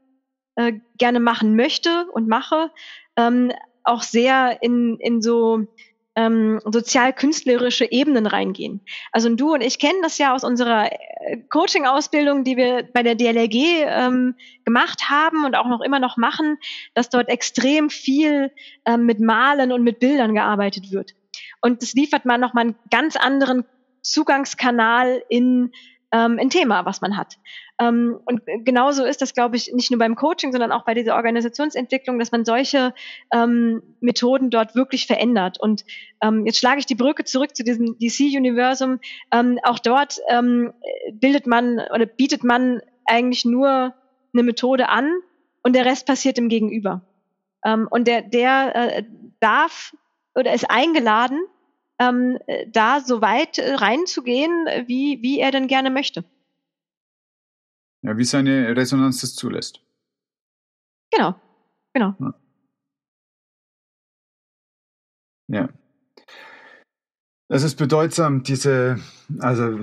[0.57, 2.71] äh, gerne machen möchte und mache,
[3.17, 3.53] ähm,
[3.85, 5.67] auch sehr in, in so
[6.17, 8.81] ähm, sozial-künstlerische Ebenen reingehen.
[9.13, 13.15] Also du und ich kennen das ja aus unserer äh, Coaching-Ausbildung, die wir bei der
[13.15, 14.35] DLRG ähm,
[14.65, 16.57] gemacht haben und auch noch immer noch machen,
[16.95, 18.53] dass dort extrem viel
[18.87, 21.13] ähm, mit Malen und mit Bildern gearbeitet wird.
[21.61, 23.65] Und das liefert man nochmal einen ganz anderen
[24.03, 25.73] Zugangskanal in
[26.13, 27.39] ähm, ein Thema, was man hat.
[27.81, 31.15] Ähm, und genauso ist das, glaube ich, nicht nur beim Coaching, sondern auch bei dieser
[31.15, 32.95] Organisationsentwicklung, dass man solche
[33.33, 35.61] ähm, Methoden dort wirklich verändert.
[35.61, 35.85] Und
[36.21, 38.99] ähm, jetzt schlage ich die Brücke zurück zu diesem DC-Universum.
[39.33, 40.73] Ähm, auch dort ähm,
[41.13, 43.95] bildet man oder bietet man eigentlich nur
[44.33, 45.13] eine Methode an
[45.63, 47.03] und der Rest passiert im Gegenüber.
[47.65, 49.03] Ähm, und der, der äh,
[49.41, 49.95] darf
[50.35, 51.41] oder ist eingeladen,
[52.01, 52.39] ähm,
[52.69, 54.51] da so weit äh, reinzugehen,
[54.87, 56.25] wie, wie er denn gerne möchte.
[58.03, 59.83] Ja, wie seine Resonanz das zulässt.
[61.13, 61.35] Genau,
[61.93, 62.15] genau.
[62.19, 62.35] Ja.
[65.49, 65.69] ja.
[67.49, 69.01] Das ist bedeutsam, diese,
[69.41, 69.81] also,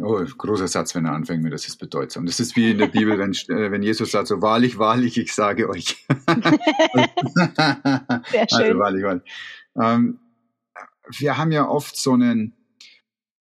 [0.00, 2.26] oh, großer Satz, wenn er anfängt mit, das ist bedeutsam.
[2.26, 5.32] Das ist wie in der Bibel, wenn, äh, wenn Jesus sagt, so wahrlich, wahrlich, ich
[5.32, 6.04] sage euch.
[8.26, 8.60] Sehr schön.
[8.60, 9.22] Also, wahrlich, wahrlich.
[9.80, 10.18] Ähm,
[11.08, 12.54] wir haben ja oft so einen,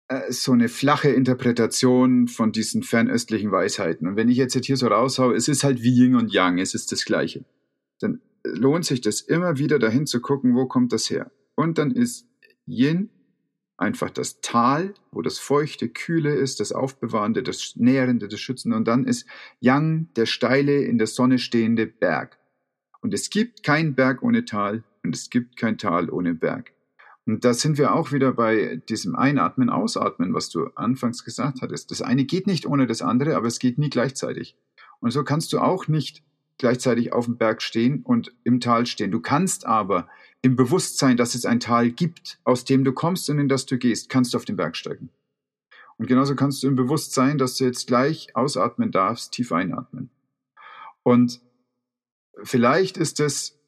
[0.08, 4.06] äh, so eine flache Interpretation von diesen fernöstlichen Weisheiten.
[4.08, 6.74] Und wenn ich jetzt hier so raushaue, es ist halt wie Yin und Yang, es
[6.74, 7.44] ist das Gleiche.
[8.00, 11.30] Dann lohnt sich das immer wieder dahin zu gucken, wo kommt das her?
[11.54, 12.26] Und dann ist
[12.66, 13.10] Yin
[13.76, 18.76] einfach das Tal, wo das Feuchte, Kühle ist, das Aufbewahrende, das Nährende, das Schützende.
[18.76, 19.26] Und dann ist
[19.60, 22.38] Yang der steile, in der Sonne stehende Berg.
[23.00, 26.72] Und es gibt keinen Berg ohne Tal und es gibt kein Tal ohne Berg.
[27.24, 31.90] Und da sind wir auch wieder bei diesem Einatmen, Ausatmen, was du anfangs gesagt hattest.
[31.90, 34.56] Das eine geht nicht ohne das andere, aber es geht nie gleichzeitig.
[35.00, 36.22] Und so kannst du auch nicht
[36.58, 39.10] gleichzeitig auf dem Berg stehen und im Tal stehen.
[39.10, 40.08] Du kannst aber
[40.42, 43.78] im Bewusstsein, dass es ein Tal gibt, aus dem du kommst und in das du
[43.78, 45.10] gehst, kannst du auf den Berg steigen.
[45.98, 50.10] Und genauso kannst du im Bewusstsein, dass du jetzt gleich ausatmen darfst, tief einatmen.
[51.04, 51.40] Und
[52.42, 53.58] vielleicht ist es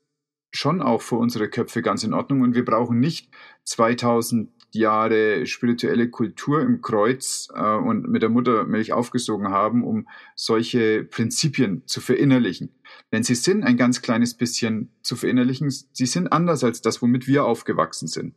[0.55, 3.31] schon auch für unsere Köpfe ganz in Ordnung und wir brauchen nicht
[3.65, 11.05] 2000 Jahre spirituelle Kultur im Kreuz äh, und mit der Muttermilch aufgesogen haben, um solche
[11.05, 12.75] Prinzipien zu verinnerlichen.
[13.13, 15.71] Denn sie sind ein ganz kleines bisschen zu verinnerlichen.
[15.71, 18.35] Sie sind anders als das, womit wir aufgewachsen sind.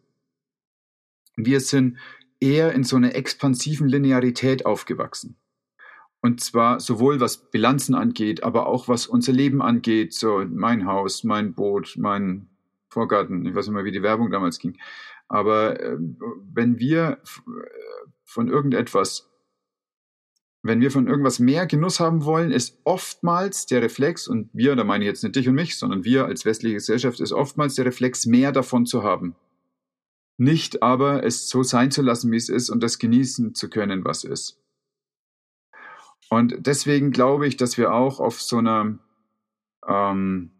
[1.36, 1.97] Wir sind
[2.39, 5.38] eher in so einer expansiven Linearität aufgewachsen.
[6.28, 10.13] Und zwar sowohl was Bilanzen angeht, aber auch was unser Leben angeht.
[10.13, 12.49] So mein Haus, mein Boot, mein
[12.89, 13.45] Vorgarten.
[13.45, 14.78] Ich weiß nicht mehr, wie die Werbung damals ging.
[15.30, 15.95] Aber äh,
[16.53, 17.19] wenn wir
[18.25, 19.32] von irgendetwas,
[20.63, 24.84] wenn wir von irgendwas mehr Genuss haben wollen, ist oftmals der Reflex, und wir, da
[24.84, 27.86] meine ich jetzt nicht dich und mich, sondern wir als westliche Gesellschaft, ist oftmals der
[27.86, 29.38] Reflex, mehr davon zu haben.
[30.36, 34.03] Nicht aber es so sein zu lassen, wie es ist und das genießen zu können,
[34.03, 34.61] was ist.
[36.30, 38.99] Und deswegen glaube ich, dass wir auch auf so einer
[39.88, 40.52] ähm,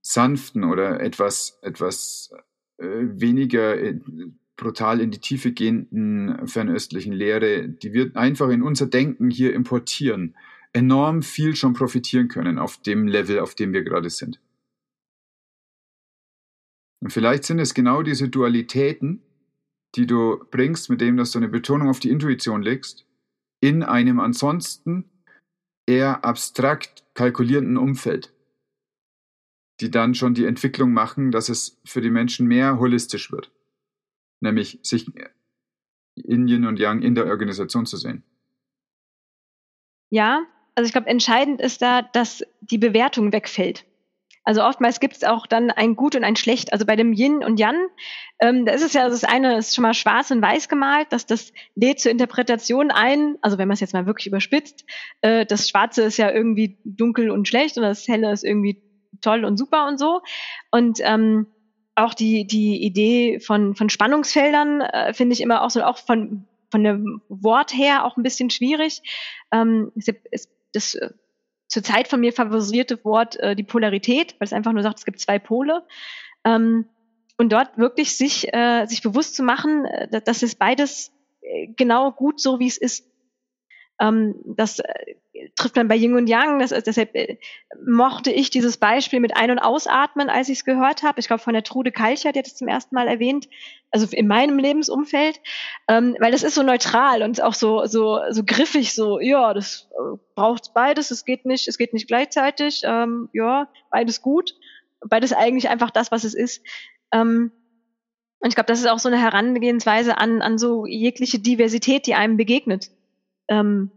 [0.00, 2.32] sanften oder etwas, etwas
[2.78, 4.00] äh, weniger äh,
[4.56, 10.36] brutal in die Tiefe gehenden fernöstlichen Lehre, die wir einfach in unser Denken hier importieren,
[10.72, 14.40] enorm viel schon profitieren können auf dem Level, auf dem wir gerade sind.
[17.00, 19.22] Und vielleicht sind es genau diese Dualitäten,
[19.96, 23.06] die du bringst, mit dem, dass du eine Betonung auf die Intuition legst,
[23.60, 25.04] in einem ansonsten
[25.86, 28.32] eher abstrakt kalkulierenden Umfeld,
[29.80, 33.50] die dann schon die Entwicklung machen, dass es für die Menschen mehr holistisch wird.
[34.40, 35.06] Nämlich sich
[36.14, 38.22] in Yin und Yang in der Organisation zu sehen.
[40.10, 40.44] Ja,
[40.74, 43.84] also ich glaube, entscheidend ist da, dass die Bewertung wegfällt.
[44.44, 46.72] Also oftmals gibt es auch dann ein Gut und ein Schlecht.
[46.72, 47.76] Also bei dem Yin und Yang,
[48.40, 51.26] ähm, da ist es ja, das eine ist schon mal schwarz und weiß gemalt, dass
[51.26, 54.84] das lädt zur Interpretation ein, also wenn man es jetzt mal wirklich überspitzt,
[55.20, 58.82] äh, das Schwarze ist ja irgendwie dunkel und schlecht und das Helle ist irgendwie
[59.20, 60.22] toll und super und so.
[60.70, 61.46] Und ähm,
[61.94, 66.46] auch die, die Idee von, von Spannungsfeldern äh, finde ich immer auch so, auch von,
[66.70, 69.02] von dem Wort her auch ein bisschen schwierig.
[69.52, 71.10] Ähm, ist, ist das äh,
[71.72, 75.20] zurzeit von mir favorisierte Wort äh, die Polarität, weil es einfach nur sagt, es gibt
[75.20, 75.82] zwei Pole.
[76.44, 76.84] Ähm,
[77.38, 82.12] und dort wirklich sich, äh, sich bewusst zu machen, äh, dass es beides äh, genau
[82.12, 83.10] gut so, wie es ist.
[83.98, 85.14] Ähm, das äh,
[85.56, 86.58] trifft man bei Yin und Yang.
[86.58, 87.38] Das, deshalb äh,
[87.84, 91.20] mochte ich dieses Beispiel mit Ein- und Ausatmen, als ich es gehört habe.
[91.20, 93.48] Ich glaube, von der Trude Kalcher, die hat es zum ersten Mal erwähnt,
[93.90, 95.40] also in meinem Lebensumfeld,
[95.88, 99.88] ähm, weil das ist so neutral und auch so, so, so griffig, so, ja, das
[99.92, 104.54] äh, braucht beides, es geht nicht, es geht nicht gleichzeitig, ähm, ja, beides gut,
[105.06, 106.62] beides eigentlich einfach das, was es ist.
[107.12, 107.52] Ähm,
[108.40, 112.14] und ich glaube, das ist auch so eine Herangehensweise an, an so jegliche Diversität, die
[112.14, 112.90] einem begegnet.
[113.48, 113.92] Ähm,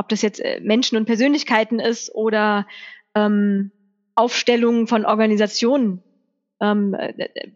[0.00, 2.66] ob das jetzt äh, Menschen und Persönlichkeiten ist oder
[3.14, 3.70] ähm,
[4.14, 6.02] Aufstellungen von Organisationen.
[6.58, 7.50] Ähm, äh, äh,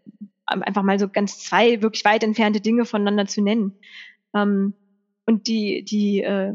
[0.45, 3.73] einfach mal so ganz zwei wirklich weit entfernte Dinge voneinander zu nennen.
[4.35, 4.75] Ähm,
[5.25, 6.53] und die, die, äh,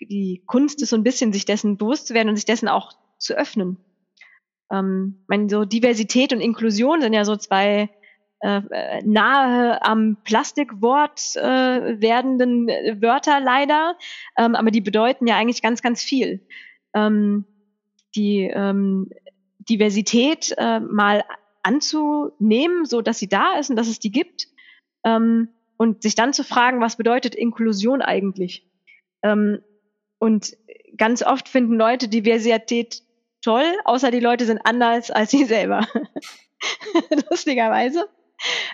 [0.00, 2.92] die Kunst ist so ein bisschen, sich dessen bewusst zu werden und sich dessen auch
[3.18, 3.76] zu öffnen.
[4.70, 7.90] Ähm, meine, so Diversität und Inklusion sind ja so zwei
[8.40, 12.68] äh, nahe am Plastikwort äh, werdenden
[13.00, 13.96] Wörter leider,
[14.38, 16.46] ähm, aber die bedeuten ja eigentlich ganz, ganz viel.
[16.94, 17.44] Ähm,
[18.14, 19.10] die ähm,
[19.58, 21.24] Diversität äh, mal
[21.62, 24.48] anzunehmen, so dass sie da ist und dass es die gibt,
[25.04, 28.68] ähm, und sich dann zu fragen, was bedeutet Inklusion eigentlich?
[29.22, 29.62] Ähm,
[30.18, 30.56] und
[30.96, 33.02] ganz oft finden Leute Diversität
[33.42, 35.86] toll, außer die Leute sind anders als sie selber.
[37.30, 38.08] Lustigerweise.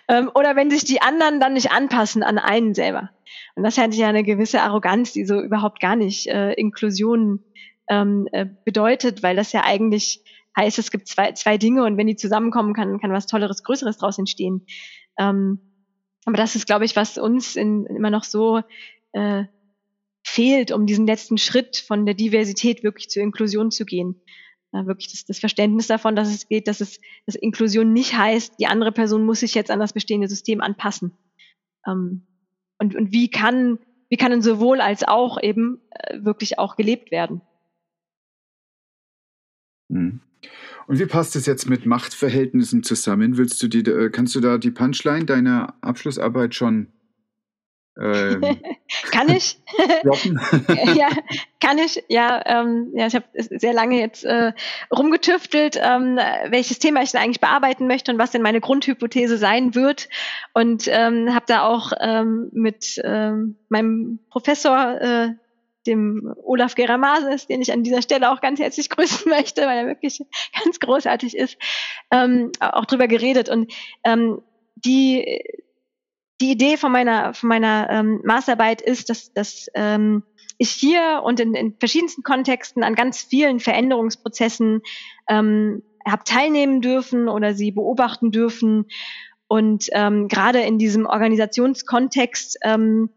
[0.08, 3.10] Ähm, oder wenn sich die anderen dann nicht anpassen an einen selber.
[3.54, 7.40] Und das hätte ja eine gewisse Arroganz, die so überhaupt gar nicht äh, Inklusion
[7.88, 10.22] ähm, äh, bedeutet, weil das ja eigentlich
[10.56, 13.98] heißt, es gibt zwei, zwei Dinge und wenn die zusammenkommen, kann, kann was Tolleres, Größeres
[13.98, 14.66] draus entstehen.
[15.18, 15.60] Ähm,
[16.24, 18.62] aber das ist, glaube ich, was uns in, immer noch so
[19.12, 19.44] äh,
[20.24, 24.20] fehlt, um diesen letzten Schritt von der Diversität wirklich zur Inklusion zu gehen
[24.72, 28.54] äh, wirklich das, das Verständnis davon, dass es geht, dass es, dass Inklusion nicht heißt,
[28.58, 31.12] die andere Person muss sich jetzt an das bestehende System anpassen.
[31.86, 32.26] Ähm,
[32.78, 33.78] und, und wie kann,
[34.08, 37.40] wie kann sowohl als auch eben äh, wirklich auch gelebt werden?
[39.90, 40.20] Hm.
[40.86, 43.36] Und wie passt es jetzt mit Machtverhältnissen zusammen?
[43.36, 46.92] Willst du die, äh, kannst du da die Punchline deiner Abschlussarbeit schon
[48.00, 48.40] ähm,
[49.10, 49.58] kann ich?
[50.94, 51.08] ja,
[51.60, 52.04] kann ich.
[52.08, 54.52] Ja, ähm, ja ich habe sehr lange jetzt äh,
[54.94, 56.18] rumgetüftelt, ähm,
[56.48, 60.08] welches Thema ich denn eigentlich bearbeiten möchte und was denn meine Grundhypothese sein wird.
[60.52, 65.28] Und ähm, habe da auch ähm, mit ähm, meinem Professor, äh,
[65.86, 69.86] dem Olaf Geramasis, den ich an dieser Stelle auch ganz herzlich grüßen möchte, weil er
[69.86, 70.20] wirklich
[70.64, 71.56] ganz großartig ist,
[72.10, 73.48] ähm, auch drüber geredet.
[73.48, 73.72] Und
[74.04, 74.42] ähm,
[74.74, 75.40] die
[76.40, 80.22] die Idee von meiner, von meiner ähm, Masterarbeit ist, dass, dass ähm,
[80.58, 84.82] ich hier und in, in verschiedensten Kontexten an ganz vielen Veränderungsprozessen
[85.28, 88.86] ähm, habe teilnehmen dürfen oder sie beobachten dürfen.
[89.48, 93.10] Und ähm, gerade in diesem Organisationskontext ähm,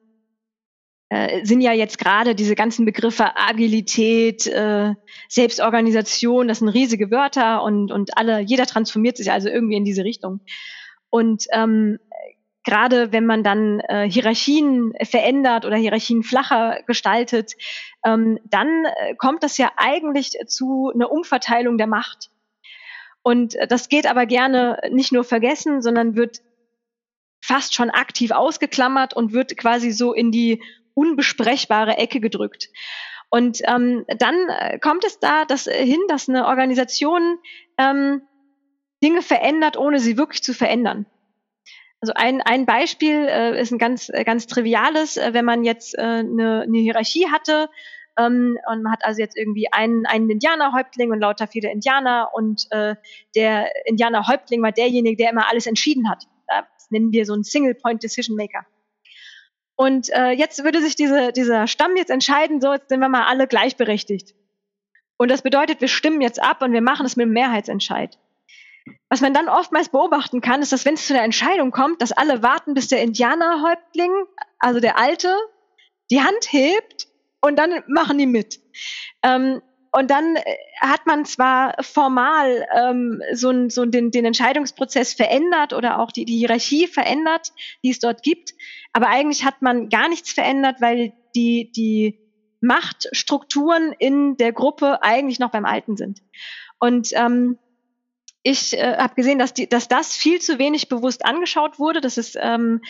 [1.10, 4.94] äh, sind ja jetzt gerade diese ganzen Begriffe Agilität, äh,
[5.28, 10.04] Selbstorganisation, das sind riesige Wörter und, und alle, jeder transformiert sich also irgendwie in diese
[10.04, 10.42] Richtung.
[11.10, 11.98] Und ähm,
[12.64, 17.54] gerade wenn man dann äh, Hierarchien verändert oder Hierarchien flacher gestaltet,
[18.06, 22.30] ähm, dann äh, kommt das ja eigentlich zu einer Umverteilung der Macht.
[23.24, 26.42] Und äh, das geht aber gerne nicht nur vergessen, sondern wird
[27.42, 30.62] fast schon aktiv ausgeklammert und wird quasi so in die
[30.94, 32.70] unbesprechbare Ecke gedrückt.
[33.30, 37.38] Und ähm, dann äh, kommt es da dass, hin, dass eine Organisation
[37.78, 38.22] ähm,
[39.02, 41.06] Dinge verändert, ohne sie wirklich zu verändern.
[42.02, 45.98] Also ein, ein Beispiel äh, ist ein ganz, äh, ganz triviales, äh, wenn man jetzt
[45.98, 47.70] äh, eine, eine Hierarchie hatte
[48.18, 52.68] ähm, und man hat also jetzt irgendwie einen, einen Indianerhäuptling und lauter viele Indianer und
[52.72, 52.96] äh,
[53.36, 56.26] der Indianerhäuptling war derjenige, der immer alles entschieden hat.
[56.48, 58.66] Das nennen wir so einen Single Point Decision Maker.
[59.76, 63.26] Und äh, jetzt würde sich diese, dieser Stamm jetzt entscheiden, so jetzt sind wir mal
[63.26, 64.36] alle gleichberechtigt.
[65.18, 68.18] Und das bedeutet, wir stimmen jetzt ab und wir machen es mit einem Mehrheitsentscheid.
[69.10, 72.12] Was man dann oftmals beobachten kann, ist, dass wenn es zu der Entscheidung kommt, dass
[72.12, 74.12] alle warten, bis der Indianerhäuptling,
[74.60, 75.36] also der Alte,
[76.12, 77.08] die Hand hebt
[77.42, 78.60] und dann machen die mit.
[79.24, 79.62] Ähm,
[79.92, 80.44] und dann äh,
[80.80, 86.38] hat man zwar formal ähm, so, so den, den Entscheidungsprozess verändert oder auch die, die
[86.38, 87.52] Hierarchie verändert,
[87.84, 88.54] die es dort gibt,
[88.94, 92.20] aber eigentlich hat man gar nichts verändert, weil die, die
[92.62, 96.22] Machtstrukturen in der Gruppe eigentlich noch beim Alten sind.
[96.80, 97.58] Und ähm,
[98.44, 102.02] ich äh, habe gesehen, dass, die, dass das viel zu wenig bewusst angeschaut wurde.
[102.02, 102.82] Das ist ähm,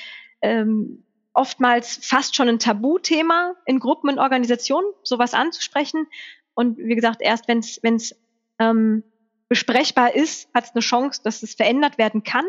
[0.42, 1.04] ähm,
[1.34, 6.08] oftmals fast schon ein Tabuthema in Gruppen und Organisationen, sowas anzusprechen.
[6.54, 8.16] Und wie gesagt, erst wenn es
[8.60, 9.04] ähm,
[9.48, 12.46] besprechbar ist, hat es eine Chance, dass es verändert werden kann.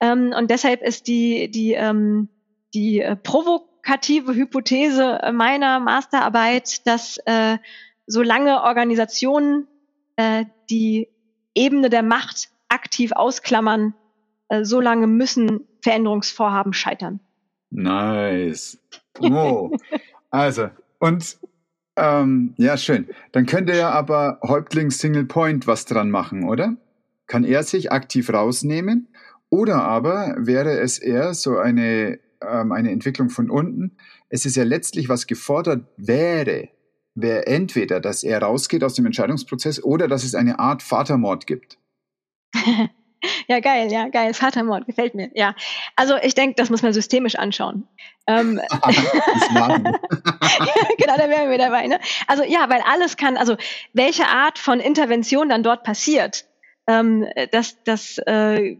[0.00, 2.28] Ähm, und deshalb ist die, die, ähm,
[2.74, 7.58] die äh, provokative Hypothese meiner Masterarbeit, dass äh,
[8.06, 9.66] solange Organisationen
[10.16, 11.08] äh, die
[11.54, 13.94] Ebene der Macht aktiv ausklammern,
[14.48, 17.20] äh, solange müssen Veränderungsvorhaben scheitern.
[17.70, 18.78] Nice.
[19.20, 19.70] Oh.
[20.30, 21.36] also, und
[21.96, 23.08] ähm, ja, schön.
[23.32, 26.76] Dann könnte ja aber Häuptling Single Point was dran machen, oder?
[27.26, 29.08] Kann er sich aktiv rausnehmen?
[29.50, 33.98] Oder aber wäre es eher so eine, ähm, eine Entwicklung von unten?
[34.30, 36.70] Es ist ja letztlich, was gefordert wäre,
[37.14, 41.78] wäre entweder, dass er rausgeht aus dem Entscheidungsprozess oder dass es eine Art Vatermord gibt.
[43.46, 44.34] Ja, geil, ja, geil.
[44.34, 45.30] Vatermord, gefällt mir.
[45.34, 45.54] Ja.
[45.94, 47.86] Also ich denke, das muss man systemisch anschauen.
[48.26, 48.60] Ähm,
[50.98, 51.86] genau, da wären wir dabei.
[51.86, 52.00] Ne?
[52.26, 53.56] Also ja, weil alles kann, also
[53.92, 56.46] welche Art von Intervention dann dort passiert,
[56.88, 58.76] ähm, das, das äh,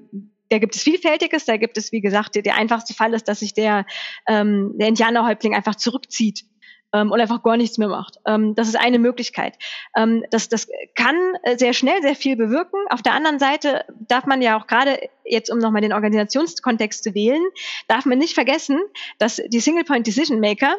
[0.48, 3.40] da gibt es Vielfältiges, da gibt es, wie gesagt, der, der einfachste Fall ist, dass
[3.40, 3.86] sich der,
[4.26, 6.44] ähm, der Indianerhäuptling einfach zurückzieht
[6.92, 8.18] ähm, und einfach gar nichts mehr macht.
[8.26, 9.56] Ähm, das ist eine Möglichkeit.
[9.96, 12.78] Ähm, das, das kann äh, sehr schnell sehr viel bewirken.
[12.90, 17.14] Auf der anderen Seite darf man ja auch gerade jetzt, um nochmal den Organisationskontext zu
[17.14, 17.42] wählen,
[17.88, 18.80] darf man nicht vergessen,
[19.18, 20.76] dass die Single Point Decision Maker,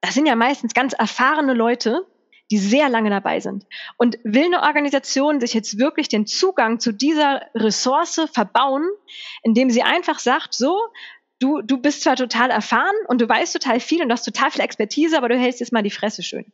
[0.00, 2.06] das sind ja meistens ganz erfahrene Leute,
[2.50, 3.64] die sehr lange dabei sind.
[3.96, 8.88] Und will eine Organisation sich jetzt wirklich den Zugang zu dieser Ressource verbauen,
[9.42, 10.76] indem sie einfach sagt, so,
[11.40, 14.62] du, du bist zwar total erfahren und du weißt total viel und hast total viel
[14.62, 16.52] Expertise, aber du hältst jetzt mal die Fresse schön.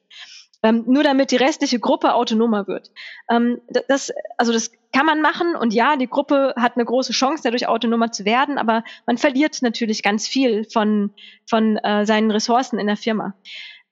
[0.63, 2.91] Ähm, nur damit die restliche Gruppe autonomer wird.
[3.31, 7.43] Ähm, das, also das kann man machen und ja, die Gruppe hat eine große Chance,
[7.45, 11.13] dadurch autonomer zu werden, aber man verliert natürlich ganz viel von,
[11.47, 13.35] von äh, seinen Ressourcen in der Firma.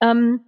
[0.00, 0.40] Ähm,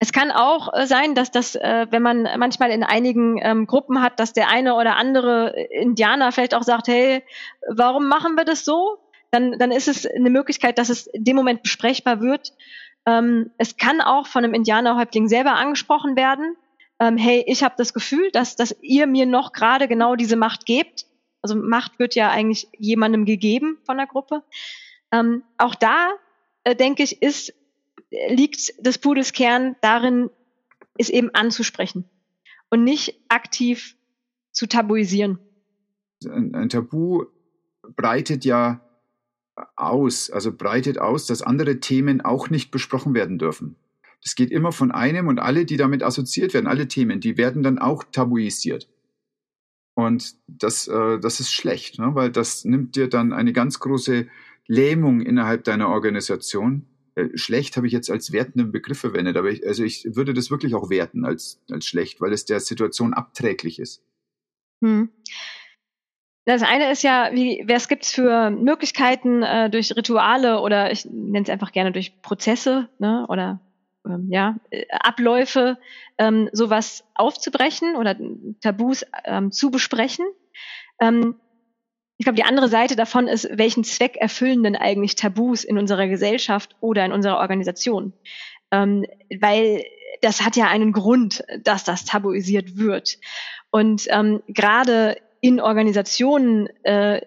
[0.00, 4.02] es kann auch äh, sein, dass das, äh, wenn man manchmal in einigen ähm, Gruppen
[4.02, 7.22] hat, dass der eine oder andere Indianer vielleicht auch sagt, hey,
[7.68, 8.98] warum machen wir das so?
[9.30, 12.52] Dann, dann ist es eine Möglichkeit, dass es in dem Moment besprechbar wird.
[13.06, 16.56] Ähm, es kann auch von einem Indianerhäuptling selber angesprochen werden.
[16.98, 20.66] Ähm, hey, ich habe das Gefühl, dass, dass ihr mir noch gerade genau diese Macht
[20.66, 21.06] gebt.
[21.42, 24.42] Also Macht wird ja eigentlich jemandem gegeben von der Gruppe.
[25.12, 26.10] Ähm, auch da,
[26.64, 27.54] äh, denke ich, ist,
[28.28, 30.30] liegt des Pudels Kern darin,
[30.98, 32.04] es eben anzusprechen
[32.68, 33.96] und nicht aktiv
[34.52, 35.38] zu tabuisieren.
[36.24, 37.24] Ein, ein Tabu
[37.96, 38.80] breitet ja
[39.76, 43.76] aus, also breitet aus, dass andere Themen auch nicht besprochen werden dürfen.
[44.22, 47.62] Das geht immer von einem und alle, die damit assoziiert werden, alle Themen, die werden
[47.62, 48.88] dann auch tabuisiert.
[49.94, 52.14] Und das, äh, das ist schlecht, ne?
[52.14, 54.28] weil das nimmt dir dann eine ganz große
[54.66, 56.86] Lähmung innerhalb deiner Organisation.
[57.16, 60.50] Äh, schlecht habe ich jetzt als wertenden Begriff verwendet, aber ich, also ich würde das
[60.50, 64.02] wirklich auch werten als, als schlecht, weil es der Situation abträglich ist.
[64.82, 65.10] Hm.
[66.50, 71.44] Das eine ist ja, wie, was gibt's für Möglichkeiten äh, durch Rituale oder ich nenne
[71.44, 73.60] es einfach gerne durch Prozesse ne, oder
[74.04, 75.78] ähm, ja, äh, Abläufe,
[76.18, 78.16] ähm, sowas aufzubrechen oder
[78.60, 80.26] Tabus ähm, zu besprechen.
[81.00, 81.36] Ähm,
[82.18, 86.08] ich glaube, die andere Seite davon ist, welchen Zweck erfüllen denn eigentlich Tabus in unserer
[86.08, 88.12] Gesellschaft oder in unserer Organisation?
[88.72, 89.06] Ähm,
[89.38, 89.84] weil
[90.20, 93.18] das hat ja einen Grund, dass das tabuisiert wird.
[93.70, 97.20] Und ähm, gerade in Organisationen äh,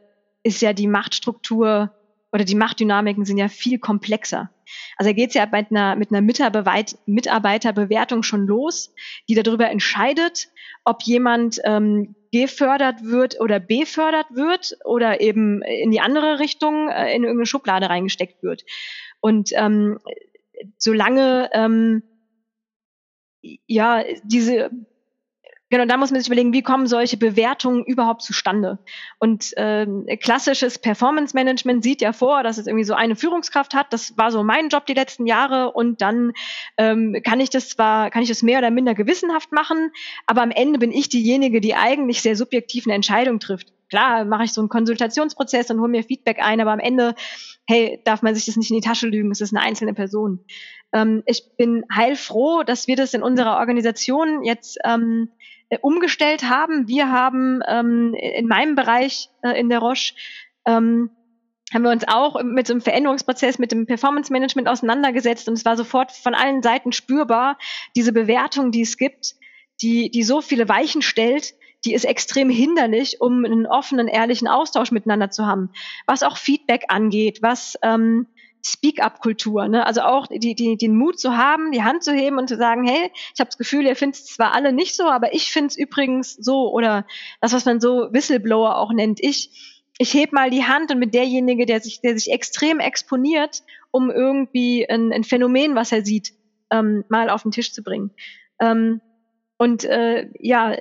[0.44, 1.91] ist ja die Machtstruktur
[2.31, 4.49] oder die Machtdynamiken sind ja viel komplexer.
[4.98, 8.94] Also da geht es ja mit einer, mit einer Mitarbeiterbewertung schon los,
[9.30, 10.49] die darüber entscheidet,
[10.84, 17.15] ob jemand ähm, gefördert wird oder befördert wird oder eben in die andere Richtung äh,
[17.15, 18.64] in irgendeine Schublade reingesteckt wird.
[19.19, 19.99] Und ähm,
[20.77, 22.02] solange ähm,
[23.68, 24.72] ja diese
[25.74, 28.78] Genau, da muss man sich überlegen, wie kommen solche Bewertungen überhaupt zustande?
[29.18, 33.91] Und ähm, klassisches Performance Management sieht ja vor, dass es irgendwie so eine Führungskraft hat.
[33.91, 36.34] Das war so mein Job die letzten Jahre und dann
[36.78, 39.90] ähm, kann ich das zwar, kann ich das mehr oder minder gewissenhaft machen,
[40.28, 44.45] aber am Ende bin ich diejenige, die eigentlich sehr subjektiv eine Entscheidung trifft klar mache
[44.45, 47.14] ich so einen Konsultationsprozess und hole mir Feedback ein, aber am Ende,
[47.68, 50.44] hey, darf man sich das nicht in die Tasche lügen, es ist eine einzelne Person.
[50.94, 55.30] Ähm, ich bin heilfroh, dass wir das in unserer Organisation jetzt ähm,
[55.70, 56.88] äh, umgestellt haben.
[56.88, 60.15] Wir haben ähm, in meinem Bereich äh, in der Roche
[60.65, 61.11] ähm,
[61.72, 65.65] haben wir uns auch mit so einem Veränderungsprozess, mit dem Performance Management auseinandergesetzt und es
[65.65, 67.60] war sofort von allen Seiten spürbar,
[67.95, 69.36] diese Bewertung, die es gibt,
[69.84, 71.53] die, die so viele Weichen stellt,
[71.85, 75.69] die ist extrem hinderlich, um einen offenen, ehrlichen Austausch miteinander zu haben.
[76.05, 78.27] Was auch Feedback angeht, was ähm,
[78.65, 79.85] Speak-up-Kultur, ne?
[79.85, 82.88] also auch die, die, den Mut zu haben, die Hand zu heben und zu sagen,
[82.88, 85.68] hey, ich habe das Gefühl, ihr findet es zwar alle nicht so, aber ich finde
[85.68, 87.05] es übrigens so oder
[87.41, 89.22] das, was man so Whistleblower auch nennt.
[89.22, 93.64] Ich ich heb mal die Hand und mit derjenige, der sich, der sich extrem exponiert,
[93.91, 96.34] um irgendwie ein, ein Phänomen, was er sieht,
[96.72, 98.11] ähm, mal auf den Tisch zu bringen.
[98.60, 99.01] Ähm,
[99.64, 100.76] und äh, ja,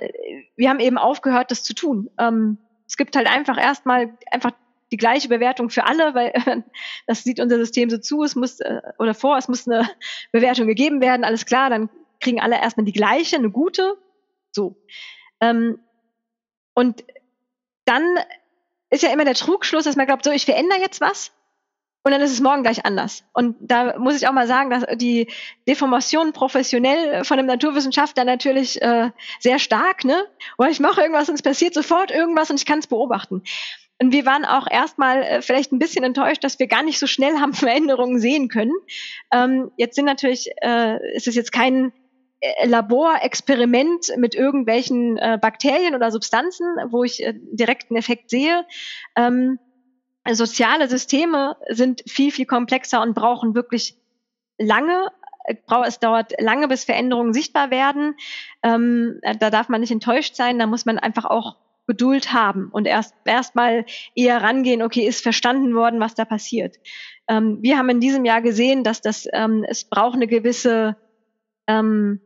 [0.57, 2.09] wir haben eben aufgehört, das zu tun.
[2.19, 4.51] Ähm, es gibt halt einfach erstmal einfach
[4.91, 6.33] die gleiche Bewertung für alle, weil
[7.07, 9.89] das sieht unser System so zu, es muss äh, oder vor, es muss eine
[10.33, 11.89] Bewertung gegeben werden, alles klar, dann
[12.19, 13.95] kriegen alle erstmal die gleiche, eine gute.
[14.51, 14.75] So.
[15.39, 15.79] Ähm,
[16.73, 17.05] und
[17.85, 18.03] dann
[18.89, 21.31] ist ja immer der Trugschluss, dass man glaubt, so, ich verändere jetzt was
[22.03, 23.23] und dann ist es morgen gleich anders.
[23.33, 25.27] Und da muss ich auch mal sagen, dass die
[25.67, 30.25] Deformation professionell von einem Naturwissenschaftler natürlich äh, sehr stark, ne?
[30.57, 33.43] Oder ich mache irgendwas und es passiert sofort irgendwas und ich kann es beobachten.
[34.01, 37.07] Und wir waren auch erstmal äh, vielleicht ein bisschen enttäuscht, dass wir gar nicht so
[37.07, 38.73] schnell haben Veränderungen sehen können.
[39.31, 41.93] Ähm, jetzt sind natürlich, äh, ist es jetzt kein
[42.41, 48.65] äh, Laborexperiment mit irgendwelchen äh, Bakterien oder Substanzen, wo ich äh, direkten Effekt sehe.
[49.15, 49.57] Ähm,
[50.31, 53.97] soziale Systeme sind viel, viel komplexer und brauchen wirklich
[54.57, 55.07] lange.
[55.45, 55.55] Äh,
[55.85, 58.15] es dauert lange, bis Veränderungen sichtbar werden.
[58.61, 60.59] Ähm, da darf man nicht enttäuscht sein.
[60.59, 63.85] Da muss man einfach auch Geduld haben und erst erstmal
[64.15, 64.81] eher rangehen.
[64.81, 66.77] Okay, ist verstanden worden, was da passiert.
[67.27, 70.95] Ähm, wir haben in diesem Jahr gesehen, dass das ähm, es braucht eine gewisse
[71.67, 72.21] ähm,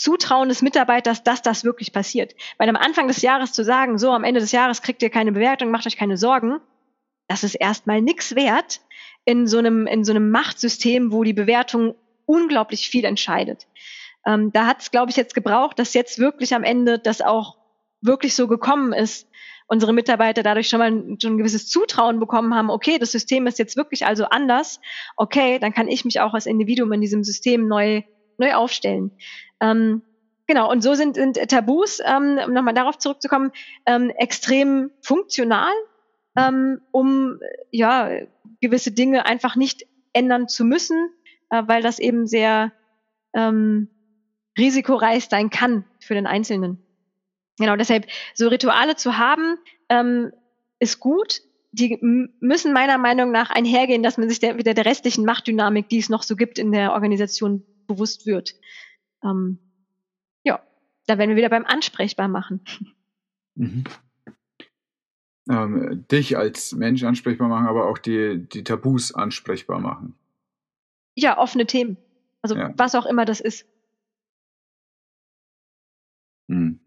[0.00, 2.34] Zutrauen des Mitarbeiters, dass das wirklich passiert.
[2.56, 5.32] Weil am Anfang des Jahres zu sagen, so am Ende des Jahres kriegt ihr keine
[5.32, 6.60] Bewertung, macht euch keine Sorgen,
[7.28, 8.80] das ist erstmal nichts wert
[9.24, 11.94] in so einem, in so einem Machtsystem, wo die Bewertung
[12.24, 13.66] unglaublich viel entscheidet.
[14.26, 17.58] Ähm, da hat es, glaube ich, jetzt gebraucht, dass jetzt wirklich am Ende das auch
[18.00, 19.28] wirklich so gekommen ist,
[19.66, 23.46] unsere Mitarbeiter dadurch schon mal ein, schon ein gewisses Zutrauen bekommen haben, okay, das System
[23.46, 24.80] ist jetzt wirklich also anders,
[25.16, 28.02] okay, dann kann ich mich auch als Individuum in diesem System neu,
[28.38, 29.12] neu aufstellen.
[29.60, 30.02] Ähm,
[30.46, 33.52] genau, und so sind, sind Tabus, ähm, um nochmal darauf zurückzukommen,
[33.86, 35.72] ähm, extrem funktional,
[36.36, 37.38] ähm, um
[37.70, 38.10] ja
[38.60, 41.10] gewisse Dinge einfach nicht ändern zu müssen,
[41.50, 42.72] äh, weil das eben sehr
[43.34, 43.88] ähm,
[44.58, 46.78] risikoreich sein kann für den Einzelnen.
[47.58, 49.58] Genau, deshalb so Rituale zu haben,
[49.88, 50.32] ähm,
[50.78, 51.42] ist gut.
[51.72, 51.98] Die
[52.40, 56.08] müssen meiner Meinung nach einhergehen, dass man sich der, wieder der restlichen Machtdynamik, die es
[56.08, 58.54] noch so gibt in der Organisation, bewusst wird.
[59.22, 59.58] Ähm,
[60.44, 60.62] ja,
[61.06, 62.60] da werden wir wieder beim Ansprechbar machen.
[63.54, 63.84] Mhm.
[65.48, 70.14] Ähm, dich als Mensch ansprechbar machen, aber auch die, die Tabus ansprechbar machen.
[71.16, 71.96] Ja, offene Themen.
[72.42, 72.72] Also ja.
[72.76, 73.66] was auch immer das ist.
[76.48, 76.80] Mhm.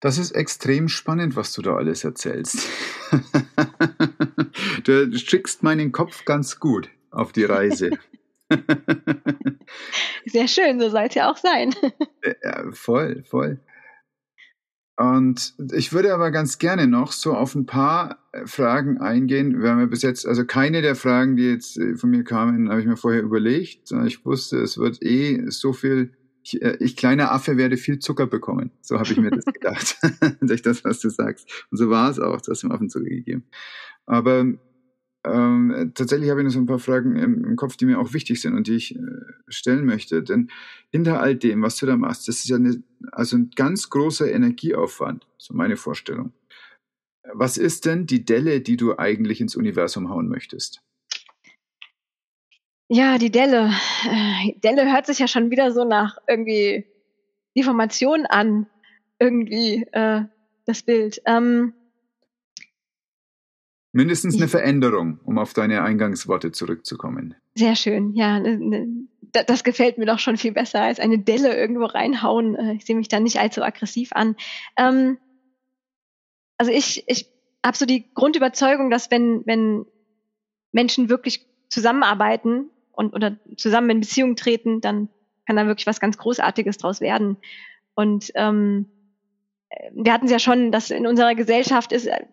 [0.00, 2.68] Das ist extrem spannend, was du da alles erzählst.
[4.84, 7.90] du schickst meinen Kopf ganz gut auf die Reise.
[10.26, 11.74] Sehr schön, so soll es ja auch sein.
[12.42, 13.60] ja, voll, voll.
[14.98, 19.60] Und ich würde aber ganz gerne noch so auf ein paar äh, Fragen eingehen.
[19.60, 22.70] Wir haben ja bis jetzt, also keine der Fragen, die jetzt äh, von mir kamen,
[22.70, 26.96] habe ich mir vorher überlegt, ich wusste, es wird eh so viel, ich, äh, ich
[26.96, 28.70] kleiner Affe werde viel Zucker bekommen.
[28.80, 29.98] So habe ich mir das gedacht,
[30.40, 31.66] durch das, was du sagst.
[31.70, 33.44] Und so war es auch, du hast dem Affen Zucker gegeben.
[34.06, 34.46] Aber
[35.26, 38.12] ähm, tatsächlich habe ich noch so ein paar Fragen im, im, Kopf, die mir auch
[38.12, 39.00] wichtig sind und die ich äh,
[39.48, 40.22] stellen möchte.
[40.22, 40.50] Denn
[40.90, 42.82] hinter all dem, was du da machst, das ist ja eine,
[43.12, 46.32] also ein ganz großer Energieaufwand, so meine Vorstellung.
[47.32, 50.80] Was ist denn die Delle, die du eigentlich ins Universum hauen möchtest?
[52.88, 53.72] Ja, die Delle.
[54.08, 56.86] Äh, Delle hört sich ja schon wieder so nach irgendwie
[57.54, 58.68] Information an,
[59.18, 60.22] irgendwie äh,
[60.66, 61.20] das Bild.
[61.26, 61.72] Ähm,
[63.96, 67.34] Mindestens eine Veränderung, um auf deine Eingangsworte zurückzukommen.
[67.54, 68.38] Sehr schön, ja.
[68.38, 68.88] Ne, ne,
[69.32, 72.56] das gefällt mir doch schon viel besser als eine Delle irgendwo reinhauen.
[72.56, 74.36] Äh, ich sehe mich da nicht allzu aggressiv an.
[74.76, 75.16] Ähm,
[76.58, 77.32] also ich, ich
[77.64, 79.86] habe so die Grundüberzeugung, dass wenn, wenn
[80.72, 85.08] Menschen wirklich zusammenarbeiten und oder zusammen in Beziehung treten, dann
[85.46, 87.38] kann da wirklich was ganz Großartiges draus werden.
[87.94, 88.90] Und ähm,
[89.94, 92.26] wir hatten es ja schon, dass in unserer Gesellschaft ist, äh,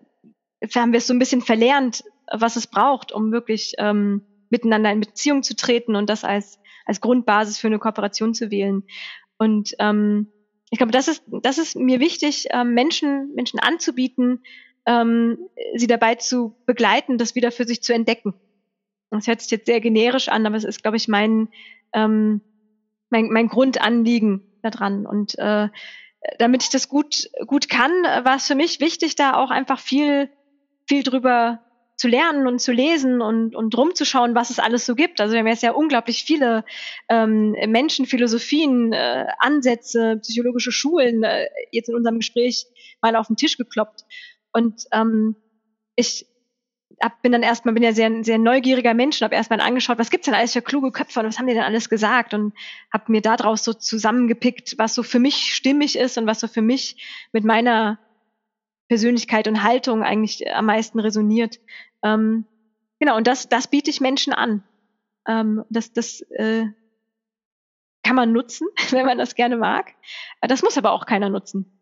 [0.76, 5.00] haben wir es so ein bisschen verlernt, was es braucht, um wirklich ähm, miteinander in
[5.00, 8.84] Beziehung zu treten und das als, als Grundbasis für eine Kooperation zu wählen.
[9.38, 10.28] Und ähm,
[10.70, 14.44] ich glaube, das ist, das ist mir wichtig, ähm, Menschen, Menschen anzubieten,
[14.86, 15.38] ähm,
[15.76, 18.34] sie dabei zu begleiten, das wieder für sich zu entdecken.
[19.10, 21.50] Das hört sich jetzt sehr generisch an, aber es ist, glaube ich, mein,
[21.94, 22.42] ähm,
[23.10, 25.06] mein, mein Grundanliegen daran.
[25.06, 25.70] Und äh,
[26.40, 30.30] damit ich das gut, gut kann, war es für mich wichtig, da auch einfach viel,
[30.88, 31.60] viel drüber
[31.96, 35.22] zu lernen und zu lesen und, und rumzuschauen, was es alles so gibt.
[35.22, 36.66] Also wir haben jetzt ja unglaublich viele
[37.08, 42.66] ähm, Menschen, Philosophien, äh, Ansätze, psychologische Schulen äh, jetzt in unserem Gespräch
[43.02, 44.02] mal auf den Tisch gekloppt.
[44.52, 45.36] Und ähm,
[45.96, 46.26] ich
[47.02, 50.10] hab, bin dann erstmal, bin ja sehr, sehr neugieriger Mensch und habe erstmal angeschaut, was
[50.10, 52.54] gibt's denn alles für kluge Köpfe und was haben die denn alles gesagt und
[52.92, 56.62] habe mir daraus so zusammengepickt, was so für mich stimmig ist und was so für
[56.62, 58.00] mich mit meiner
[58.94, 61.60] Persönlichkeit und Haltung eigentlich am meisten resoniert.
[62.04, 62.46] Ähm,
[63.00, 64.64] genau, und das, das biete ich Menschen an.
[65.28, 66.66] Ähm, das das äh,
[68.04, 69.96] kann man nutzen, wenn man das gerne mag.
[70.42, 71.80] Das muss aber auch keiner nutzen.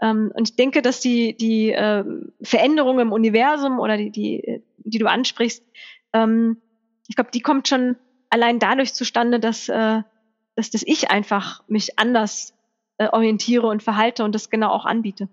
[0.00, 2.04] Ähm, und ich denke, dass die, die äh,
[2.40, 5.62] Veränderung im Universum oder die, die, die du ansprichst,
[6.14, 6.56] ähm,
[7.06, 7.96] ich glaube, die kommt schon
[8.30, 10.00] allein dadurch zustande, dass, äh,
[10.54, 12.54] dass das ich einfach mich anders
[12.96, 15.28] äh, orientiere und verhalte und das genau auch anbiete.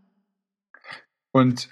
[1.33, 1.69] Und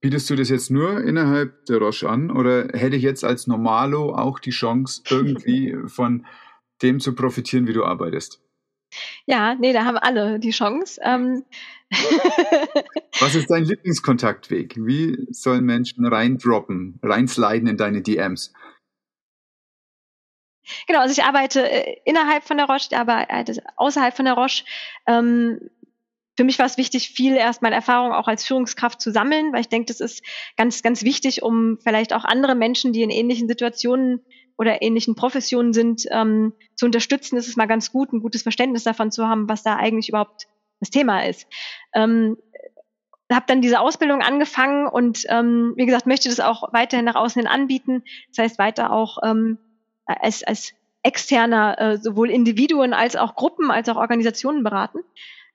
[0.00, 4.14] bietest du das jetzt nur innerhalb der Roche an oder hätte ich jetzt als Normalo
[4.14, 6.26] auch die Chance, irgendwie von
[6.82, 8.40] dem zu profitieren, wie du arbeitest?
[9.24, 11.00] Ja, nee, da haben alle die Chance.
[11.02, 11.44] Ähm
[13.20, 14.74] Was ist dein Lieblingskontaktweg?
[14.76, 18.52] Wie sollen Menschen reindroppen, reinsliden in deine DMs?
[20.86, 24.64] Genau, also ich arbeite äh, innerhalb von der Roche, ich arbeite außerhalb von der Roche.
[25.06, 25.70] Ähm,
[26.36, 29.68] für mich war es wichtig, viel erstmal Erfahrung auch als Führungskraft zu sammeln, weil ich
[29.68, 30.22] denke, das ist
[30.56, 34.24] ganz, ganz wichtig, um vielleicht auch andere Menschen, die in ähnlichen Situationen
[34.56, 37.36] oder ähnlichen Professionen sind, ähm, zu unterstützen.
[37.36, 40.46] Es ist mal ganz gut, ein gutes Verständnis davon zu haben, was da eigentlich überhaupt
[40.80, 41.46] das Thema ist.
[41.94, 42.36] Ähm,
[43.30, 47.40] habe dann diese Ausbildung angefangen und ähm, wie gesagt möchte das auch weiterhin nach außen
[47.40, 48.02] hin anbieten.
[48.28, 49.58] Das heißt weiter auch ähm,
[50.06, 54.98] als, als externer äh, sowohl Individuen als auch Gruppen als auch Organisationen beraten.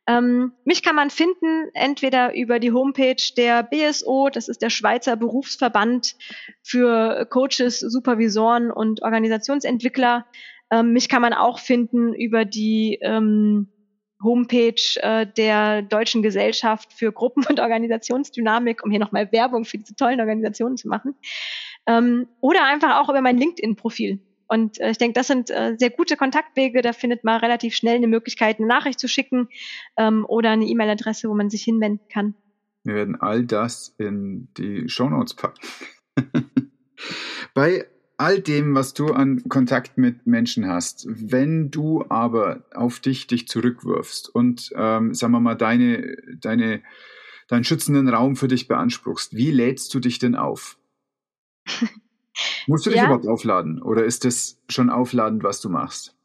[0.07, 5.17] Ähm, mich kann man finden, entweder über die Homepage der BSO, das ist der Schweizer
[5.17, 6.15] Berufsverband
[6.63, 10.25] für Coaches, Supervisoren und Organisationsentwickler.
[10.71, 13.67] Ähm, mich kann man auch finden über die ähm,
[14.23, 19.95] Homepage äh, der Deutschen Gesellschaft für Gruppen- und Organisationsdynamik, um hier nochmal Werbung für diese
[19.95, 21.15] tollen Organisationen zu machen.
[21.85, 24.19] Ähm, oder einfach auch über mein LinkedIn-Profil.
[24.47, 26.81] Und äh, ich denke, das sind äh, sehr gute Kontaktwege.
[26.81, 29.49] Da findet man relativ schnell eine Möglichkeit, eine Nachricht zu schicken
[29.97, 32.35] ähm, oder eine E-Mail-Adresse, wo man sich hinwenden kann.
[32.83, 35.59] Wir werden all das in die Show Notes packen.
[37.53, 37.85] Bei
[38.17, 43.47] all dem, was du an Kontakt mit Menschen hast, wenn du aber auf dich dich
[43.47, 46.81] zurückwirfst und, ähm, sagen wir mal, deine, deine,
[47.47, 50.79] deinen schützenden Raum für dich beanspruchst, wie lädst du dich denn auf?
[52.67, 53.05] Musst du dich ja.
[53.05, 56.15] überhaupt aufladen oder ist das schon aufladend, was du machst?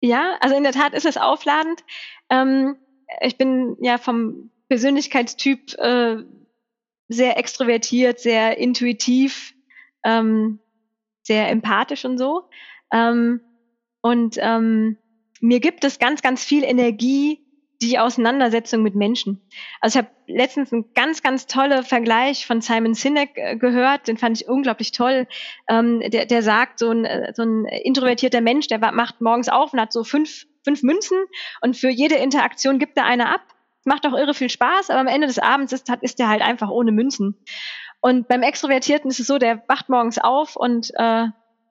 [0.00, 1.84] Ja, also in der Tat ist es aufladend.
[2.28, 2.76] Ähm,
[3.20, 6.24] ich bin ja vom Persönlichkeitstyp äh,
[7.08, 9.54] sehr extrovertiert, sehr intuitiv,
[10.04, 10.60] ähm,
[11.22, 12.48] sehr empathisch und so.
[12.92, 13.40] Ähm,
[14.02, 14.98] und ähm,
[15.40, 17.43] mir gibt es ganz, ganz viel Energie,
[17.88, 19.40] die Auseinandersetzung mit Menschen.
[19.80, 24.16] Also ich habe letztens einen ganz, ganz toller Vergleich von Simon Sinek äh, gehört, den
[24.16, 25.26] fand ich unglaublich toll.
[25.68, 29.72] Ähm, der, der sagt, so ein, äh, so ein introvertierter Mensch, der macht morgens auf
[29.72, 31.18] und hat so fünf, fünf Münzen
[31.60, 33.42] und für jede Interaktion gibt er eine ab.
[33.84, 36.70] Macht auch irre viel Spaß, aber am Ende des Abends ist, ist er halt einfach
[36.70, 37.36] ohne Münzen.
[38.00, 41.26] Und beim Extrovertierten ist es so, der wacht morgens auf und äh,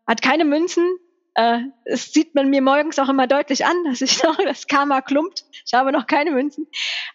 [0.07, 0.84] hat keine Münzen,
[1.36, 5.02] äh, es sieht man mir morgens auch immer deutlich an, dass ich noch das Karma
[5.02, 5.46] klumpt.
[5.66, 6.68] Ich habe noch keine Münzen.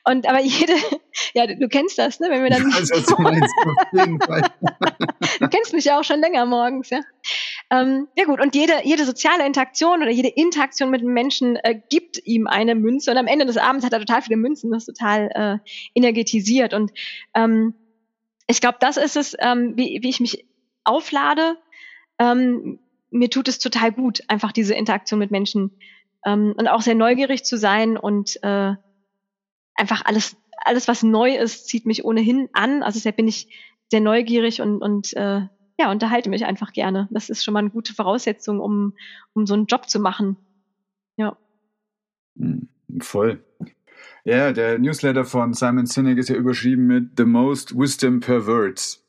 [0.04, 0.74] Und aber jede,
[1.34, 2.28] ja, du, du kennst das, ne?
[2.30, 2.72] Wenn wir dann.
[2.72, 3.54] Also, du, meinst,
[5.40, 7.00] du kennst mich ja auch schon länger morgens, ja.
[7.70, 11.78] Ähm, ja gut, und jede, jede soziale Interaktion oder jede Interaktion mit einem Menschen äh,
[11.90, 14.88] gibt ihm eine Münze und am Ende des Abends hat er total viele Münzen, das
[14.88, 16.72] ist total äh, energetisiert.
[16.72, 16.92] Und
[17.34, 17.74] ähm,
[18.46, 20.46] ich glaube, das ist es, ähm, wie, wie ich mich
[20.84, 21.58] auflade.
[22.18, 25.72] Ähm, mir tut es total gut, einfach diese Interaktion mit Menschen
[26.24, 28.74] ähm, und auch sehr neugierig zu sein und äh,
[29.74, 32.82] einfach alles, alles, was neu ist, zieht mich ohnehin an.
[32.82, 33.48] Also deshalb bin ich
[33.90, 35.42] sehr neugierig und, und äh,
[35.80, 37.08] ja, unterhalte mich einfach gerne.
[37.10, 38.94] Das ist schon mal eine gute Voraussetzung, um,
[39.32, 40.36] um so einen Job zu machen.
[41.16, 41.36] Ja.
[42.36, 42.68] Hm,
[43.00, 43.44] voll.
[44.24, 49.07] Ja, der Newsletter von Simon Sinek ist ja überschrieben mit The Most Wisdom per Words.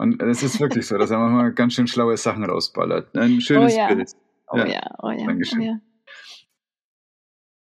[0.00, 3.14] Und es ist wirklich so, dass er manchmal ganz schön schlaue Sachen rausballert.
[3.14, 3.88] Ein schönes oh ja.
[3.88, 4.10] Bild.
[4.48, 5.26] Oh ja, ja oh ja.
[5.26, 5.60] Dankeschön.
[5.60, 5.80] Oh ja.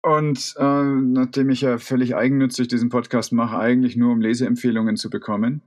[0.04, 5.10] Und äh, nachdem ich ja völlig eigennützig diesen Podcast mache, eigentlich nur um Leseempfehlungen zu
[5.10, 5.64] bekommen,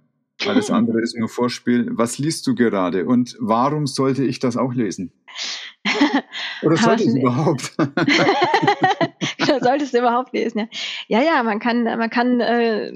[0.47, 1.89] alles andere ist nur Vorspiel.
[1.91, 5.13] Was liest du gerade und warum sollte ich das auch lesen?
[6.63, 7.75] Oder sollte ich überhaupt?
[9.61, 10.69] Solltest du überhaupt lesen, ja.
[11.09, 12.93] Ja, ja, man kann, man kann, äh,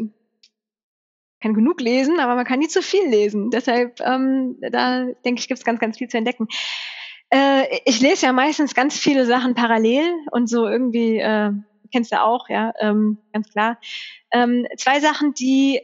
[1.44, 3.50] kann genug lesen, aber man kann nie zu viel lesen.
[3.50, 6.48] Deshalb, ähm, da denke ich, gibt es ganz, ganz viel zu entdecken.
[7.28, 11.50] Äh, ich lese ja meistens ganz viele Sachen parallel und so irgendwie, äh,
[11.92, 13.78] kennst du auch, ja, ähm, ganz klar.
[14.32, 15.82] Ähm, zwei Sachen, die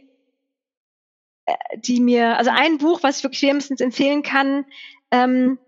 [1.45, 4.65] äh, die mir, also ein Buch, was ich wirklich wärmstens empfehlen kann,
[5.11, 5.59] ähm,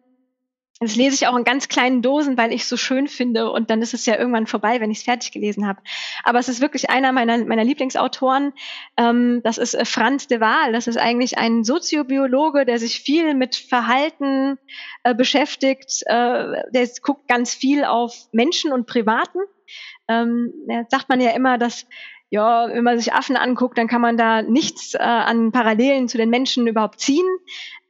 [0.82, 3.70] das lese ich auch in ganz kleinen Dosen, weil ich es so schön finde und
[3.70, 5.80] dann ist es ja irgendwann vorbei, wenn ich es fertig gelesen habe.
[6.24, 8.52] Aber es ist wirklich einer meiner, meiner Lieblingsautoren.
[8.96, 10.72] Ähm, das ist äh, Franz de Waal.
[10.72, 14.58] Das ist eigentlich ein Soziobiologe, der sich viel mit Verhalten
[15.04, 16.02] äh, beschäftigt.
[16.06, 19.38] Äh, der guckt ganz viel auf Menschen und Privaten.
[20.08, 20.52] Ähm,
[20.88, 21.86] sagt man ja immer, dass
[22.32, 26.16] ja, wenn man sich Affen anguckt, dann kann man da nichts äh, an Parallelen zu
[26.16, 27.26] den Menschen überhaupt ziehen.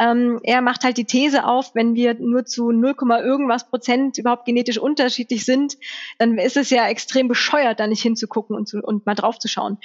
[0.01, 4.45] Ähm, er macht halt die These auf, wenn wir nur zu 0, irgendwas Prozent überhaupt
[4.45, 5.77] genetisch unterschiedlich sind,
[6.19, 9.47] dann ist es ja extrem bescheuert, da nicht hinzugucken und, zu, und mal drauf zu
[9.47, 9.79] schauen.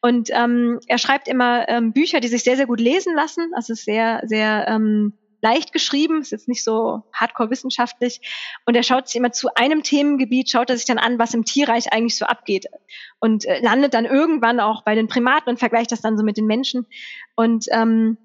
[0.00, 3.50] Und ähm, er schreibt immer ähm, Bücher, die sich sehr, sehr gut lesen lassen.
[3.56, 5.14] Das ist sehr, sehr ähm,
[5.44, 8.20] leicht geschrieben, ist jetzt nicht so hardcore wissenschaftlich.
[8.64, 11.44] Und er schaut sich immer zu einem Themengebiet, schaut er sich dann an, was im
[11.44, 12.64] Tierreich eigentlich so abgeht.
[13.20, 16.38] Und äh, landet dann irgendwann auch bei den Primaten und vergleicht das dann so mit
[16.38, 16.86] den Menschen.
[17.36, 18.16] Und ähm,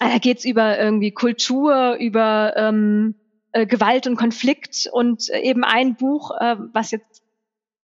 [0.00, 3.14] da geht's über irgendwie Kultur, über ähm,
[3.52, 7.22] äh, Gewalt und Konflikt und äh, eben ein Buch, äh, was jetzt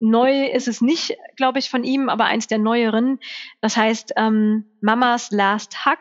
[0.00, 3.20] neu ist es nicht, glaube ich, von ihm, aber eins der neueren.
[3.60, 5.98] Das heißt ähm, Mamas Last Hug.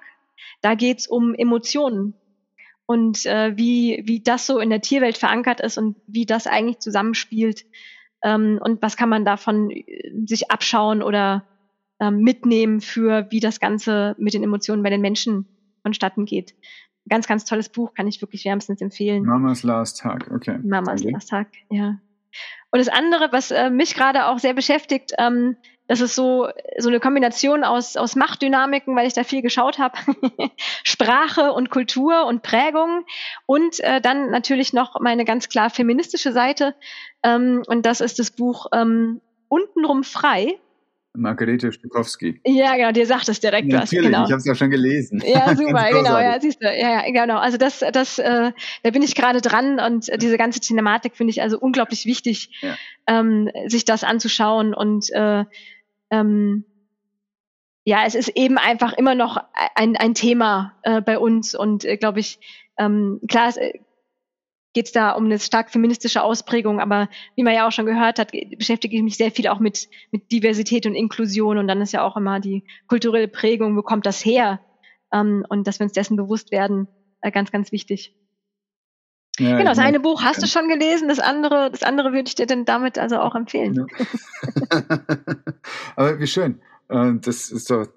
[0.62, 2.16] Da geht's um Emotionen
[2.92, 6.80] und äh, wie, wie das so in der Tierwelt verankert ist und wie das eigentlich
[6.80, 7.64] zusammenspielt
[8.22, 11.46] ähm, und was kann man davon äh, sich abschauen oder
[12.02, 15.46] ähm, mitnehmen für wie das Ganze mit den Emotionen bei den Menschen
[15.84, 16.54] vonstatten geht.
[17.08, 19.24] Ganz, ganz tolles Buch, kann ich wirklich wärmstens empfehlen.
[19.24, 20.60] Mamas Last Tag, okay.
[20.62, 21.14] Mamas okay.
[21.14, 21.98] Last Tag, ja.
[22.72, 25.56] Und das andere, was äh, mich gerade auch sehr beschäftigt, ähm,
[25.88, 26.48] das ist so,
[26.78, 29.98] so eine Kombination aus, aus Machtdynamiken, weil ich da viel geschaut habe.
[30.84, 33.06] Sprache und Kultur und Prägung.
[33.46, 36.76] Und äh, dann natürlich noch meine ganz klar feministische Seite.
[37.24, 40.60] Ähm, und das ist das Buch ähm, Untenrum frei
[41.14, 42.40] Margarete Stukowski.
[42.46, 43.92] Ja, genau, dir sagt es direkt ja, was.
[43.92, 44.26] Natürlich, genau.
[44.26, 45.22] ich habe es ja schon gelesen.
[45.26, 47.38] Ja, super, genau, ja, siehst du, ja, ja, genau.
[47.38, 48.52] Also das, das, äh,
[48.84, 52.76] da bin ich gerade dran und diese ganze Thematik finde ich also unglaublich wichtig, ja.
[53.08, 55.44] ähm, sich das anzuschauen und äh,
[56.12, 56.66] ähm,
[57.84, 59.38] ja, es ist eben einfach immer noch
[59.76, 62.40] ein, ein Thema äh, bei uns und äh, glaube ich,
[62.78, 63.80] ähm, klar, es, äh,
[64.74, 68.20] geht es da um eine stark feministische Ausprägung, aber wie man ja auch schon gehört
[68.20, 71.92] hat, beschäftige ich mich sehr viel auch mit, mit Diversität und Inklusion und dann ist
[71.92, 74.62] ja auch immer die kulturelle Prägung, wo kommt das her?
[75.12, 76.88] Ähm, und dass wir uns dessen bewusst werden,
[77.22, 78.16] äh, ganz, ganz wichtig.
[79.40, 82.36] Ja, genau, das eine Buch hast du schon gelesen, das andere, das andere würde ich
[82.36, 83.74] dir denn damit also auch empfehlen.
[83.76, 84.82] Ja.
[85.96, 86.62] aber wie schön.
[86.90, 87.88] Äh, das ist doch,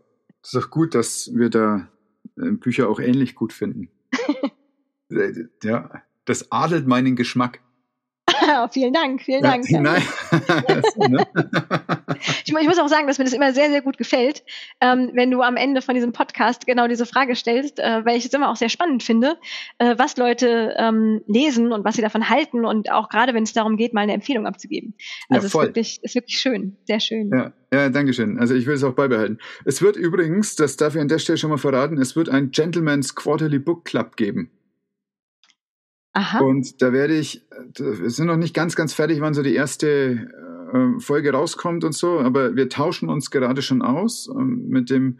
[0.42, 1.88] das ist doch gut, dass wir da
[2.36, 3.90] äh, Bücher auch ähnlich gut finden.
[5.62, 7.60] ja, das adelt meinen Geschmack.
[8.72, 9.68] vielen Dank, vielen Dank.
[9.70, 10.02] Ja, nein.
[11.08, 11.26] Ne?
[12.44, 14.44] ich, muss auch sagen, dass mir das immer sehr, sehr gut gefällt,
[14.80, 18.26] ähm, wenn du am Ende von diesem Podcast genau diese Frage stellst, äh, weil ich
[18.26, 19.36] es immer auch sehr spannend finde,
[19.78, 23.52] äh, was Leute ähm, lesen und was sie davon halten und auch gerade, wenn es
[23.52, 24.94] darum geht, mal eine Empfehlung abzugeben.
[25.28, 27.30] Also ja, es ist wirklich, ist wirklich schön, sehr schön.
[27.30, 27.52] Ja.
[27.72, 28.38] Ja, danke schön.
[28.38, 29.38] Also ich will es auch beibehalten.
[29.64, 32.52] Es wird übrigens, das darf ich an der Stelle schon mal verraten, es wird ein
[32.52, 34.50] Gentleman's Quarterly Book Club geben.
[36.14, 36.38] Aha.
[36.40, 37.44] Und da werde ich,
[37.76, 40.28] wir sind noch nicht ganz, ganz fertig, wann so die erste
[40.72, 45.18] äh, Folge rauskommt und so, aber wir tauschen uns gerade schon aus äh, mit dem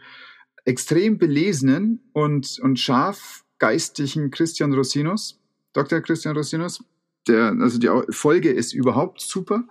[0.64, 5.40] extrem belesenen und, und scharf geistigen Christian Rosinus,
[5.72, 6.00] Dr.
[6.00, 6.82] Christian Rosinus.
[7.26, 9.64] Der, also die Folge ist überhaupt super,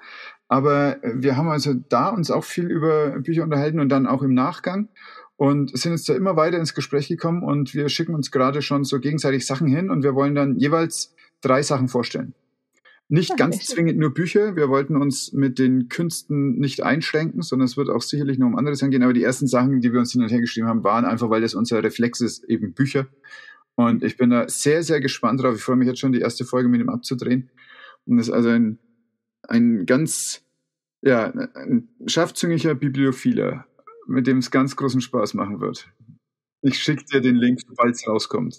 [0.47, 4.33] aber wir haben also da uns auch viel über Bücher unterhalten und dann auch im
[4.33, 4.89] Nachgang
[5.44, 8.86] und sind jetzt da immer weiter ins Gespräch gekommen und wir schicken uns gerade schon
[8.86, 12.34] so gegenseitig Sachen hin und wir wollen dann jeweils drei Sachen vorstellen.
[13.10, 13.40] Nicht okay.
[13.40, 14.56] ganz zwingend nur Bücher.
[14.56, 18.56] Wir wollten uns mit den Künsten nicht einschränken, sondern es wird auch sicherlich nur um
[18.56, 19.03] andere Sachen gehen.
[19.03, 21.41] Aber die ersten Sachen, die wir uns hin und her geschrieben haben, waren einfach, weil
[21.41, 23.07] das unser Reflex ist, eben Bücher.
[23.76, 25.57] Und ich bin da sehr, sehr gespannt drauf.
[25.57, 27.49] Ich freue mich jetzt schon, die erste Folge mit ihm abzudrehen.
[28.06, 28.80] Und das ist also ein,
[29.49, 30.41] ein ganz
[31.02, 33.65] Ja, ein scharfzüngiger Bibliophiler,
[34.07, 35.89] mit dem es ganz großen Spaß machen wird.
[36.61, 38.57] Ich schicke dir den Link, sobald es rauskommt.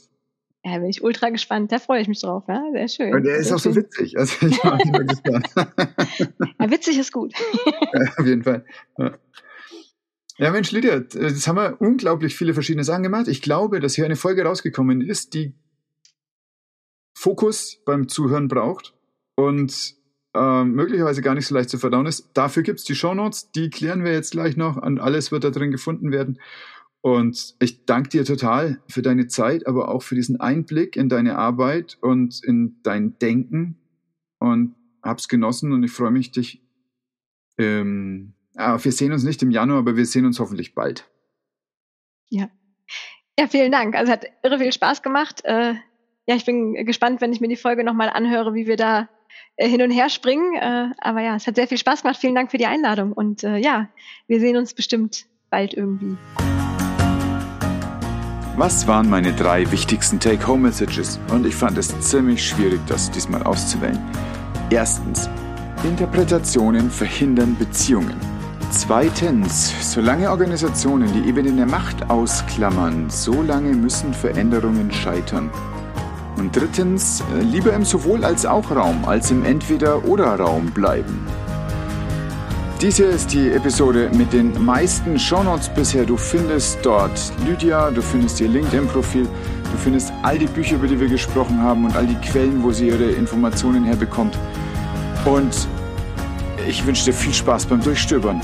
[0.64, 1.72] Ja, bin ich ultra gespannt.
[1.72, 2.44] Da freue ich mich drauf.
[2.48, 2.62] Ja?
[2.72, 3.14] Sehr schön.
[3.14, 4.18] Und der ist Sehr auch so witzig.
[4.18, 5.48] Also ich war immer gespannt.
[6.58, 7.34] Ja, witzig ist gut.
[7.92, 8.64] ja, auf jeden Fall.
[8.96, 9.18] Ja.
[10.38, 13.28] ja, Mensch, Lydia, jetzt haben wir unglaublich viele verschiedene Sachen gemacht.
[13.28, 15.54] Ich glaube, dass hier eine Folge rausgekommen ist, die
[17.14, 18.94] Fokus beim Zuhören braucht
[19.36, 19.96] und
[20.34, 22.30] äh, möglicherweise gar nicht so leicht zu verdauen ist.
[22.34, 25.50] Dafür gibt es die Shownotes, die klären wir jetzt gleich noch und alles wird da
[25.50, 26.38] drin gefunden werden.
[27.00, 31.36] Und ich danke dir total für deine Zeit, aber auch für diesen Einblick in deine
[31.36, 33.78] Arbeit und in dein Denken
[34.38, 36.62] und hab's genossen und ich freue mich, dich.
[37.58, 41.08] Ähm, ah, wir sehen uns nicht im Januar, aber wir sehen uns hoffentlich bald.
[42.30, 42.48] Ja.
[43.38, 43.94] Ja, vielen Dank.
[43.96, 45.44] Also hat irre viel Spaß gemacht.
[45.44, 45.74] Äh,
[46.26, 49.08] ja, ich bin gespannt, wenn ich mir die Folge nochmal anhöre, wie wir da
[49.56, 50.56] hin und her springen.
[50.56, 52.18] Äh, aber ja, es hat sehr viel Spaß gemacht.
[52.18, 53.12] Vielen Dank für die Einladung.
[53.12, 53.88] Und äh, ja,
[54.26, 56.16] wir sehen uns bestimmt bald irgendwie.
[58.56, 61.18] Was waren meine drei wichtigsten Take-Home-Messages?
[61.32, 63.98] Und ich fand es ziemlich schwierig, das diesmal auszuwählen.
[64.70, 65.28] Erstens,
[65.82, 68.16] Interpretationen verhindern Beziehungen.
[68.70, 75.50] Zweitens, solange Organisationen die Ebene der Macht ausklammern, solange müssen Veränderungen scheitern.
[76.36, 81.26] Und drittens, äh, lieber im sowohl als auch Raum als im entweder oder Raum bleiben.
[82.80, 86.04] Dies hier ist die Episode mit den meisten Shownotes bisher.
[86.04, 91.00] Du findest dort Lydia, du findest ihr LinkedIn-Profil, du findest all die Bücher, über die
[91.00, 94.36] wir gesprochen haben und all die Quellen, wo sie ihre Informationen herbekommt.
[95.24, 95.68] Und
[96.68, 98.42] ich wünsche dir viel Spaß beim Durchstöbern.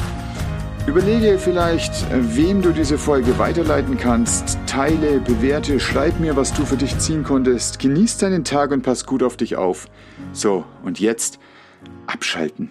[0.87, 4.59] Überlege vielleicht, wem du diese Folge weiterleiten kannst.
[4.67, 7.79] Teile, bewerte, schreib mir, was du für dich ziehen konntest.
[7.79, 9.87] Genieß deinen Tag und pass gut auf dich auf.
[10.33, 11.39] So, und jetzt
[12.07, 12.71] abschalten.